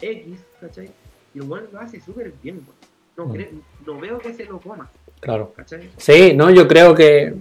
X, 0.00 0.40
¿cachai? 0.60 0.90
Y 1.32 1.38
el 1.38 1.44
weón 1.44 1.68
lo 1.72 1.78
hace 1.78 2.00
súper 2.00 2.32
bien, 2.42 2.56
weón. 2.56 2.78
No, 3.16 3.26
Mm. 3.26 3.36
cre- 3.36 3.60
no 3.86 4.00
veo 4.00 4.18
que 4.18 4.34
se 4.34 4.46
lo 4.46 4.60
coma, 4.60 4.90
Claro. 5.20 5.52
¿cachai? 5.56 5.90
Sí, 5.96 6.32
no, 6.34 6.50
yo 6.50 6.66
creo 6.66 6.92
que 6.96 7.34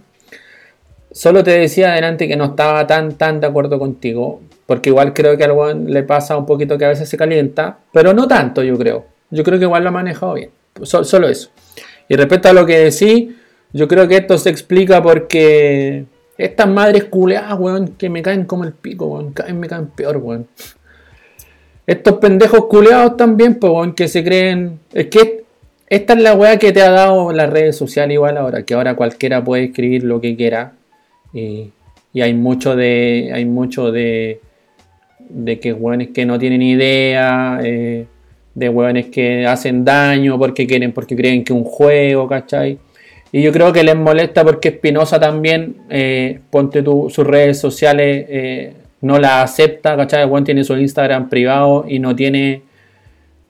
solo 1.12 1.44
te 1.44 1.52
decía 1.58 1.94
adelante 1.94 2.28
que 2.28 2.36
no 2.36 2.46
estaba 2.46 2.86
tan 2.86 3.16
tan 3.16 3.40
de 3.40 3.48
acuerdo 3.48 3.80
contigo, 3.80 4.42
porque 4.68 4.90
igual 4.90 5.14
creo 5.14 5.36
que 5.36 5.44
al 5.46 5.54
weón 5.54 5.92
le 5.92 6.04
pasa 6.04 6.38
un 6.38 6.46
poquito 6.46 6.78
que 6.78 6.86
a 6.86 6.90
veces 6.90 7.10
se 7.10 7.18
calienta, 7.18 7.80
pero 7.92 8.14
no 8.14 8.28
tanto, 8.28 8.62
yo 8.62 8.78
creo. 8.78 9.06
Yo 9.32 9.44
creo 9.44 9.58
que 9.58 9.66
igual 9.66 9.82
lo 9.82 9.90
ha 9.90 9.94
manejado 9.94 10.36
bien. 10.36 10.52
So- 10.84 11.04
solo 11.04 11.28
eso. 11.28 11.50
Y 12.08 12.16
respecto 12.16 12.50
a 12.50 12.54
lo 12.54 12.66
que 12.66 12.78
decís, 12.78 13.30
yo 13.74 13.88
creo 13.88 14.08
que 14.08 14.18
esto 14.18 14.38
se 14.38 14.50
explica 14.50 15.02
porque 15.02 16.06
estas 16.38 16.68
madres 16.70 17.06
culeadas, 17.06 17.58
weón, 17.60 17.88
que 17.98 18.10
me 18.10 18.22
caen 18.22 18.46
como 18.46 18.64
el 18.66 18.74
pico, 18.74 19.08
weón, 19.08 19.34
caen, 19.34 19.60
me 19.60 19.68
caen 19.68 19.88
peor, 19.88 20.18
weón. 20.18 20.48
Estos 21.86 22.18
pendejos 22.18 22.66
culeados 22.66 23.16
también, 23.18 23.56
pues, 23.56 23.72
weón, 23.72 23.94
que 23.94 24.08
se 24.08 24.24
creen. 24.24 24.80
Es 24.94 25.08
que 25.08 25.44
esta 25.90 26.14
es 26.14 26.22
la 26.22 26.34
weá 26.34 26.58
que 26.58 26.74
te 26.74 26.82
ha 26.82 26.92
dado 26.92 27.32
las 27.32 27.50
redes 27.50 27.78
sociales 27.78 28.14
igual 28.16 28.36
ahora, 28.38 28.64
que 28.64 28.74
ahora 28.74 28.96
cualquiera 28.96 29.44
puede 29.44 29.66
escribir 29.66 30.04
lo 30.04 30.20
que 30.20 30.36
quiera. 30.36 30.74
Y, 31.34 31.72
y 32.14 32.22
hay 32.22 32.34
mucho 32.34 32.76
de. 32.76 33.32
Hay 33.34 33.46
mucho 33.46 33.92
de. 33.92 34.42
De 35.30 35.60
que 35.60 35.74
weones 35.74 36.10
que 36.10 36.26
no 36.26 36.38
tienen 36.40 36.62
idea. 36.62 37.60
eh, 37.64 38.06
de 38.58 38.70
weones 38.70 39.06
que 39.08 39.46
hacen 39.46 39.86
daño 39.86 40.40
porque 40.40 40.66
quieren, 40.66 40.92
porque 40.92 41.16
creen 41.16 41.44
que 41.44 41.54
es 41.54 41.60
un 41.60 41.64
juego, 41.64 42.28
¿cachai? 42.28 42.80
Y 43.32 43.44
yo 43.44 43.52
creo 43.52 43.72
que 43.72 43.84
les 43.84 43.96
molesta 43.96 44.44
porque 44.44 44.70
Espinosa 44.70 45.20
también, 45.20 45.76
eh, 45.92 46.40
ponte 46.50 46.82
tu, 46.82 47.08
sus 47.12 47.28
redes 47.28 47.60
sociales, 47.60 48.26
eh, 48.28 48.74
no 49.02 49.20
la 49.20 49.44
acepta, 49.44 49.96
¿cachai? 49.96 50.26
Weón 50.26 50.44
tiene 50.44 50.64
su 50.64 50.76
Instagram 50.76 51.30
privado 51.30 51.86
y 51.88 52.00
no 52.00 52.16
tiene, 52.16 52.64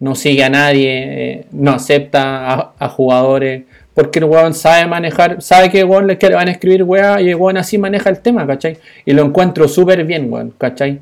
no 0.01 0.13
sigue 0.13 0.43
a 0.43 0.49
nadie, 0.49 1.45
no 1.53 1.71
acepta 1.71 2.73
a, 2.77 2.89
jugadores, 2.89 3.63
porque 3.93 4.19
el 4.19 4.25
weón 4.25 4.53
sabe 4.53 4.87
manejar, 4.87 5.41
sabe 5.41 5.69
que 5.69 5.85
weón 5.85 6.07
le 6.07 6.15
van 6.15 6.49
a 6.49 6.51
escribir 6.51 6.83
weá 6.83 7.21
y 7.21 7.29
el 7.29 7.35
weón 7.35 7.55
así 7.55 7.77
maneja 7.77 8.09
el 8.09 8.19
tema, 8.19 8.45
¿cachai? 8.45 8.75
Y 9.05 9.13
lo 9.13 9.23
encuentro 9.23 9.69
súper 9.69 10.03
bien, 10.03 10.29
weón, 10.29 10.53
¿cachai? 10.57 10.99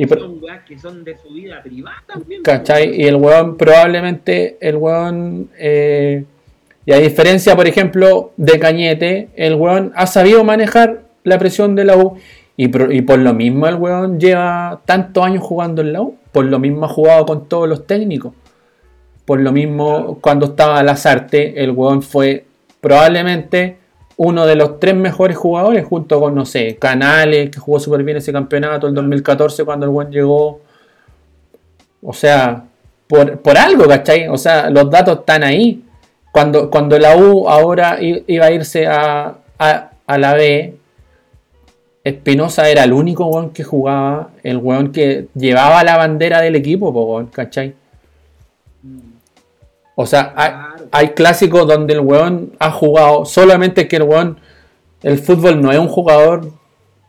Y 0.00 0.06
Son 0.06 0.38
weas 0.40 0.62
que 0.64 0.78
son 0.78 1.02
de 1.02 1.16
su 1.16 1.28
vida 1.30 1.60
privada 1.60 2.04
también. 2.06 2.44
¿Cachai? 2.44 3.00
Y 3.00 3.08
el 3.08 3.16
weón, 3.16 3.56
probablemente, 3.56 4.56
el 4.60 4.76
weón, 4.76 5.50
eh, 5.58 6.24
y 6.86 6.92
a 6.92 6.98
diferencia, 6.98 7.56
por 7.56 7.66
ejemplo, 7.66 8.30
de 8.36 8.60
Cañete, 8.60 9.30
el 9.34 9.56
weón 9.56 9.90
ha 9.96 10.06
sabido 10.06 10.44
manejar 10.44 11.02
la 11.24 11.36
presión 11.40 11.74
de 11.74 11.84
la 11.84 11.96
U. 11.96 12.16
Y 12.56 12.68
por, 12.68 12.92
y 12.94 13.02
por 13.02 13.18
lo 13.18 13.34
mismo 13.34 13.66
el 13.66 13.74
weón 13.74 14.20
lleva 14.20 14.82
tantos 14.84 15.24
años 15.24 15.42
jugando 15.42 15.82
en 15.82 15.92
la 15.92 16.02
U. 16.02 16.16
Por 16.30 16.44
lo 16.44 16.60
mismo 16.60 16.84
ha 16.84 16.88
jugado 16.88 17.26
con 17.26 17.48
todos 17.48 17.68
los 17.68 17.84
técnicos. 17.84 18.34
Por 19.24 19.40
lo 19.40 19.50
mismo, 19.50 20.18
cuando 20.20 20.46
estaba 20.46 20.80
Lazarte, 20.84 21.64
el 21.64 21.72
weón 21.72 22.02
fue 22.02 22.44
probablemente 22.80 23.78
uno 24.18 24.46
de 24.46 24.56
los 24.56 24.80
tres 24.80 24.96
mejores 24.96 25.36
jugadores, 25.36 25.86
junto 25.86 26.20
con, 26.20 26.34
no 26.34 26.44
sé, 26.44 26.76
Canales, 26.76 27.50
que 27.50 27.60
jugó 27.60 27.78
súper 27.78 28.02
bien 28.02 28.16
ese 28.16 28.32
campeonato 28.32 28.88
el 28.88 28.94
2014 28.94 29.64
cuando 29.64 29.86
el 29.86 29.92
weón 29.92 30.10
llegó. 30.10 30.60
O 32.02 32.12
sea, 32.12 32.64
por, 33.06 33.38
por 33.38 33.56
algo, 33.56 33.86
¿cachai? 33.86 34.26
O 34.26 34.36
sea, 34.36 34.70
los 34.70 34.90
datos 34.90 35.20
están 35.20 35.44
ahí. 35.44 35.84
Cuando, 36.32 36.68
cuando 36.68 36.98
la 36.98 37.16
U 37.16 37.48
ahora 37.48 37.98
iba 38.00 38.46
a 38.46 38.50
irse 38.50 38.88
a, 38.88 39.36
a, 39.56 39.90
a 40.06 40.18
la 40.18 40.34
B, 40.34 40.74
Espinosa 42.02 42.68
era 42.68 42.82
el 42.82 42.92
único 42.92 43.24
weón 43.26 43.50
que 43.50 43.62
jugaba, 43.62 44.30
el 44.42 44.56
weón 44.56 44.90
que 44.90 45.28
llevaba 45.34 45.84
la 45.84 45.96
bandera 45.96 46.40
del 46.40 46.56
equipo, 46.56 46.92
po, 46.92 47.24
¿cachai? 47.30 47.74
O 50.00 50.06
sea, 50.06 50.32
hay, 50.36 50.50
Claro. 50.50 50.84
hay 50.92 51.08
clásicos 51.08 51.66
donde 51.66 51.94
el 51.94 52.00
weón 52.00 52.52
ha 52.60 52.70
jugado, 52.70 53.24
solamente 53.24 53.88
que 53.88 53.96
el 53.96 54.04
weón, 54.04 54.38
el 55.02 55.18
fútbol 55.18 55.60
no 55.60 55.72
es 55.72 55.78
un 55.80 55.88
jugador 55.88 56.52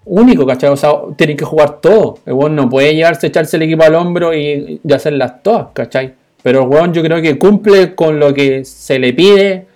único, 0.05 0.43
¿cachai? 0.47 0.71
O 0.71 0.75
sea, 0.75 0.93
tiene 1.15 1.35
que 1.35 1.45
jugar 1.45 1.81
todo. 1.81 2.17
El 2.25 2.33
weón 2.33 2.55
no 2.55 2.67
puede 2.67 2.95
llevarse, 2.95 3.27
echarse 3.27 3.57
el 3.57 3.63
equipo 3.63 3.83
al 3.83 3.93
hombro 3.93 4.33
y, 4.33 4.81
y 4.83 4.93
hacerlas 4.93 5.43
todas, 5.43 5.67
¿cachai? 5.73 6.15
Pero 6.41 6.63
el 6.63 6.67
weón 6.67 6.91
yo 6.91 7.03
creo 7.03 7.21
que 7.21 7.37
cumple 7.37 7.93
con 7.93 8.19
lo 8.19 8.33
que 8.33 8.65
se 8.65 8.97
le 8.97 9.13
pide 9.13 9.67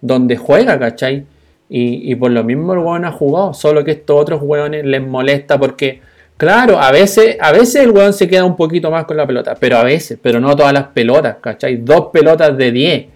donde 0.00 0.38
juega, 0.38 0.78
¿cachai? 0.78 1.26
Y, 1.68 2.10
y 2.10 2.14
por 2.14 2.30
lo 2.30 2.42
mismo 2.42 2.72
el 2.72 2.78
weón 2.78 3.04
ha 3.04 3.12
jugado, 3.12 3.52
solo 3.52 3.84
que 3.84 3.90
estos 3.90 4.18
otros 4.18 4.40
weones 4.42 4.82
les 4.86 5.06
molesta 5.06 5.58
porque, 5.58 6.00
claro, 6.42 6.80
a 6.80 6.90
veces, 6.90 7.36
a 7.40 7.52
veces 7.52 7.84
el 7.84 7.92
weón 7.92 8.12
se 8.12 8.26
queda 8.26 8.44
un 8.44 8.56
poquito 8.56 8.90
más 8.90 9.04
con 9.04 9.16
la 9.16 9.24
pelota, 9.24 9.54
pero 9.60 9.76
a 9.76 9.84
veces, 9.84 10.18
pero 10.20 10.40
no 10.40 10.56
todas 10.56 10.72
las 10.72 10.88
pelotas, 10.88 11.36
¿cachai? 11.40 11.76
Dos 11.76 12.08
pelotas 12.12 12.58
de 12.58 12.72
10, 12.72 13.06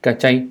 ¿cachai? 0.00 0.48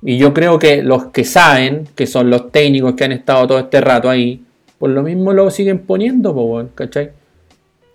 Y 0.00 0.16
yo 0.16 0.32
creo 0.32 0.60
que 0.60 0.84
los 0.84 1.06
que 1.06 1.24
saben, 1.24 1.88
que 1.96 2.06
son 2.06 2.30
los 2.30 2.52
técnicos 2.52 2.94
que 2.94 3.02
han 3.02 3.10
estado 3.10 3.48
todo 3.48 3.58
este 3.58 3.80
rato 3.80 4.08
ahí, 4.08 4.44
por 4.78 4.90
lo 4.90 5.02
mismo 5.02 5.32
lo 5.32 5.50
siguen 5.50 5.80
poniendo, 5.80 6.32
po, 6.32 6.62
¿cachai? 6.72 7.10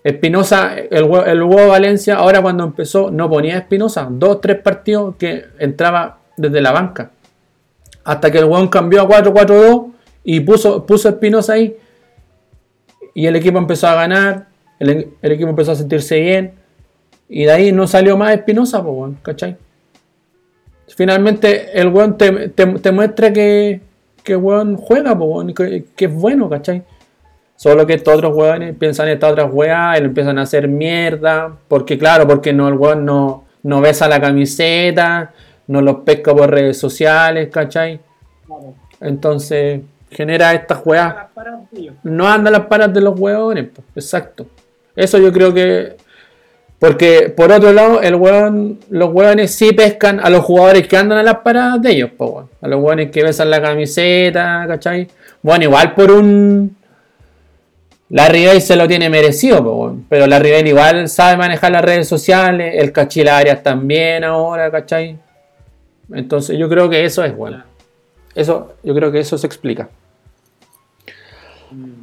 Espinosa, 0.04 0.76
el, 0.76 1.06
el 1.28 1.42
huevo 1.42 1.70
Valencia, 1.70 2.16
ahora 2.16 2.42
cuando 2.42 2.66
empezó, 2.66 3.10
no 3.10 3.30
ponía 3.30 3.58
Espinosa. 3.58 4.06
Dos, 4.12 4.42
tres 4.42 4.60
partidos 4.60 5.16
que 5.16 5.46
entraba 5.60 6.18
desde 6.36 6.60
la 6.60 6.74
banca. 6.74 7.12
Hasta 8.04 8.32
que 8.32 8.40
el 8.40 8.46
hueón 8.46 8.68
cambió 8.68 9.04
a 9.04 9.08
4-4-2 9.08 9.92
y 10.26 10.42
puso, 10.42 10.86
puso 10.86 11.08
Espinosa 11.08 11.54
ahí. 11.54 11.78
Y 13.14 13.26
el 13.26 13.36
equipo 13.36 13.58
empezó 13.58 13.88
a 13.88 13.96
ganar. 13.96 14.48
El, 14.80 15.14
equipo 15.22 15.50
empezó 15.50 15.72
a 15.72 15.76
sentirse 15.76 16.20
bien. 16.20 16.54
Y 17.30 17.46
de 17.46 17.52
ahí 17.52 17.72
no 17.72 17.88
salió 17.88 18.18
más 18.18 18.34
Espinosa, 18.34 18.84
pues, 18.84 19.14
¿cachai? 19.22 19.58
Finalmente 20.96 21.80
el 21.80 21.88
weón 21.88 22.18
te, 22.18 22.92
muestra 22.92 23.32
que, 23.32 23.80
que 24.24 24.36
weón 24.36 24.76
juega, 24.76 25.18
pues, 25.18 25.56
que, 25.56 25.86
que 25.96 26.06
es 26.06 26.14
bueno, 26.14 26.50
¿cachai? 26.50 26.84
Solo 27.56 27.86
que 27.86 27.94
estos 27.94 28.16
otros 28.16 28.36
weones 28.36 28.76
piensan 28.76 29.08
en 29.08 29.14
estas 29.14 29.32
otras 29.32 29.54
weas 29.54 29.98
y 29.98 30.02
lo 30.02 30.08
empiezan 30.08 30.40
a 30.40 30.42
hacer 30.42 30.68
mierda. 30.68 31.56
Porque, 31.68 31.98
claro, 31.98 32.28
porque 32.28 32.54
no, 32.54 32.68
el 32.68 32.74
weón 32.74 33.06
no, 33.06 33.46
no 33.64 33.82
besa 33.82 34.08
la 34.08 34.20
camiseta, 34.20 35.32
no 35.68 35.82
los 35.82 35.98
pesca 35.98 36.34
por 36.36 36.50
redes 36.50 36.80
sociales, 36.80 37.50
¿cachai? 37.52 38.00
Entonces, 39.00 39.82
genera 40.12 40.54
estas 40.54 40.82
weas. 40.86 41.16
No 42.04 42.28
andan 42.28 42.54
las 42.54 42.66
paras 42.68 42.94
de 42.94 43.02
los 43.02 43.20
weones, 43.20 43.70
pues, 43.74 44.06
exacto. 44.06 44.46
Eso 44.96 45.18
yo 45.18 45.32
creo 45.32 45.54
que. 45.54 45.98
Porque 46.80 47.32
por 47.36 47.52
otro 47.52 47.72
lado, 47.72 48.02
el 48.02 48.16
weón, 48.16 48.80
los 48.90 49.14
weones 49.14 49.54
sí 49.54 49.72
pescan 49.72 50.20
a 50.20 50.30
los 50.30 50.44
jugadores 50.44 50.88
que 50.88 50.98
andan 50.98 51.20
a 51.20 51.24
las 51.24 51.38
paradas 51.38 51.82
de 51.82 51.92
ellos, 51.92 52.10
pues, 52.18 52.46
a 52.60 52.68
los 52.68 52.82
weones 52.82 53.12
que 53.12 53.24
besan 53.24 53.52
la 53.52 53.62
camiseta, 53.62 54.66
¿cachai? 54.68 55.08
Bueno, 55.44 55.66
igual 55.66 55.94
por 55.94 56.12
un 56.12 56.76
la 58.12 58.28
Rivel 58.28 58.62
se 58.62 58.76
lo 58.76 58.90
tiene 58.90 59.10
merecido, 59.10 59.96
pero 60.10 60.28
la 60.28 60.38
Rivel 60.38 60.68
igual 60.68 61.08
sabe 61.08 61.38
manejar 61.38 61.72
las 61.72 61.82
redes 61.82 62.10
sociales, 62.10 62.76
el 62.78 62.92
Cachilarias 62.92 63.64
también 63.64 64.26
ahora, 64.26 64.70
¿cachai? 64.70 65.18
Entonces 66.14 66.58
yo 66.58 66.68
creo 66.68 66.90
que 66.90 67.06
eso 67.06 67.24
es 67.24 67.34
bueno. 67.34 67.64
Eso, 68.36 68.74
yo 68.84 68.94
creo 68.94 69.14
que 69.14 69.22
eso 69.22 69.38
se 69.38 69.48
explica. 69.48 69.88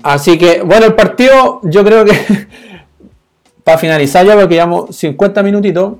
Así 0.02 0.38
que, 0.38 0.62
bueno, 0.62 0.86
el 0.86 0.94
partido, 0.94 1.60
yo 1.64 1.84
creo 1.84 2.04
que 2.04 2.12
para 3.64 3.78
finalizar 3.78 4.24
ya, 4.24 4.34
porque 4.34 4.54
llevamos 4.54 4.96
50 4.96 5.42
minutitos, 5.42 5.94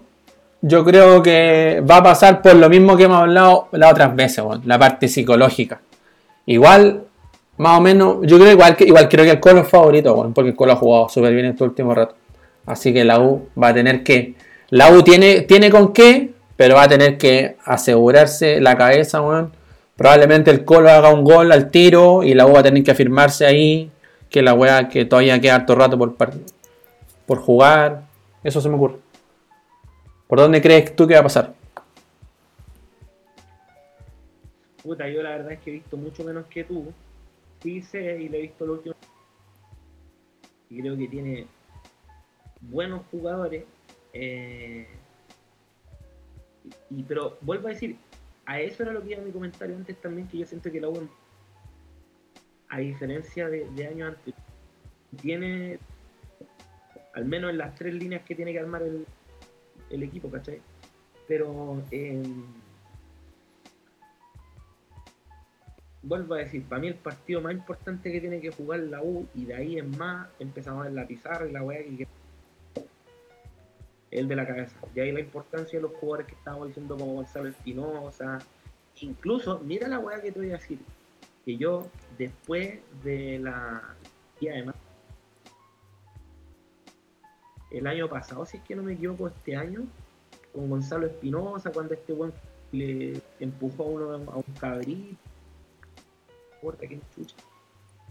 yo 0.61 0.85
creo 0.85 1.23
que 1.23 1.83
va 1.89 1.99
a 1.99 2.03
pasar 2.03 2.43
por 2.43 2.55
lo 2.57 2.69
mismo 2.69 2.97
que 2.97 3.05
hemos 3.05 3.19
hablado 3.19 3.69
las 3.73 3.93
otras 3.93 4.17
veces, 4.17 4.45
la 4.65 4.79
parte 4.79 5.09
psicológica. 5.09 5.81
Igual 6.47 7.05
más 7.59 7.79
o 7.79 7.81
menos, 7.81 8.19
yo 8.23 8.39
creo 8.39 8.53
igual 8.53 8.77
que 8.77 8.85
igual 8.85 9.09
creo 9.09 9.25
que 9.25 9.33
el 9.33 9.41
Colo 9.41 9.61
es 9.61 9.69
favorito, 9.69 10.15
bueno, 10.15 10.33
porque 10.33 10.51
el 10.51 10.57
Colo 10.57 10.73
ha 10.73 10.77
jugado 10.77 11.09
súper 11.09 11.33
bien 11.33 11.47
en 11.47 11.53
este 11.53 11.65
último 11.65 11.95
rato. 11.95 12.15
Así 12.67 12.93
que 12.93 13.05
la 13.05 13.21
U 13.21 13.49
va 13.61 13.69
a 13.69 13.75
tener 13.75 14.03
que. 14.03 14.35
La 14.71 14.91
U 14.93 15.03
tiene, 15.03 15.43
tiene 15.43 15.71
con 15.71 15.93
qué, 15.93 16.33
pero 16.57 16.77
va 16.77 16.85
a 16.85 16.89
tener 16.89 17.19
que 17.19 17.57
asegurarse 17.65 18.61
la 18.61 18.77
cabeza, 18.77 19.21
bueno. 19.21 19.51
Probablemente 19.99 20.53
el 20.53 20.65
Colo 20.65 20.91
haga 20.91 21.13
un 21.13 21.25
gol 21.25 21.51
al 21.51 21.73
tiro 21.73 22.23
y 22.23 22.33
la 22.33 22.47
U 22.47 22.53
va 22.53 22.61
a 22.61 22.63
tener 22.63 22.85
que 22.85 22.93
afirmarse 22.93 23.45
ahí. 23.45 23.91
Que 24.31 24.43
la 24.43 24.55
weá 24.55 24.89
que 24.89 25.05
todavía 25.05 25.41
queda 25.41 25.57
harto 25.57 25.75
rato 25.75 25.99
por, 25.99 26.15
por 27.27 27.39
jugar. 27.39 28.05
Eso 28.45 28.61
se 28.61 28.69
me 28.69 28.77
ocurre. 28.77 28.99
¿Por 30.29 30.39
dónde 30.39 30.63
crees 30.63 30.95
tú 30.95 31.09
que 31.09 31.15
va 31.15 31.21
a 31.21 31.25
pasar? 31.25 31.53
Puta, 34.85 35.09
yo 35.09 35.21
la 35.21 35.31
verdad 35.31 35.53
es 35.53 35.59
que 35.59 35.71
he 35.71 35.75
visto 35.75 35.97
mucho 35.97 36.23
menos 36.23 36.47
que 36.47 36.63
tú 36.63 36.93
sí 37.61 37.83
sé 37.83 38.23
y 38.23 38.29
le 38.29 38.39
he 38.39 38.43
visto 38.43 38.67
lo 38.67 38.75
último. 38.75 38.95
Y 40.71 40.81
creo 40.81 40.97
que 40.97 41.09
tiene 41.09 41.47
buenos 42.61 43.03
jugadores. 43.11 43.65
Eh, 44.13 44.87
y, 46.91 47.03
pero 47.03 47.37
vuelvo 47.41 47.67
a 47.67 47.71
decir, 47.73 47.97
a 48.49 48.59
eso 48.61 48.83
era 48.83 48.93
lo 48.93 49.03
que 49.03 49.11
iba 49.11 49.23
mi 49.23 49.31
comentario 49.31 49.77
antes 49.77 50.01
también, 50.01 50.27
que 50.27 50.39
yo 50.39 50.47
siento 50.47 50.73
que 50.73 50.81
la 50.81 50.89
U, 50.89 51.07
a 52.71 52.79
diferencia 52.79 53.47
de, 53.47 53.87
años 53.87 54.17
antes, 54.17 54.35
tiene, 55.21 55.79
al 57.13 57.27
menos 57.27 57.51
en 57.51 57.59
las 57.59 57.75
tres 57.75 57.93
líneas 57.93 58.23
que 58.25 58.35
tiene 58.35 58.55
que 58.55 58.61
armar 58.61 58.83
el, 58.83 59.07
el 59.91 60.03
equipo, 60.03 60.31
¿cachai? 60.31 60.63
Pero 61.29 61.83
eh, 61.91 62.23
vuelvo 66.03 66.33
a 66.33 66.39
decir, 66.39 66.65
para 66.65 66.81
mí 66.81 66.89
el 66.89 66.95
partido 66.95 67.43
más 67.43 67.53
importante 67.53 68.11
que 68.11 68.19
tiene 68.19 68.41
que 68.41 68.51
jugar 68.51 68.81
la 68.81 69.03
U 69.03 69.29
y 69.35 69.45
de 69.45 69.57
ahí 69.57 69.79
en 69.79 69.91
más 69.99 70.27
empezamos 70.39 70.81
a 70.81 70.85
ver 70.85 70.95
la 70.95 71.07
pizarra 71.07 71.47
y 71.47 71.53
la 71.53 71.63
weá 71.63 71.85
que 71.85 72.09
el 74.11 74.29
de 74.29 74.37
la 74.37 74.47
cabeza. 74.47 74.77
Y 74.95 75.01
ahí 75.01 75.13
la 75.13 75.21
importancia 75.21 75.79
de 75.79 75.83
los 75.83 75.93
jugadores 75.97 76.27
que 76.27 76.35
estábamos 76.35 76.69
diciendo 76.69 76.97
como 76.97 77.15
Gonzalo 77.15 77.49
Espinosa. 77.49 78.39
Incluso, 79.01 79.61
mira 79.61 79.89
la 79.89 79.99
weá 79.99 80.21
que 80.21 80.33
te 80.33 80.39
voy 80.39 80.51
a 80.51 80.55
decir. 80.55 80.79
Que 81.45 81.57
yo, 81.57 81.87
después 82.17 82.81
de 83.05 83.39
la. 83.39 83.95
Y 84.41 84.49
además, 84.49 84.77
el 87.71 87.87
año 87.87 88.09
pasado, 88.09 88.47
si 88.47 88.57
es 88.57 88.63
que 88.63 88.77
no 88.77 88.83
me 88.83 88.95
equivoco, 88.95 89.29
este 89.29 89.57
año, 89.57 89.85
con 90.53 90.69
Gonzalo 90.71 91.07
Espinosa, 91.07 91.71
cuando 91.71 91.95
este 91.95 92.13
buen 92.13 92.33
le 92.73 93.21
empujó 93.41 93.85
a 93.85 93.87
uno 93.87 94.13
a 94.31 94.37
un 94.37 94.55
cabrito 94.61 95.17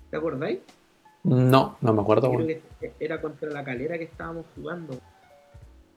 ¿Te 0.10 0.18
acordáis? 0.18 0.60
No, 1.24 1.78
no 1.82 1.94
me 1.94 2.02
acuerdo. 2.02 2.32
era 3.00 3.22
contra 3.22 3.50
la 3.50 3.64
calera 3.64 3.98
que 3.98 4.06
estábamos 4.06 4.46
jugando. 4.56 4.98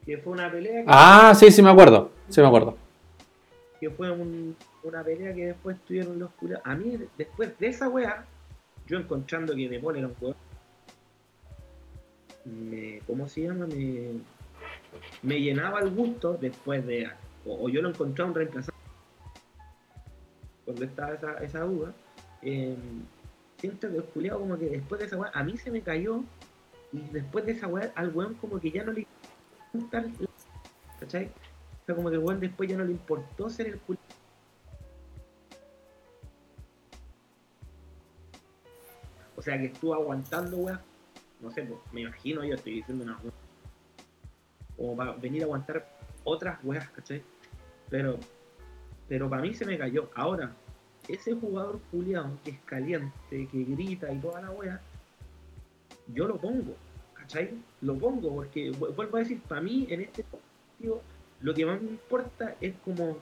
Que 0.05 0.17
fue 0.17 0.33
una 0.33 0.51
pelea. 0.51 0.83
ah, 0.87 1.33
sí, 1.35 1.51
sí 1.51 1.61
me 1.61 1.69
acuerdo. 1.69 2.11
Sí 2.29 2.41
me 2.41 2.47
acuerdo. 2.47 2.77
Que 3.79 3.89
fue 3.89 4.11
una 4.11 5.03
pelea 5.03 5.33
que 5.33 5.47
después 5.47 5.77
tuvieron 5.87 6.19
los 6.19 6.31
culiados. 6.31 6.65
A 6.65 6.75
mí, 6.75 6.97
después 7.17 7.57
de 7.59 7.67
esa 7.67 7.89
weá, 7.89 8.25
yo 8.87 8.97
encontrando 8.97 9.55
que 9.55 9.69
De 9.69 9.79
Paul 9.79 9.97
era 9.97 10.07
un 10.07 10.15
juego. 10.15 10.35
Me, 12.45 13.01
¿Cómo 13.05 13.27
se 13.27 13.41
llama? 13.43 13.67
Me, 13.67 14.13
me 15.21 15.39
llenaba 15.39 15.79
el 15.79 15.91
gusto 15.91 16.37
después 16.39 16.85
de. 16.85 17.09
O, 17.45 17.69
yo 17.69 17.81
lo 17.81 17.89
encontré 17.89 18.23
un 18.23 18.33
reemplazante. 18.33 18.79
Cuando 20.65 20.85
estaba 20.85 21.13
esa, 21.13 21.33
esa 21.43 21.59
duda 21.61 21.93
eh, 22.41 22.75
siento 23.57 23.89
que 23.89 23.97
el 23.97 24.03
culiado 24.05 24.39
como 24.39 24.57
que 24.57 24.69
después 24.69 24.99
de 24.99 25.07
esa 25.07 25.17
weá, 25.17 25.31
a 25.33 25.43
mí 25.43 25.57
se 25.57 25.71
me 25.71 25.81
cayó 25.81 26.23
y 26.91 26.99
después 27.11 27.45
de 27.45 27.53
esa 27.53 27.67
weá 27.67 27.91
al 27.95 28.09
weón 28.09 28.33
como 28.35 28.59
que 28.59 28.71
ya 28.71 28.83
no 28.83 28.91
le 28.91 29.05
¿cachai? 30.99 31.27
O 31.27 31.85
sea, 31.85 31.95
como 31.95 32.09
que 32.09 32.15
el 32.15 32.23
weón 32.23 32.39
después 32.39 32.69
ya 32.69 32.77
no 32.77 32.83
le 32.83 32.91
importó 32.91 33.49
ser 33.49 33.67
el 33.67 33.79
culiado. 33.79 34.07
O 39.35 39.41
sea, 39.41 39.57
que 39.57 39.65
estuvo 39.65 39.93
aguantando, 39.95 40.57
weá. 40.57 40.81
No 41.39 41.49
sé, 41.49 41.63
pues, 41.63 41.79
me 41.91 42.01
imagino, 42.01 42.43
yo 42.43 42.55
estoy 42.55 42.73
diciendo 42.73 43.03
una 43.03 43.17
weá. 43.17 43.33
Como 44.77 44.95
para 44.95 45.13
venir 45.13 45.41
a 45.41 45.45
aguantar 45.45 45.87
otras 46.23 46.59
weas, 46.63 46.87
¿cachai? 46.89 47.23
Pero, 47.89 48.19
pero 49.07 49.29
para 49.29 49.41
mí 49.41 49.53
se 49.53 49.65
me 49.65 49.77
cayó. 49.77 50.09
Ahora, 50.15 50.55
ese 51.07 51.33
jugador 51.33 51.79
Julián 51.91 52.37
que 52.43 52.51
es 52.51 52.59
caliente, 52.61 53.11
que 53.29 53.63
grita 53.63 54.11
y 54.11 54.19
toda 54.19 54.41
la 54.41 54.51
wea, 54.51 54.81
yo 56.07 56.27
lo 56.27 56.37
pongo, 56.37 56.75
¿cachai? 57.21 57.51
Lo 57.81 57.97
pongo 57.97 58.33
porque, 58.35 58.71
vuelvo 58.71 59.17
a 59.17 59.19
decir, 59.19 59.39
para 59.41 59.61
mí 59.61 59.87
en 59.89 60.01
este 60.01 60.23
partido 60.23 61.01
lo 61.41 61.53
que 61.53 61.65
más 61.65 61.81
me 61.81 61.91
importa 61.91 62.55
es 62.61 62.73
como 62.83 63.17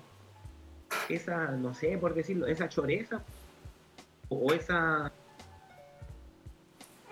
esa, 1.07 1.51
no 1.51 1.73
sé 1.73 1.97
por 1.97 2.13
decirlo, 2.13 2.47
esa 2.47 2.67
choreza 2.67 3.21
o 4.29 4.53
esa 4.53 5.11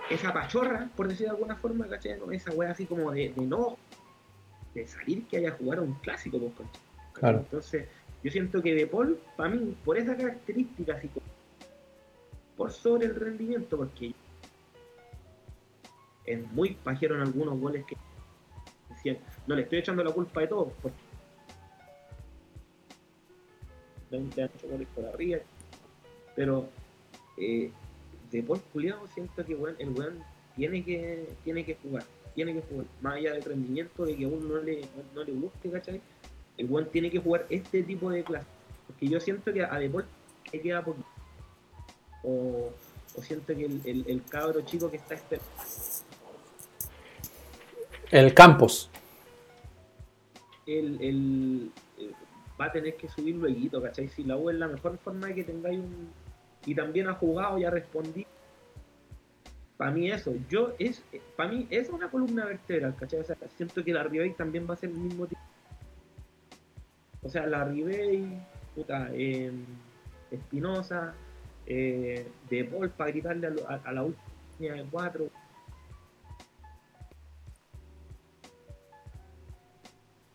esa 0.09 0.31
pachorra, 0.31 0.89
por 0.95 1.07
decir 1.07 1.25
de 1.25 1.31
alguna 1.31 1.55
forma, 1.57 1.85
¿cachai? 1.87 2.17
Esa 2.31 2.51
wea 2.51 2.71
así 2.71 2.85
como 2.85 3.11
de, 3.11 3.33
no 3.35 3.77
de 4.73 4.87
salir 4.87 5.27
que 5.27 5.37
haya 5.37 5.51
jugado 5.51 5.83
un 5.83 5.93
clásico, 5.95 6.39
pues, 6.39 6.69
Claro. 7.13 7.39
Entonces, 7.39 7.87
yo 8.23 8.31
siento 8.31 8.61
que 8.61 8.75
De 8.75 8.87
Paul, 8.87 9.19
para 9.35 9.49
mí, 9.49 9.75
por 9.83 9.97
esa 9.97 10.15
característica, 10.15 10.93
así 10.93 11.09
por 12.55 12.71
sobre 12.71 13.07
el 13.07 13.15
rendimiento, 13.15 13.77
porque 13.77 14.13
es 16.27 16.51
muy 16.51 16.75
pajero 16.75 17.15
en 17.15 17.21
algunos 17.21 17.59
goles 17.59 17.83
que 17.85 17.97
decían, 18.89 19.17
no 19.47 19.55
le 19.55 19.63
estoy 19.63 19.79
echando 19.79 20.03
la 20.03 20.11
culpa 20.11 20.41
de 20.41 20.47
todo, 20.47 20.71
porque 20.81 20.97
20 24.11 24.41
años 24.41 24.63
goles 24.63 24.87
por 24.93 25.05
arriba, 25.05 25.39
pero 26.35 26.69
eh, 27.37 27.71
De 28.31 28.43
Paul 28.43 28.61
Juliado 28.71 29.07
siento 29.07 29.43
que 29.45 29.53
el 29.53 29.59
weón 29.59 30.23
tiene 30.55 30.83
que, 30.83 31.29
tiene 31.43 31.65
que 31.65 31.75
jugar, 31.75 32.03
tiene 32.35 32.53
que 32.53 32.61
jugar, 32.61 32.85
más 33.01 33.15
allá 33.15 33.33
del 33.33 33.43
rendimiento, 33.43 34.05
de 34.05 34.15
que 34.15 34.25
a 34.25 34.27
uno 34.27 34.55
no 34.55 34.61
le, 34.61 34.81
no 35.15 35.23
le 35.23 35.31
guste, 35.31 35.71
¿cachai? 35.71 36.01
el 36.57 36.65
buen 36.67 36.87
tiene 36.87 37.09
que 37.09 37.19
jugar 37.19 37.45
este 37.49 37.83
tipo 37.83 38.09
de 38.09 38.23
clase. 38.23 38.47
Porque 38.87 39.07
yo 39.07 39.19
siento 39.19 39.53
que 39.53 39.63
a 39.63 39.77
Depol 39.77 40.05
le 40.51 40.61
queda 40.61 40.83
poquito. 40.83 41.07
O, 42.23 42.71
o 43.15 43.21
siento 43.21 43.55
que 43.55 43.65
el, 43.65 43.81
el, 43.85 44.05
el 44.07 44.23
cabro 44.23 44.61
chico 44.61 44.89
que 44.89 44.97
está 44.97 45.15
este 45.15 45.39
El 48.11 48.33
Campos. 48.33 48.89
el, 50.65 51.01
el, 51.01 51.71
eh, 51.97 52.11
va 52.59 52.65
a 52.65 52.71
tener 52.71 52.95
que 52.97 53.07
subir 53.09 53.35
luego, 53.35 53.81
¿cachai? 53.81 54.07
Si 54.09 54.23
la 54.23 54.35
U 54.37 54.49
es 54.49 54.55
la 54.57 54.67
mejor 54.67 54.97
forma 54.97 55.27
de 55.27 55.35
que 55.35 55.43
tengáis 55.43 55.79
un. 55.79 56.09
Y 56.65 56.75
también 56.75 57.07
ha 57.07 57.13
jugado, 57.13 57.57
ya 57.57 57.69
respondí. 57.69 58.25
Para 59.77 59.91
mí 59.91 60.09
eso, 60.11 60.33
yo 60.49 60.73
es, 60.79 61.03
para 61.35 61.51
mí 61.51 61.67
es 61.69 61.89
una 61.89 62.09
columna 62.09 62.45
vertebral, 62.45 62.95
¿cachai? 62.99 63.19
O 63.19 63.23
sea, 63.23 63.37
siento 63.55 63.83
que 63.83 63.93
la 63.93 64.03
Ribey 64.03 64.33
también 64.33 64.67
va 64.69 64.73
a 64.73 64.77
ser 64.77 64.89
el 64.89 64.97
mismo 64.97 65.27
tipo. 65.27 65.39
O 67.23 67.29
sea, 67.29 67.45
la 67.45 67.63
Ribey, 67.63 68.25
puta, 68.75 69.09
eh, 69.13 69.51
Espinosa, 70.31 71.13
eh, 71.65 72.27
De 72.49 72.63
Paul 72.65 72.89
para 72.89 73.11
gritarle 73.11 73.47
a, 73.47 73.73
a- 73.73 73.81
a 73.85 73.91
la 73.91 74.03
última 74.03 74.23
línea 74.59 74.73
de 74.83 74.89
cuatro. 74.89 75.29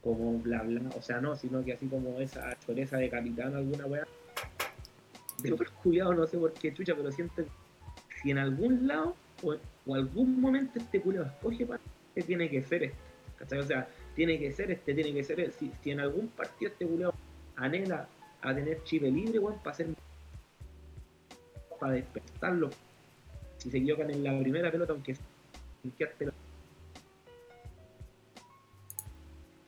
Como 0.03 0.39
bla 0.39 0.63
bla, 0.63 0.83
o 0.97 1.03
sea, 1.03 1.21
no, 1.21 1.37
sino 1.37 1.65
que 1.65 1.75
así 1.75 1.87
como 1.87 2.19
esa 2.19 2.59
choreza 2.67 2.97
de 2.97 3.09
capitán, 3.09 3.55
alguna 3.55 3.87
weá. 3.87 4.07
De 5.43 5.51
los 5.51 5.61
culiados, 5.83 6.17
no 6.17 6.27
sé 6.27 6.39
por 6.39 6.53
qué 6.53 6.73
chucha, 6.75 6.95
pero 6.95 7.11
siento 7.11 7.45
si 8.23 8.31
en 8.31 8.39
algún 8.39 8.87
lado 8.87 9.17
o, 9.43 9.95
algún 9.95 10.41
momento 10.41 10.79
este 10.79 11.01
culiado 11.01 11.27
escoge 11.27 11.67
para 11.67 11.81
este 12.15 12.23
tiene 12.23 12.49
que 12.49 12.63
ser 12.63 12.85
este. 12.85 13.59
O 13.59 13.63
sea, 13.65 13.89
tiene 14.15 14.39
que 14.39 14.53
ser 14.53 14.71
este, 14.71 14.95
tiene 14.95 15.13
que 15.13 15.25
ser 15.25 15.41
este. 15.41 15.71
Si, 15.83 15.91
en 15.91 16.01
algún 16.01 16.29
partido 16.29 16.71
este 16.71 16.87
culiado 16.87 17.15
anhela 17.57 18.09
a 18.41 18.55
tener 18.55 18.83
chip 18.85 19.03
libre, 19.03 19.39
weón, 19.39 19.59
para 19.59 19.73
hacer 19.73 19.89
para 21.81 21.95
despertarlo. 21.95 22.71
Si 23.59 23.71
se 23.71 23.79
equivocan 23.79 24.11
en 24.11 24.23
la 24.23 24.39
primera 24.39 24.71
pelota, 24.71 24.93
aunque 24.93 25.17
limpiarte 25.83 26.32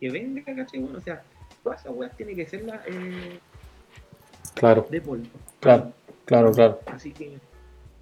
que 0.00 0.10
venga, 0.10 0.42
¿cachai? 0.44 0.80
Bueno, 0.80 0.98
o 0.98 1.00
sea, 1.00 1.22
todas 1.62 1.80
esas 1.80 1.92
weas 1.94 2.16
tiene 2.16 2.34
que 2.34 2.46
ser 2.46 2.64
la 2.64 2.82
eh, 2.86 3.38
Claro, 4.54 4.86
de 4.90 5.00
polvo. 5.00 5.24
claro, 5.60 5.92
claro, 6.24 6.52
claro. 6.52 6.80
Así 6.86 7.10
que 7.12 7.38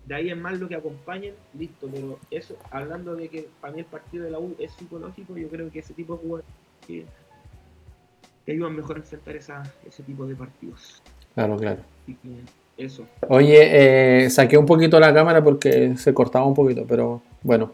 de 0.07 0.15
ahí 0.15 0.31
es 0.31 0.37
más 0.37 0.59
lo 0.59 0.69
que 0.69 0.75
acompañen, 0.75 1.35
listo, 1.59 1.89
pero 1.93 2.19
eso, 2.31 2.57
hablando 2.71 3.15
de 3.15 3.29
que 3.29 3.49
para 3.61 3.73
mí 3.73 3.81
el 3.81 3.87
partido 3.87 4.25
de 4.25 4.31
la 4.31 4.39
U 4.39 4.55
es 4.59 4.73
psicológico, 4.73 5.37
yo 5.37 5.49
creo 5.49 5.71
que 5.71 5.79
ese 5.79 5.95
tipo 5.95 6.15
de 6.15 6.21
jugadores 6.23 6.47
que, 6.87 7.05
que 8.45 8.53
ayudan 8.53 8.75
mejor 8.77 8.97
a 8.97 8.99
enfrentar 9.01 9.37
esa, 9.37 9.63
ese 9.87 10.03
tipo 10.03 10.27
de 10.27 10.35
partidos. 10.35 11.01
Claro, 11.35 11.57
claro. 11.57 11.81
Así 12.03 12.17
que 12.23 12.85
eso. 12.85 13.07
Oye, 13.29 14.25
eh, 14.25 14.31
saqué 14.31 14.59
un 14.59 14.67
poquito 14.67 14.99
la 14.99 15.15
cámara 15.15 15.43
porque 15.43 15.97
se 15.97 16.13
cortaba 16.13 16.45
un 16.45 16.55
poquito, 16.55 16.85
pero 16.87 17.23
bueno. 17.43 17.73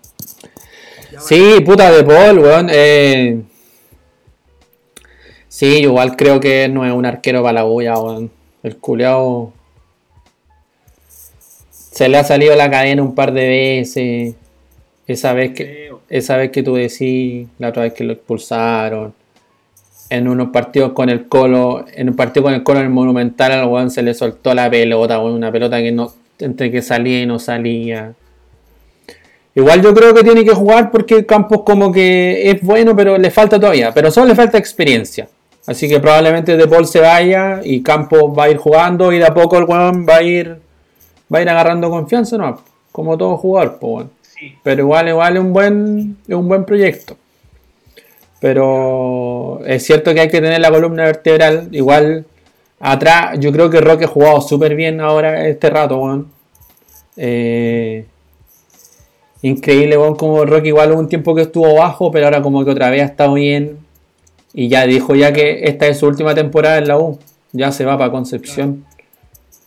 Sí, 1.21 1.61
puta 1.65 1.91
de 1.91 2.05
Paul, 2.05 2.39
weón. 2.39 2.69
eh, 2.71 3.43
Sí, 5.59 5.79
igual 5.79 6.15
creo 6.15 6.39
que 6.39 6.69
no 6.69 6.87
es 6.87 6.93
un 6.93 7.05
arquero 7.05 7.43
para 7.43 7.55
la 7.55 7.63
bulla, 7.65 7.99
weón. 7.99 8.31
El 8.63 8.77
culeado. 8.77 9.53
Se 11.73 12.09
le 12.09 12.17
ha 12.17 12.23
salido 12.23 12.55
la 12.55 12.71
cadena 12.71 13.03
un 13.03 13.17
par 13.17 13.33
de 13.33 13.49
veces. 13.49 14.37
Esa 15.09 15.33
vez 15.33 15.55
que, 15.55 15.91
esa 16.09 16.37
vez 16.37 16.53
que 16.53 16.63
tú 16.63 16.77
decís, 16.77 17.49
la 17.59 17.71
otra 17.71 17.83
vez 17.83 17.93
que 17.93 18.05
lo 18.05 18.13
expulsaron. 18.13 19.13
En 20.11 20.29
unos 20.29 20.51
partidos 20.51 20.93
con 20.93 21.09
el 21.09 21.27
Colo, 21.27 21.87
en 21.93 22.11
un 22.11 22.15
partido 22.15 22.45
con 22.45 22.55
el 22.55 22.63
Colo 22.63 22.79
en 22.79 22.85
el 22.87 22.93
Monumental 22.93 23.51
al 23.51 23.67
weón 23.67 23.91
se 23.91 24.03
le 24.03 24.15
soltó 24.15 24.55
la 24.55 24.71
pelota, 24.71 25.19
weón, 25.19 25.35
una 25.35 25.51
pelota 25.51 25.79
que 25.79 25.91
no, 25.91 26.13
entre 26.39 26.71
que 26.71 26.83
salía 26.83 27.21
y 27.23 27.27
no 27.27 27.41
salía. 27.41 28.15
Igual 29.57 29.83
yo 29.83 29.93
creo 29.93 30.15
que 30.15 30.23
tiene 30.23 30.45
que 30.45 30.55
jugar 30.55 30.93
porque 30.93 31.27
Campos 31.27 31.63
como 31.65 31.91
que 31.91 32.49
es 32.49 32.63
bueno, 32.63 32.95
pero 32.95 33.19
le 33.19 33.33
falta 33.33 33.59
todavía, 33.59 33.93
pero 33.93 34.13
solo 34.13 34.29
le 34.29 34.37
falta 34.37 34.57
experiencia. 34.57 35.29
Así 35.69 35.87
que 35.87 36.01
probablemente 36.01 36.57
De 36.57 36.67
Paul 36.67 36.87
se 36.87 36.99
vaya 36.99 37.61
y 37.63 37.83
Campos 37.83 38.33
va 38.37 38.45
a 38.45 38.51
ir 38.51 38.57
jugando 38.57 39.13
y 39.13 39.19
de 39.19 39.27
a 39.27 39.35
poco 39.35 39.59
el 39.59 39.65
weón 39.65 40.07
va 40.09 40.17
a 40.17 40.23
ir 40.23 40.57
va 41.33 41.41
a 41.41 41.43
ir 41.43 41.49
agarrando 41.51 41.91
confianza, 41.91 42.39
¿no? 42.39 42.59
Como 42.91 43.19
todo 43.19 43.37
jugador, 43.37 43.79
pues. 43.79 44.07
Sí, 44.23 44.55
Pero 44.63 44.81
igual, 44.81 45.09
igual 45.09 45.37
es 45.37 45.43
un 45.43 45.53
buen, 45.53 46.17
es 46.27 46.35
un 46.35 46.49
buen 46.49 46.65
proyecto. 46.65 47.19
Pero 48.41 49.61
es 49.67 49.85
cierto 49.85 50.15
que 50.15 50.21
hay 50.21 50.29
que 50.29 50.41
tener 50.41 50.59
la 50.59 50.71
columna 50.71 51.05
vertebral. 51.05 51.69
Igual 51.73 52.25
atrás, 52.81 53.39
yo 53.39 53.53
creo 53.53 53.69
que 53.69 53.83
Roque 53.83 54.07
ha 54.07 54.09
jugado 54.09 54.41
súper 54.41 54.75
bien 54.75 55.03
ahora 55.03 55.47
este 55.49 55.69
rato, 55.69 55.99
weón. 55.99 56.29
Eh, 57.19 58.07
increíble, 59.43 59.99
weón, 59.99 60.17
como 60.17 60.47
Roque 60.47 60.69
igual 60.69 60.93
hubo 60.93 61.01
un 61.01 61.11
tiempo 61.11 61.35
que 61.35 61.43
estuvo 61.43 61.75
bajo, 61.75 62.11
pero 62.11 62.25
ahora 62.25 62.41
como 62.41 62.65
que 62.65 62.71
otra 62.71 62.89
vez 62.89 63.03
ha 63.03 63.07
estado 63.07 63.35
bien. 63.35 63.78
Y 64.61 64.67
ya 64.67 64.87
dijo 64.87 65.15
ya 65.15 65.33
que 65.33 65.61
esta 65.69 65.87
es 65.87 66.01
su 66.01 66.07
última 66.09 66.35
temporada 66.35 66.79
en 66.79 66.89
la 66.89 66.99
U. 66.99 67.17
Ya 67.53 67.71
se 67.71 67.85
va 67.85 67.97
para 67.97 68.11
Concepción. 68.11 68.85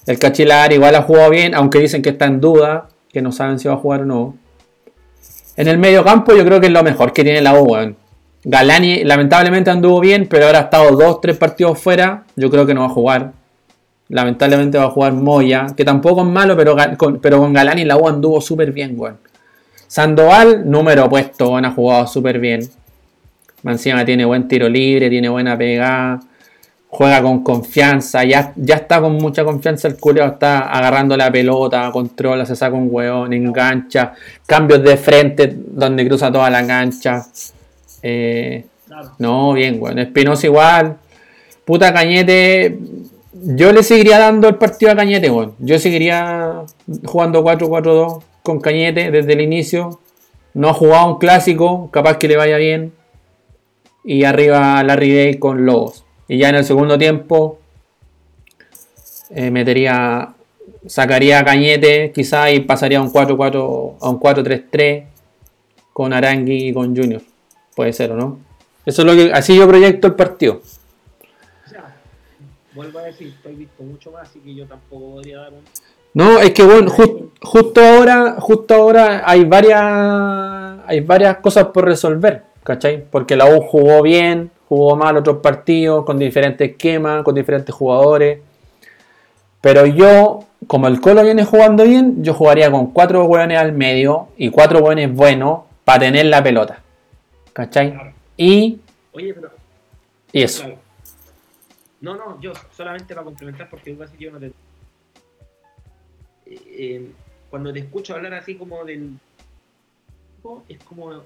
El 0.05 0.19
Cachilar 0.19 0.73
igual 0.73 0.95
ha 0.95 1.03
jugado 1.03 1.29
bien, 1.29 1.55
aunque 1.55 1.79
dicen 1.79 2.01
que 2.01 2.09
está 2.09 2.25
en 2.25 2.41
duda, 2.41 2.89
que 3.09 3.21
no 3.21 3.31
saben 3.31 3.57
si 3.57 3.69
va 3.69 3.75
a 3.75 3.77
jugar 3.77 4.01
o 4.01 4.05
no. 4.05 4.35
En 5.55 5.69
el 5.69 5.77
medio 5.77 6.03
campo 6.03 6.35
yo 6.35 6.43
creo 6.43 6.59
que 6.59 6.67
es 6.67 6.73
lo 6.73 6.83
mejor 6.83 7.13
que 7.13 7.23
tiene 7.23 7.39
la 7.39 7.57
U, 7.57 7.71
weón. 7.71 7.95
Galani 8.43 9.05
lamentablemente 9.05 9.69
anduvo 9.69 10.01
bien, 10.01 10.27
pero 10.29 10.47
ahora 10.47 10.59
ha 10.59 10.63
estado 10.63 10.91
dos, 10.91 11.21
tres 11.21 11.37
partidos 11.37 11.79
fuera. 11.79 12.25
Yo 12.35 12.51
creo 12.51 12.65
que 12.65 12.73
no 12.73 12.81
va 12.81 12.87
a 12.87 12.89
jugar. 12.89 13.31
Lamentablemente 14.09 14.77
va 14.77 14.87
a 14.87 14.89
jugar 14.89 15.13
Moya, 15.13 15.67
que 15.77 15.85
tampoco 15.85 16.19
es 16.23 16.27
malo, 16.27 16.57
pero, 16.57 16.75
con, 16.97 17.21
pero 17.21 17.37
con 17.37 17.53
Galani 17.53 17.85
la 17.85 17.95
U 17.95 18.09
anduvo 18.09 18.41
súper 18.41 18.73
bien, 18.73 18.99
weón. 18.99 19.19
Sandoval, 19.87 20.69
número 20.69 21.05
opuesto, 21.05 21.51
weón, 21.51 21.63
ha 21.63 21.71
jugado 21.71 22.07
súper 22.07 22.39
bien. 22.39 22.69
Mancina 23.63 24.03
tiene 24.05 24.25
buen 24.25 24.47
tiro 24.47 24.67
libre, 24.67 25.09
tiene 25.09 25.29
buena 25.29 25.57
pegada, 25.57 26.19
juega 26.91 27.21
con 27.21 27.41
confianza, 27.41 28.23
ya, 28.25 28.53
ya 28.57 28.75
está 28.75 28.99
con 28.99 29.13
mucha 29.13 29.45
confianza 29.45 29.87
el 29.87 29.95
culiao, 29.95 30.27
está 30.27 30.69
agarrando 30.69 31.15
la 31.15 31.31
pelota, 31.31 31.89
controla, 31.91 32.45
se 32.45 32.55
saca 32.55 32.75
un 32.75 32.89
hueón, 32.91 33.31
engancha, 33.31 34.13
cambios 34.45 34.83
de 34.83 34.97
frente 34.97 35.55
donde 35.55 36.05
cruza 36.05 36.31
toda 36.31 36.49
la 36.49 36.67
cancha. 36.67 37.25
Eh, 38.03 38.65
claro. 38.87 39.11
no, 39.19 39.53
bien, 39.53 39.77
weón. 39.79 39.99
Espinosa 39.99 40.47
igual. 40.47 40.97
Puta 41.63 41.93
Cañete. 41.93 42.77
Yo 43.33 43.71
le 43.71 43.83
seguiría 43.83 44.19
dando 44.19 44.49
el 44.49 44.55
partido 44.55 44.91
a 44.91 44.95
Cañete, 44.95 45.29
weón. 45.29 45.53
Yo 45.59 45.79
seguiría 45.79 46.63
jugando 47.05 47.43
4-4-2 47.43 48.21
con 48.43 48.59
Cañete 48.59 49.11
desde 49.11 49.33
el 49.33 49.41
inicio. 49.41 50.01
No 50.53 50.69
ha 50.69 50.73
jugado 50.73 51.13
un 51.13 51.19
clásico, 51.19 51.89
capaz 51.91 52.17
que 52.17 52.27
le 52.27 52.35
vaya 52.35 52.57
bien. 52.57 52.91
Y 54.03 54.23
arriba 54.23 54.83
Larry 54.83 55.13
Day 55.15 55.33
con 55.37 55.65
Lobos. 55.65 56.03
Y 56.27 56.37
ya 56.37 56.49
en 56.49 56.55
el 56.55 56.65
segundo 56.65 56.97
tiempo 56.97 57.59
eh, 59.29 59.51
metería. 59.51 60.33
Sacaría 60.87 61.39
a 61.39 61.45
Cañete 61.45 62.11
quizás 62.11 62.51
y 62.53 62.59
pasaría 62.61 62.97
a 62.97 63.01
un 63.01 63.11
4-4 63.13 63.95
a 64.01 64.09
un 64.09 64.19
4-3-3 64.19 65.03
con 65.93 66.11
Arangui 66.13 66.69
y 66.69 66.73
con 66.73 66.95
Junior. 66.95 67.21
Puede 67.75 67.93
ser 67.93 68.11
o 68.11 68.15
no. 68.15 68.39
Eso 68.85 69.03
es 69.03 69.05
lo 69.05 69.13
que. 69.13 69.31
Así 69.31 69.55
yo 69.55 69.67
proyecto 69.67 70.07
el 70.07 70.15
partido. 70.15 70.61
O 71.65 71.69
sea, 71.69 71.95
vuelvo 72.73 72.97
a 72.99 73.03
decir, 73.03 73.27
estoy 73.27 73.55
visto 73.55 73.83
mucho 73.83 74.11
más, 74.11 74.27
así 74.29 74.39
que 74.39 74.55
yo 74.55 74.65
tampoco 74.65 75.11
podría 75.15 75.37
dar 75.41 75.53
un. 75.53 75.59
No, 76.15 76.39
es 76.39 76.49
que 76.51 76.63
bueno, 76.63 76.89
jus- 76.89 77.29
justo 77.41 77.79
ahora, 77.81 78.37
justo 78.39 78.73
ahora 78.73 79.21
hay 79.29 79.45
varias, 79.45 80.79
hay 80.87 80.99
varias 81.01 81.37
cosas 81.37 81.65
por 81.67 81.85
resolver, 81.85 82.43
¿cachai? 82.63 83.03
Porque 83.09 83.35
la 83.35 83.45
U 83.45 83.61
jugó 83.61 84.01
bien, 84.01 84.51
jugó 84.67 84.95
mal 84.95 85.17
otros 85.17 85.37
partidos, 85.37 86.05
con 86.05 86.17
diferentes 86.17 86.71
esquemas, 86.71 87.23
con 87.23 87.35
diferentes 87.35 87.73
jugadores. 87.73 88.39
Pero 89.61 89.85
yo, 89.85 90.45
como 90.67 90.87
el 90.87 90.99
Colo 90.99 91.23
viene 91.23 91.45
jugando 91.45 91.83
bien, 91.83 92.23
yo 92.23 92.33
jugaría 92.33 92.71
con 92.71 92.91
cuatro 92.91 93.25
hueones 93.25 93.57
al 93.59 93.73
medio 93.73 94.29
y 94.37 94.49
cuatro 94.49 94.79
hueones 94.79 95.13
buenos 95.13 95.61
para 95.85 95.99
tener 95.99 96.25
la 96.25 96.41
pelota. 96.41 96.81
¿Cachai? 97.53 97.93
Claro. 97.93 98.13
Y, 98.37 98.79
Oye, 99.11 99.33
pero. 99.33 99.51
y 100.31 100.41
eso. 100.41 100.63
Claro. 100.63 100.79
No, 102.01 102.15
no, 102.15 102.41
yo 102.41 102.53
solamente 102.75 103.13
para 103.13 103.23
complementar, 103.23 103.69
porque 103.69 103.95
que 103.95 104.23
yo 104.23 104.31
no 104.31 104.39
te. 104.39 104.47
Eh, 104.47 104.53
eh, 106.45 107.11
cuando 107.49 107.71
te 107.71 107.79
escucho 107.79 108.15
hablar 108.15 108.33
así 108.33 108.55
como 108.55 108.83
del. 108.83 109.19
Es 110.67 110.83
como. 110.83 111.21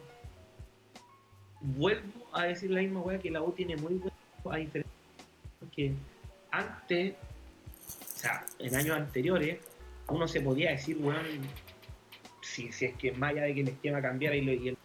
Vuelvo 1.75 2.27
a 2.33 2.43
decir 2.45 2.69
la 2.71 2.81
misma 2.81 3.01
wea 3.01 3.17
que 3.19 3.31
la 3.31 3.41
U 3.41 3.51
tiene 3.51 3.75
muy 3.77 3.95
buen 3.95 4.13
equipo, 4.13 4.51
a 4.51 4.57
diferencia. 4.57 4.91
Porque 5.59 5.93
antes, 6.51 7.13
o 7.13 8.17
sea, 8.19 8.45
en 8.59 8.75
años 8.75 8.95
anteriores, 8.97 9.59
uno 10.07 10.27
se 10.27 10.41
podía 10.41 10.71
decir, 10.71 10.97
weón, 10.99 11.25
si, 12.41 12.71
si 12.71 12.85
es 12.85 12.95
que 12.97 13.11
más 13.13 13.31
allá 13.31 13.43
de 13.43 13.55
que 13.55 13.61
el 13.61 13.67
esquema 13.69 14.01
cambiara 14.01 14.35
y, 14.35 14.41
lo- 14.41 14.53
y 14.53 14.67
el 14.69 14.77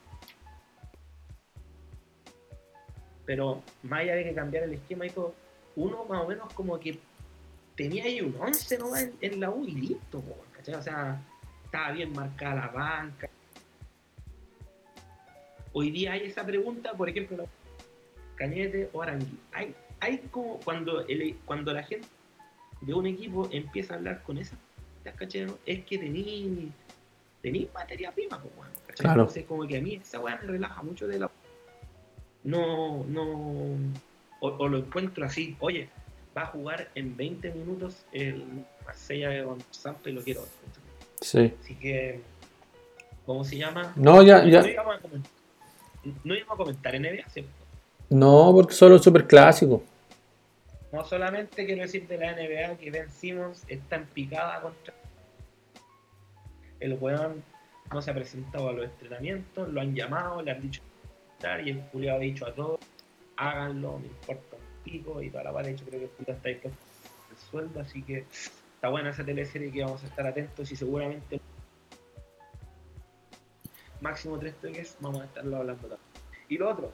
pero 3.26 3.62
más 3.84 4.00
allá 4.00 4.14
de 4.16 4.24
que 4.24 4.34
cambiara 4.34 4.66
el 4.66 4.74
esquema 4.74 5.06
y 5.06 5.10
todo, 5.10 5.34
uno 5.76 6.04
más 6.06 6.22
o 6.24 6.26
menos 6.28 6.52
como 6.52 6.80
que 6.80 6.98
tenía 7.76 8.04
ahí 8.04 8.20
un 8.20 8.34
11 8.40 8.78
nomás 8.78 9.02
en, 9.02 9.14
en 9.20 9.40
la 9.40 9.50
U 9.50 9.64
y 9.64 9.72
listo, 9.72 10.22
¿cachai? 10.56 10.74
O 10.74 10.82
sea, 10.82 11.20
estaba 11.64 11.92
bien 11.92 12.12
marcada 12.12 12.56
la 12.56 12.68
banca. 12.68 13.30
Hoy 15.72 15.90
día 15.90 16.12
hay 16.12 16.22
esa 16.22 16.44
pregunta, 16.44 16.92
por 16.94 17.08
ejemplo, 17.08 17.46
Cañete 18.36 18.88
o 18.92 19.02
Arangui. 19.02 19.38
Hay, 19.52 19.74
hay 20.00 20.18
como 20.30 20.58
cuando, 20.60 21.06
el, 21.06 21.36
cuando 21.44 21.72
la 21.72 21.82
gente 21.82 22.08
de 22.80 22.94
un 22.94 23.06
equipo 23.06 23.48
empieza 23.52 23.94
a 23.94 23.96
hablar 23.98 24.22
con 24.22 24.38
esa, 24.38 24.56
¿cachai? 25.16 25.46
Es 25.66 25.84
que 25.84 25.98
tení, 25.98 26.72
tení 27.42 27.68
materia 27.74 28.10
prima, 28.10 28.42
¿cachai? 28.86 29.04
Claro. 29.04 29.22
Entonces, 29.22 29.44
como 29.44 29.66
que 29.66 29.78
a 29.78 29.80
mí 29.80 29.94
esa 29.96 30.20
weá 30.20 30.38
me 30.42 30.48
relaja 30.48 30.82
mucho 30.82 31.06
de 31.06 31.18
la. 31.18 31.30
No, 32.42 33.04
no. 33.04 33.76
O, 34.40 34.48
o 34.48 34.68
lo 34.68 34.78
encuentro 34.78 35.26
así, 35.26 35.54
oye, 35.60 35.90
va 36.36 36.42
a 36.42 36.46
jugar 36.46 36.88
en 36.94 37.16
20 37.16 37.52
minutos 37.52 38.04
el 38.12 38.64
Marsella 38.84 39.28
de 39.28 39.42
Gonzalo 39.42 39.98
y 40.06 40.12
lo 40.12 40.22
quiero. 40.22 40.46
Sí. 41.20 41.52
Así 41.60 41.74
que, 41.74 42.20
¿cómo 43.26 43.44
se 43.44 43.58
llama? 43.58 43.92
No, 43.96 44.22
ya, 44.22 44.44
ya. 44.44 44.62
No 46.24 46.34
íbamos 46.34 46.54
a 46.54 46.56
comentar 46.56 46.98
NBA, 46.98 47.28
¿cierto? 47.28 47.50
No, 48.08 48.52
porque 48.54 48.74
solo 48.74 48.96
es 48.96 49.02
súper 49.02 49.26
clásico. 49.26 49.82
No 50.92 51.04
solamente 51.04 51.64
quiero 51.64 51.82
decir 51.82 52.06
de 52.08 52.18
la 52.18 52.32
NBA 52.32 52.76
que 52.78 52.90
Ben 52.90 53.10
Simmons 53.10 53.64
está 53.68 53.96
en 53.96 54.06
picada 54.06 54.60
contra. 54.60 54.92
El 56.80 56.94
weón 56.94 57.42
no 57.92 58.02
se 58.02 58.10
ha 58.10 58.14
presentado 58.14 58.68
a 58.68 58.72
los 58.72 58.84
entrenamientos, 58.84 59.68
lo 59.68 59.80
han 59.80 59.94
llamado, 59.94 60.42
le 60.42 60.50
han 60.50 60.60
dicho 60.60 60.80
y 61.64 61.70
el 61.70 61.82
Julio 61.90 62.14
ha 62.14 62.18
dicho 62.18 62.46
a 62.46 62.52
todos, 62.52 62.80
háganlo, 63.36 63.98
me 63.98 64.08
importa 64.08 64.56
un 64.56 64.84
pico 64.84 65.22
y 65.22 65.30
para 65.30 65.50
la 65.50 65.62
de 65.62 65.70
hecho 65.70 65.84
creo 65.86 66.00
que 66.00 66.04
el 66.06 66.12
Julio 66.18 66.34
está 66.34 66.48
dispuesto 66.48 66.78
el 67.30 67.36
sueldo, 67.50 67.80
así 67.80 68.02
que 68.02 68.24
está 68.74 68.88
buena 68.88 69.10
esa 69.10 69.24
teleserie 69.24 69.72
que 69.72 69.82
vamos 69.82 70.02
a 70.04 70.06
estar 70.06 70.26
atentos 70.26 70.70
y 70.70 70.76
seguramente 70.76 71.40
máximo 74.10 74.38
tres 74.38 74.54
toques 74.60 74.96
vamos 75.00 75.22
a 75.22 75.24
estarlo 75.24 75.56
hablando 75.56 75.82
también. 75.82 76.00
Y 76.48 76.58
lo 76.58 76.70
otro, 76.70 76.92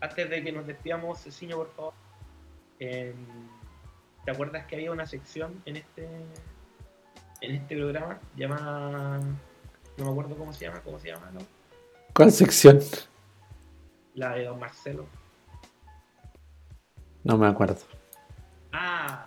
antes 0.00 0.30
de 0.30 0.42
que 0.42 0.52
nos 0.52 0.66
despidamos, 0.66 1.20
Ceciño, 1.20 1.56
por 1.56 1.70
favor, 1.74 1.94
em, 2.78 3.14
¿te 4.24 4.30
acuerdas 4.30 4.66
que 4.66 4.76
había 4.76 4.92
una 4.92 5.06
sección 5.06 5.62
en 5.66 5.76
este 5.76 6.08
en 7.40 7.56
este 7.56 7.76
programa 7.76 8.18
llamada 8.36 9.20
no 9.96 10.06
me 10.06 10.10
acuerdo 10.10 10.36
cómo 10.36 10.52
se 10.52 10.64
llama, 10.64 10.80
cómo 10.82 10.98
se 10.98 11.08
llama, 11.08 11.30
¿no? 11.30 11.40
¿Cuál 12.14 12.32
sección? 12.32 12.80
La 14.14 14.34
de 14.34 14.44
Don 14.44 14.58
Marcelo. 14.58 15.06
No 17.22 17.38
me 17.38 17.46
acuerdo. 17.46 17.78
Ah, 18.72 19.24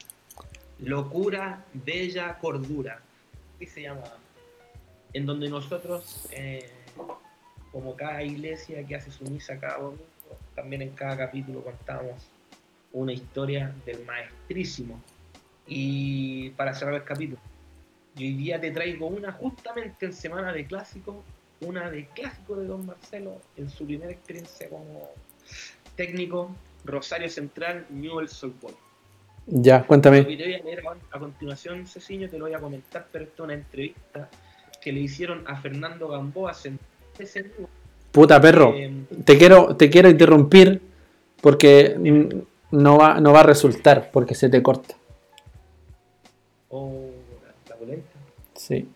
locura, 0.79 1.65
bella 1.73 2.37
cordura. 2.39 3.01
Así 3.55 3.65
se 3.65 3.81
llama. 3.83 4.03
En 5.13 5.25
donde 5.25 5.49
nosotros, 5.49 6.27
eh, 6.31 6.69
como 7.77 7.95
cada 7.95 8.23
iglesia 8.23 8.83
que 8.87 8.95
hace 8.95 9.11
su 9.11 9.23
misa 9.25 9.59
cada 9.59 9.77
domingo, 9.77 10.03
también 10.55 10.81
en 10.81 10.89
cada 10.95 11.15
capítulo 11.15 11.61
contamos 11.63 12.27
una 12.91 13.13
historia 13.13 13.71
del 13.85 14.03
maestrísimo. 14.03 14.99
Y 15.67 16.49
para 16.51 16.73
cerrar 16.73 16.95
el 16.95 17.03
capítulo, 17.03 17.39
y 18.15 18.25
hoy 18.25 18.33
día 18.33 18.59
te 18.59 18.71
traigo 18.71 19.05
una 19.05 19.31
justamente 19.31 20.07
en 20.07 20.13
semana 20.13 20.51
de 20.53 20.65
clásico, 20.65 21.23
una 21.61 21.91
de 21.91 22.07
clásico 22.07 22.55
de 22.55 22.65
Don 22.65 22.83
Marcelo 22.83 23.39
en 23.57 23.69
su 23.69 23.85
primera 23.85 24.11
experiencia 24.11 24.67
como 24.69 25.11
técnico, 25.95 26.49
Rosario 26.83 27.29
Central, 27.29 27.85
Newell's 27.91 28.41
Boys. 28.59 28.75
Ya, 29.45 29.79
Lo 29.79 29.85
cuéntame. 29.87 30.25
que 30.25 30.35
te 30.35 30.43
voy 30.45 30.53
a 30.55 30.63
leer 30.63 30.83
a- 31.11 31.19
continuación, 31.19 31.85
Ceciño, 31.85 32.27
te 32.27 32.39
lo 32.39 32.45
voy 32.45 32.55
a 32.55 32.59
comentar, 32.59 33.05
pero 33.11 33.25
esto 33.25 33.43
es 33.43 33.45
una 33.45 33.53
entrevista 33.53 34.29
que 34.81 34.91
le 34.91 35.01
hicieron 35.01 35.43
a 35.47 35.55
Fernando 35.61 36.07
Gamboa 36.07 36.55
Puta 38.11 38.39
perro. 38.41 38.73
eh, 38.75 38.91
Te 39.25 39.37
quiero, 39.37 39.75
te 39.75 39.89
quiero 39.89 40.09
interrumpir 40.09 40.81
porque 41.41 41.95
no 42.71 42.97
va, 42.97 43.19
no 43.19 43.31
va 43.33 43.41
a 43.41 43.43
resultar 43.43 44.09
porque 44.11 44.35
se 44.35 44.49
te 44.49 44.61
corta. 44.63 44.95
o 46.69 47.09
la. 47.85 47.95
Sí. 48.55 48.87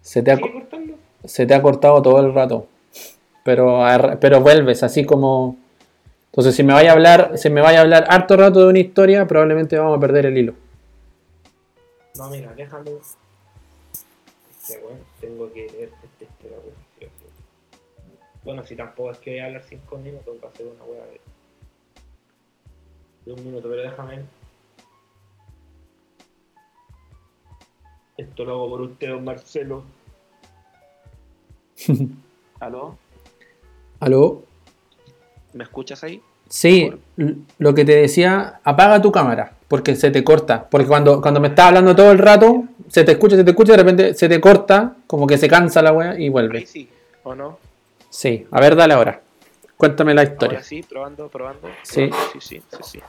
Se 0.00 0.22
te, 0.22 0.32
ha, 0.32 0.38
se 1.24 1.46
te 1.46 1.54
ha 1.54 1.62
cortado 1.62 2.00
todo 2.02 2.20
el 2.20 2.34
rato. 2.34 2.66
Pero, 3.44 3.82
pero 4.20 4.40
vuelves 4.40 4.82
así 4.82 5.04
como. 5.04 5.56
Entonces, 6.26 6.54
si 6.56 6.62
me 6.64 6.72
vaya 6.72 6.90
a 6.90 6.94
hablar, 6.94 7.32
si 7.38 7.48
me 7.50 7.60
vaya 7.60 7.78
a 7.78 7.82
hablar 7.82 8.06
harto 8.08 8.36
rato 8.36 8.60
de 8.60 8.66
una 8.68 8.78
historia, 8.80 9.26
probablemente 9.26 9.78
vamos 9.78 9.96
a 9.96 10.00
perder 10.00 10.26
el 10.26 10.36
hilo. 10.38 10.54
No, 12.16 12.28
mira, 12.30 12.52
déjame. 12.54 12.90
Es 12.90 14.66
que, 14.66 14.78
bueno, 14.82 14.98
tengo 15.20 15.52
que 15.52 15.66
leer 15.70 15.90
Bueno, 18.44 18.64
si 18.64 18.76
tampoco 18.76 19.10
es 19.10 19.18
que 19.18 19.30
voy 19.30 19.38
a 19.40 19.46
hablar 19.46 19.62
cinco 19.68 19.96
minutos, 19.96 20.24
tengo 20.26 20.40
que 20.40 20.46
hacer 20.46 20.66
una 20.66 20.84
wea 20.84 21.04
de, 21.06 21.20
de 23.24 23.32
un 23.32 23.44
minuto, 23.44 23.68
pero 23.70 23.82
déjame. 23.82 24.22
Esto 28.16 28.44
lo 28.44 28.52
hago 28.52 28.68
por 28.68 28.80
usted, 28.82 29.08
don 29.08 29.24
Marcelo. 29.24 29.84
¿Aló? 32.60 32.96
¿Aló? 34.00 34.42
¿Me 35.54 35.64
escuchas 35.64 36.04
ahí? 36.04 36.22
Sí, 36.48 36.92
lo 37.58 37.74
que 37.74 37.84
te 37.84 37.96
decía, 37.96 38.60
apaga 38.62 39.00
tu 39.00 39.10
cámara, 39.10 39.54
porque 39.66 39.96
se 39.96 40.10
te 40.10 40.22
corta. 40.22 40.68
Porque 40.68 40.86
cuando, 40.86 41.20
cuando 41.20 41.40
me 41.40 41.48
estás 41.48 41.68
hablando 41.68 41.96
todo 41.96 42.12
el 42.12 42.18
rato, 42.18 42.64
se 42.88 43.02
te 43.02 43.12
escucha, 43.12 43.36
se 43.36 43.44
te 43.44 43.50
escucha, 43.50 43.72
de 43.72 43.78
repente 43.78 44.14
se 44.14 44.28
te 44.28 44.40
corta, 44.40 44.96
como 45.06 45.26
que 45.26 45.38
se 45.38 45.48
cansa 45.48 45.80
la 45.82 45.92
wea 45.92 46.14
y 46.18 46.24
Ahí 46.24 46.28
vuelve. 46.28 46.66
sí, 46.66 46.88
¿o 47.22 47.34
no? 47.34 47.58
Sí, 48.14 48.46
a 48.52 48.60
ver, 48.60 48.76
dale 48.76 48.94
ahora. 48.94 49.20
Cuéntame 49.76 50.14
la 50.14 50.20
Ahora 50.20 50.32
historia. 50.32 50.62
sí, 50.62 50.84
probando, 50.84 51.28
probando. 51.28 51.68
Sí. 51.82 52.08
sí, 52.32 52.38
sí, 52.40 52.62
sí, 52.70 52.82
sí. 52.84 53.00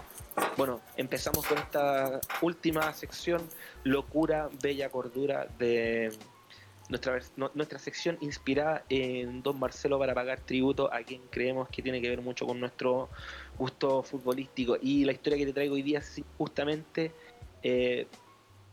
Bueno, 0.57 0.81
empezamos 0.97 1.45
con 1.45 1.59
esta 1.59 2.19
última 2.41 2.91
sección, 2.91 3.47
locura, 3.83 4.49
bella 4.63 4.89
cordura 4.89 5.47
de 5.59 6.11
nuestra, 6.89 7.19
no- 7.35 7.51
nuestra 7.53 7.77
sección 7.77 8.17
inspirada 8.19 8.83
en 8.89 9.43
Don 9.43 9.59
Marcelo 9.59 9.99
para 9.99 10.15
pagar 10.15 10.39
tributo 10.39 10.91
a 10.91 11.03
quien 11.03 11.21
creemos 11.29 11.69
que 11.69 11.83
tiene 11.83 12.01
que 12.01 12.09
ver 12.09 12.21
mucho 12.21 12.47
con 12.47 12.59
nuestro 12.59 13.09
gusto 13.59 14.01
futbolístico. 14.01 14.75
Y 14.81 15.05
la 15.05 15.11
historia 15.11 15.37
que 15.37 15.45
te 15.45 15.53
traigo 15.53 15.75
hoy 15.75 15.83
día 15.83 16.01
justamente 16.39 17.11
eh, 17.61 18.07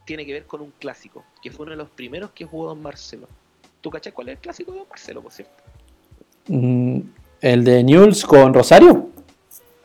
tiene 0.06 0.24
que 0.24 0.32
ver 0.32 0.46
con 0.46 0.62
un 0.62 0.70
clásico, 0.70 1.26
que 1.42 1.50
fue 1.50 1.64
uno 1.64 1.72
de 1.72 1.76
los 1.76 1.90
primeros 1.90 2.30
que 2.30 2.46
jugó 2.46 2.68
Don 2.68 2.80
Marcelo. 2.80 3.28
¿Tú 3.82 3.90
cachás 3.90 4.14
cuál 4.14 4.30
es 4.30 4.36
el 4.36 4.40
clásico 4.40 4.72
de 4.72 4.78
Don 4.78 4.88
Marcelo, 4.88 5.20
por 5.20 5.30
cierto? 5.30 5.61
Mm, 6.48 7.00
el 7.40 7.64
de 7.64 7.84
Newell's 7.84 8.24
con 8.24 8.52
Rosario. 8.52 9.10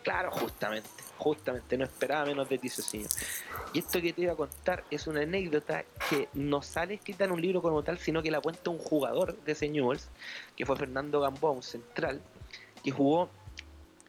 Claro, 0.03 0.32
justamente, 0.32 0.89
justamente, 1.18 1.78
no 1.78 1.84
esperaba 1.84 2.26
menos 2.26 2.47
de 2.49 2.58
ti, 2.58 2.70
Ceciño. 2.70 3.08
Y 3.74 3.80
esto 3.80 4.01
que 4.01 4.14
te 4.14 4.22
iba 4.22 4.34
a 4.34 4.36
contar 4.36 4.84
es 4.89 5.08
una 5.08 5.22
anécdota 5.22 5.84
que 6.10 6.30
no 6.34 6.62
sale 6.62 6.95
escrita 6.95 7.26
en 7.26 7.32
un 7.32 7.41
libro 7.41 7.62
como 7.62 7.84
tal, 7.84 7.97
sino 7.97 8.24
que 8.24 8.32
la 8.32 8.41
cuenta 8.41 8.70
un 8.70 8.78
jugador 8.78 9.38
de 9.43 9.51
ese 9.51 9.68
Newell's, 9.68 10.10
que 10.55 10.66
fue 10.66 10.76
Fernando 10.78 11.20
Gamboa, 11.20 11.51
un 11.51 11.64
central, 11.64 12.22
que 12.84 12.91
jugó 12.91 13.30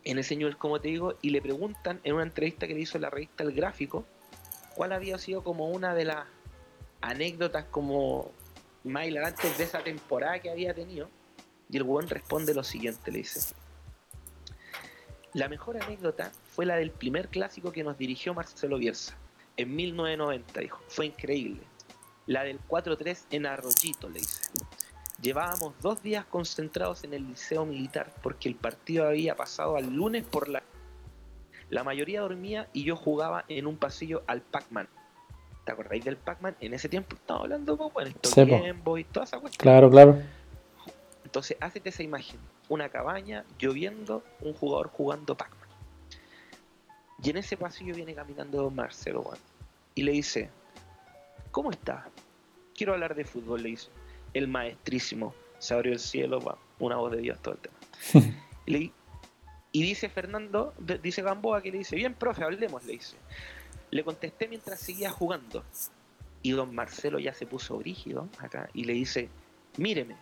en 0.04 0.18
ese 0.18 0.36
Newell's, 0.36 0.56
como 0.56 0.80
te 0.80 0.88
digo, 0.88 1.14
y 1.20 1.30
le 1.30 1.42
preguntan 1.42 2.00
en 2.04 2.14
una 2.14 2.22
entrevista 2.22 2.66
que 2.66 2.74
le 2.74 2.80
hizo 2.80 2.98
la 2.98 3.10
revista 3.10 3.42
El 3.42 3.52
Gráfico, 3.52 4.04
cuál 4.74 4.92
había 4.92 5.18
sido 5.18 5.42
como 5.42 5.68
una 5.68 5.94
de 5.94 6.04
las 6.04 6.26
anécdotas 7.00 7.64
como 7.70 8.30
más 8.84 9.06
hilarantes 9.06 9.58
de 9.58 9.64
esa 9.64 9.82
temporada 9.82 10.38
que 10.38 10.50
había 10.50 10.72
tenido. 10.72 11.08
Y 11.70 11.76
el 11.76 11.82
huevón 11.82 12.08
responde 12.08 12.54
lo 12.54 12.64
siguiente, 12.64 13.10
le 13.10 13.18
dice. 13.18 13.54
La 15.34 15.48
mejor 15.48 15.82
anécdota 15.82 16.32
fue 16.54 16.64
la 16.64 16.76
del 16.76 16.90
primer 16.90 17.28
clásico 17.28 17.70
que 17.70 17.84
nos 17.84 17.98
dirigió 17.98 18.32
Marcelo 18.34 18.78
Bielsa, 18.78 19.16
en 19.56 19.76
1990, 19.76 20.60
dijo. 20.60 20.80
Fue 20.88 21.06
increíble. 21.06 21.60
La 22.26 22.44
del 22.44 22.58
4-3 22.66 23.26
en 23.30 23.46
Arroyito, 23.46 24.08
le 24.08 24.20
dice. 24.20 24.50
Llevábamos 25.20 25.74
dos 25.80 26.02
días 26.02 26.24
concentrados 26.26 27.04
en 27.04 27.12
el 27.12 27.26
liceo 27.26 27.66
militar 27.66 28.12
porque 28.22 28.48
el 28.48 28.54
partido 28.54 29.06
había 29.06 29.36
pasado 29.36 29.76
al 29.76 29.92
lunes 29.92 30.24
por 30.24 30.48
la... 30.48 30.62
La 31.70 31.84
mayoría 31.84 32.22
dormía 32.22 32.68
y 32.72 32.84
yo 32.84 32.96
jugaba 32.96 33.44
en 33.48 33.66
un 33.66 33.76
pasillo 33.76 34.22
al 34.26 34.40
Pac-Man. 34.40 34.88
¿Te 35.66 35.72
acordáis 35.72 36.02
del 36.04 36.16
Pac-Man? 36.16 36.56
En 36.60 36.72
ese 36.72 36.88
tiempo 36.88 37.14
estaba 37.14 37.40
hablando 37.40 37.76
como 37.76 37.90
bueno, 37.90 38.10
esto. 38.10 38.46
Game 38.46 38.72
Boy, 38.72 39.04
toda 39.04 39.24
esa 39.24 39.38
cuestión. 39.38 39.60
Claro, 39.60 39.90
claro. 39.90 40.22
Entonces, 41.28 41.58
hazte 41.60 41.82
esa 41.84 42.02
imagen. 42.02 42.40
Una 42.70 42.88
cabaña, 42.88 43.44
lloviendo, 43.58 44.24
un 44.40 44.54
jugador 44.54 44.88
jugando 44.88 45.36
Pac-Man. 45.36 45.68
Y 47.22 47.28
en 47.28 47.36
ese 47.36 47.58
pasillo 47.58 47.94
viene 47.94 48.14
caminando 48.14 48.62
Don 48.62 48.74
Marcelo. 48.74 49.30
Y 49.94 50.04
le 50.04 50.12
dice, 50.12 50.48
¿cómo 51.50 51.70
está? 51.70 52.08
Quiero 52.74 52.94
hablar 52.94 53.14
de 53.14 53.26
fútbol, 53.26 53.62
le 53.62 53.68
dice. 53.70 53.88
El 54.32 54.48
maestrísimo. 54.48 55.34
Se 55.58 55.74
abrió 55.74 55.92
el 55.92 55.98
cielo, 55.98 56.38
weón. 56.38 56.56
Una 56.78 56.96
voz 56.96 57.12
de 57.12 57.18
Dios 57.18 57.38
todo 57.42 57.56
el 57.56 57.60
tema. 57.60 57.76
y, 58.64 58.70
le- 58.70 58.92
y 59.72 59.82
dice 59.82 60.08
Fernando, 60.08 60.72
dice 61.02 61.20
Gamboa 61.20 61.60
que 61.60 61.70
le 61.70 61.76
dice, 61.78 61.94
bien, 61.94 62.14
profe, 62.14 62.42
hablemos, 62.42 62.86
le 62.86 62.92
dice. 62.94 63.18
Le 63.90 64.02
contesté 64.02 64.48
mientras 64.48 64.80
seguía 64.80 65.10
jugando. 65.10 65.62
Y 66.42 66.52
don 66.52 66.74
Marcelo 66.74 67.18
ya 67.18 67.34
se 67.34 67.44
puso 67.44 67.76
brígido 67.76 68.30
acá 68.38 68.70
y 68.72 68.84
le 68.84 68.94
dice, 68.94 69.28
míreme, 69.76 70.16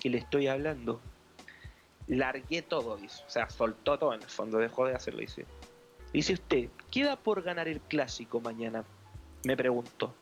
que 0.00 0.10
le 0.10 0.18
estoy 0.18 0.48
hablando. 0.48 1.00
Largué 2.08 2.62
todo, 2.62 2.96
dice. 2.96 3.22
O 3.26 3.30
sea, 3.30 3.48
soltó 3.50 3.98
todo 3.98 4.14
en 4.14 4.22
el 4.22 4.28
fondo, 4.28 4.58
dejó 4.58 4.86
de 4.86 4.94
hacerlo, 4.94 5.20
dice. 5.20 5.46
Dice 6.12 6.32
usted, 6.32 6.68
¿queda 6.90 7.16
por 7.16 7.42
ganar 7.42 7.68
el 7.68 7.80
clásico 7.80 8.40
mañana? 8.40 8.84
Me 9.44 9.56
preguntó. 9.56 10.14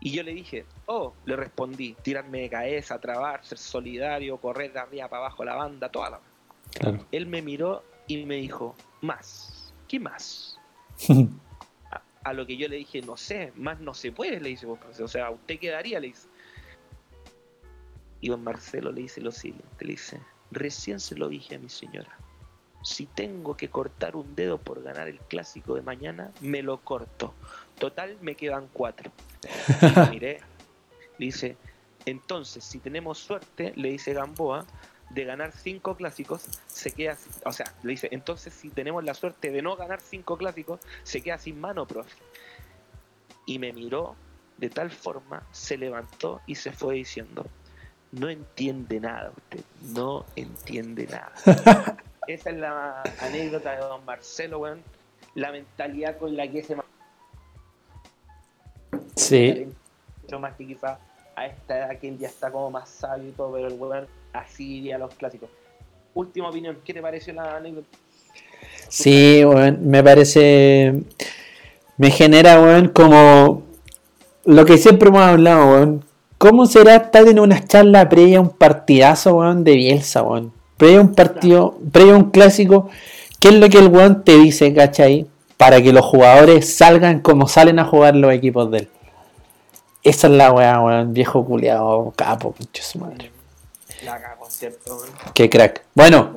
Y 0.00 0.10
yo 0.10 0.24
le 0.24 0.34
dije, 0.34 0.66
oh, 0.86 1.14
le 1.24 1.36
respondí, 1.36 1.94
tirarme 2.02 2.40
de 2.42 2.50
cabeza, 2.50 3.00
trabar, 3.00 3.44
ser 3.44 3.56
solidario, 3.56 4.36
correr 4.36 4.72
de 4.72 4.80
arriba 4.80 5.08
para 5.08 5.26
abajo 5.26 5.44
la 5.44 5.54
banda, 5.54 5.88
toda 5.90 6.10
la... 6.10 6.20
Claro. 6.72 7.06
Él 7.12 7.26
me 7.26 7.40
miró 7.40 7.84
y 8.08 8.24
me 8.24 8.36
dijo, 8.36 8.74
más, 9.00 9.72
¿qué 9.86 10.00
más? 10.00 10.58
a, 11.90 12.02
a 12.24 12.32
lo 12.32 12.46
que 12.46 12.56
yo 12.56 12.66
le 12.66 12.76
dije, 12.76 13.00
no 13.00 13.16
sé, 13.16 13.52
más 13.54 13.78
no 13.78 13.94
se 13.94 14.10
puede, 14.10 14.40
le 14.40 14.50
dice, 14.50 14.66
o 14.66 15.08
sea, 15.08 15.30
usted 15.30 15.58
quedaría, 15.60 16.00
le 16.00 16.08
dice. 16.08 16.28
Y 18.22 18.30
don 18.30 18.42
Marcelo 18.42 18.90
le 18.92 19.02
dice 19.02 19.20
lo 19.20 19.32
siguiente, 19.32 19.84
le 19.84 19.90
dice, 19.90 20.20
recién 20.50 21.00
se 21.00 21.16
lo 21.16 21.28
dije 21.28 21.56
a 21.56 21.58
mi 21.58 21.68
señora, 21.68 22.16
si 22.82 23.06
tengo 23.06 23.56
que 23.56 23.68
cortar 23.68 24.16
un 24.16 24.34
dedo 24.34 24.58
por 24.58 24.82
ganar 24.82 25.08
el 25.08 25.18
clásico 25.18 25.74
de 25.74 25.82
mañana, 25.82 26.32
me 26.40 26.62
lo 26.62 26.78
corto. 26.78 27.34
Total, 27.78 28.16
me 28.20 28.34
quedan 28.34 28.68
cuatro. 28.72 29.12
Y 29.80 30.10
miré, 30.10 30.40
le 31.18 31.26
dice, 31.26 31.56
entonces, 32.06 32.64
si 32.64 32.78
tenemos 32.78 33.18
suerte, 33.18 33.72
le 33.76 33.90
dice 33.90 34.14
Gamboa, 34.14 34.66
de 35.10 35.24
ganar 35.24 35.52
cinco 35.52 35.96
clásicos, 35.96 36.44
se 36.66 36.92
queda, 36.92 37.16
o 37.44 37.52
sea, 37.52 37.74
le 37.82 37.90
dice, 37.90 38.08
entonces 38.12 38.54
si 38.54 38.70
tenemos 38.70 39.04
la 39.04 39.14
suerte 39.14 39.50
de 39.50 39.62
no 39.62 39.76
ganar 39.76 40.00
cinco 40.00 40.38
clásicos, 40.38 40.80
se 41.02 41.20
queda 41.22 41.38
sin 41.38 41.60
mano, 41.60 41.86
profe. 41.86 42.16
Y 43.46 43.58
me 43.58 43.72
miró 43.72 44.16
de 44.56 44.70
tal 44.70 44.90
forma, 44.90 45.46
se 45.52 45.76
levantó 45.76 46.40
y 46.46 46.54
se 46.54 46.72
fue 46.72 46.94
diciendo, 46.94 47.44
no 48.12 48.28
entiende 48.28 49.00
nada 49.00 49.32
usted, 49.36 49.64
no 49.94 50.24
entiende 50.36 51.06
nada. 51.06 51.32
Esa 52.28 52.50
es 52.50 52.56
la 52.56 53.02
anécdota 53.20 53.72
de 53.72 53.78
don 53.78 54.04
Marcelo, 54.04 54.60
weón. 54.60 54.80
La 55.34 55.50
mentalidad 55.50 56.18
con 56.18 56.36
la 56.36 56.46
que 56.46 56.62
se 56.62 56.76
Sí. 59.16 59.66
mucho 60.22 60.38
más 60.38 60.54
que 60.56 60.66
quizás 60.66 60.98
a 61.34 61.46
esta 61.46 61.78
edad 61.78 61.98
que 61.98 62.08
él 62.08 62.18
ya 62.18 62.28
está 62.28 62.50
como 62.50 62.70
más 62.70 62.88
sabio 62.88 63.28
y 63.28 63.32
todo, 63.32 63.52
pero 63.52 63.68
el 63.68 63.74
weón 63.74 64.06
así 64.32 64.78
iría 64.78 64.96
a 64.96 64.98
los 64.98 65.14
clásicos. 65.14 65.48
Última 66.14 66.50
opinión, 66.50 66.78
¿qué 66.84 66.92
te 66.92 67.00
pareció 67.00 67.32
la 67.32 67.56
anécdota? 67.56 67.88
Sí, 68.88 69.42
weón, 69.44 69.88
me 69.88 70.02
parece. 70.02 71.02
Me 71.96 72.10
genera, 72.10 72.60
weón, 72.60 72.88
como. 72.88 73.62
Lo 74.44 74.64
que 74.66 74.76
siempre 74.76 75.08
hemos 75.08 75.22
hablado, 75.22 75.72
weón. 75.72 76.04
¿Cómo 76.42 76.66
será 76.66 76.96
estar 76.96 77.28
en 77.28 77.38
una 77.38 77.64
charla 77.64 78.08
previa 78.08 78.38
a 78.38 78.40
un 78.40 78.48
partidazo, 78.48 79.36
weón, 79.36 79.62
de 79.62 79.76
Bielsa, 79.76 80.24
weón? 80.24 80.52
Previa 80.76 80.98
a 80.98 81.02
un 81.02 81.14
partido, 81.14 81.78
previa 81.92 82.14
a 82.14 82.16
un 82.16 82.32
clásico. 82.32 82.90
¿Qué 83.38 83.50
es 83.50 83.54
lo 83.54 83.68
que 83.68 83.78
el 83.78 83.86
weón 83.86 84.24
te 84.24 84.36
dice, 84.36 84.74
cachai? 84.74 85.28
Para 85.56 85.80
que 85.80 85.92
los 85.92 86.04
jugadores 86.04 86.74
salgan 86.74 87.20
como 87.20 87.46
salen 87.46 87.78
a 87.78 87.84
jugar 87.84 88.16
los 88.16 88.32
equipos 88.32 88.72
de 88.72 88.78
él. 88.78 88.88
Esa 90.02 90.26
es 90.26 90.32
la 90.32 90.50
weá, 90.50 90.80
weón. 90.80 91.12
Viejo 91.12 91.44
culiado, 91.44 92.12
capo, 92.16 92.50
pinche 92.50 92.82
su 92.82 92.98
madre. 92.98 93.30
La 94.04 94.20
cago, 94.20 94.50
¿cierto? 94.50 94.96
weón? 94.96 95.10
Qué 95.34 95.48
crack. 95.48 95.84
Bueno, 95.94 96.34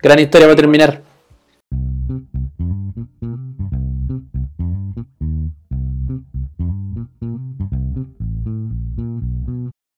gran 0.00 0.20
historia 0.20 0.46
para 0.46 0.54
terminar. 0.54 1.02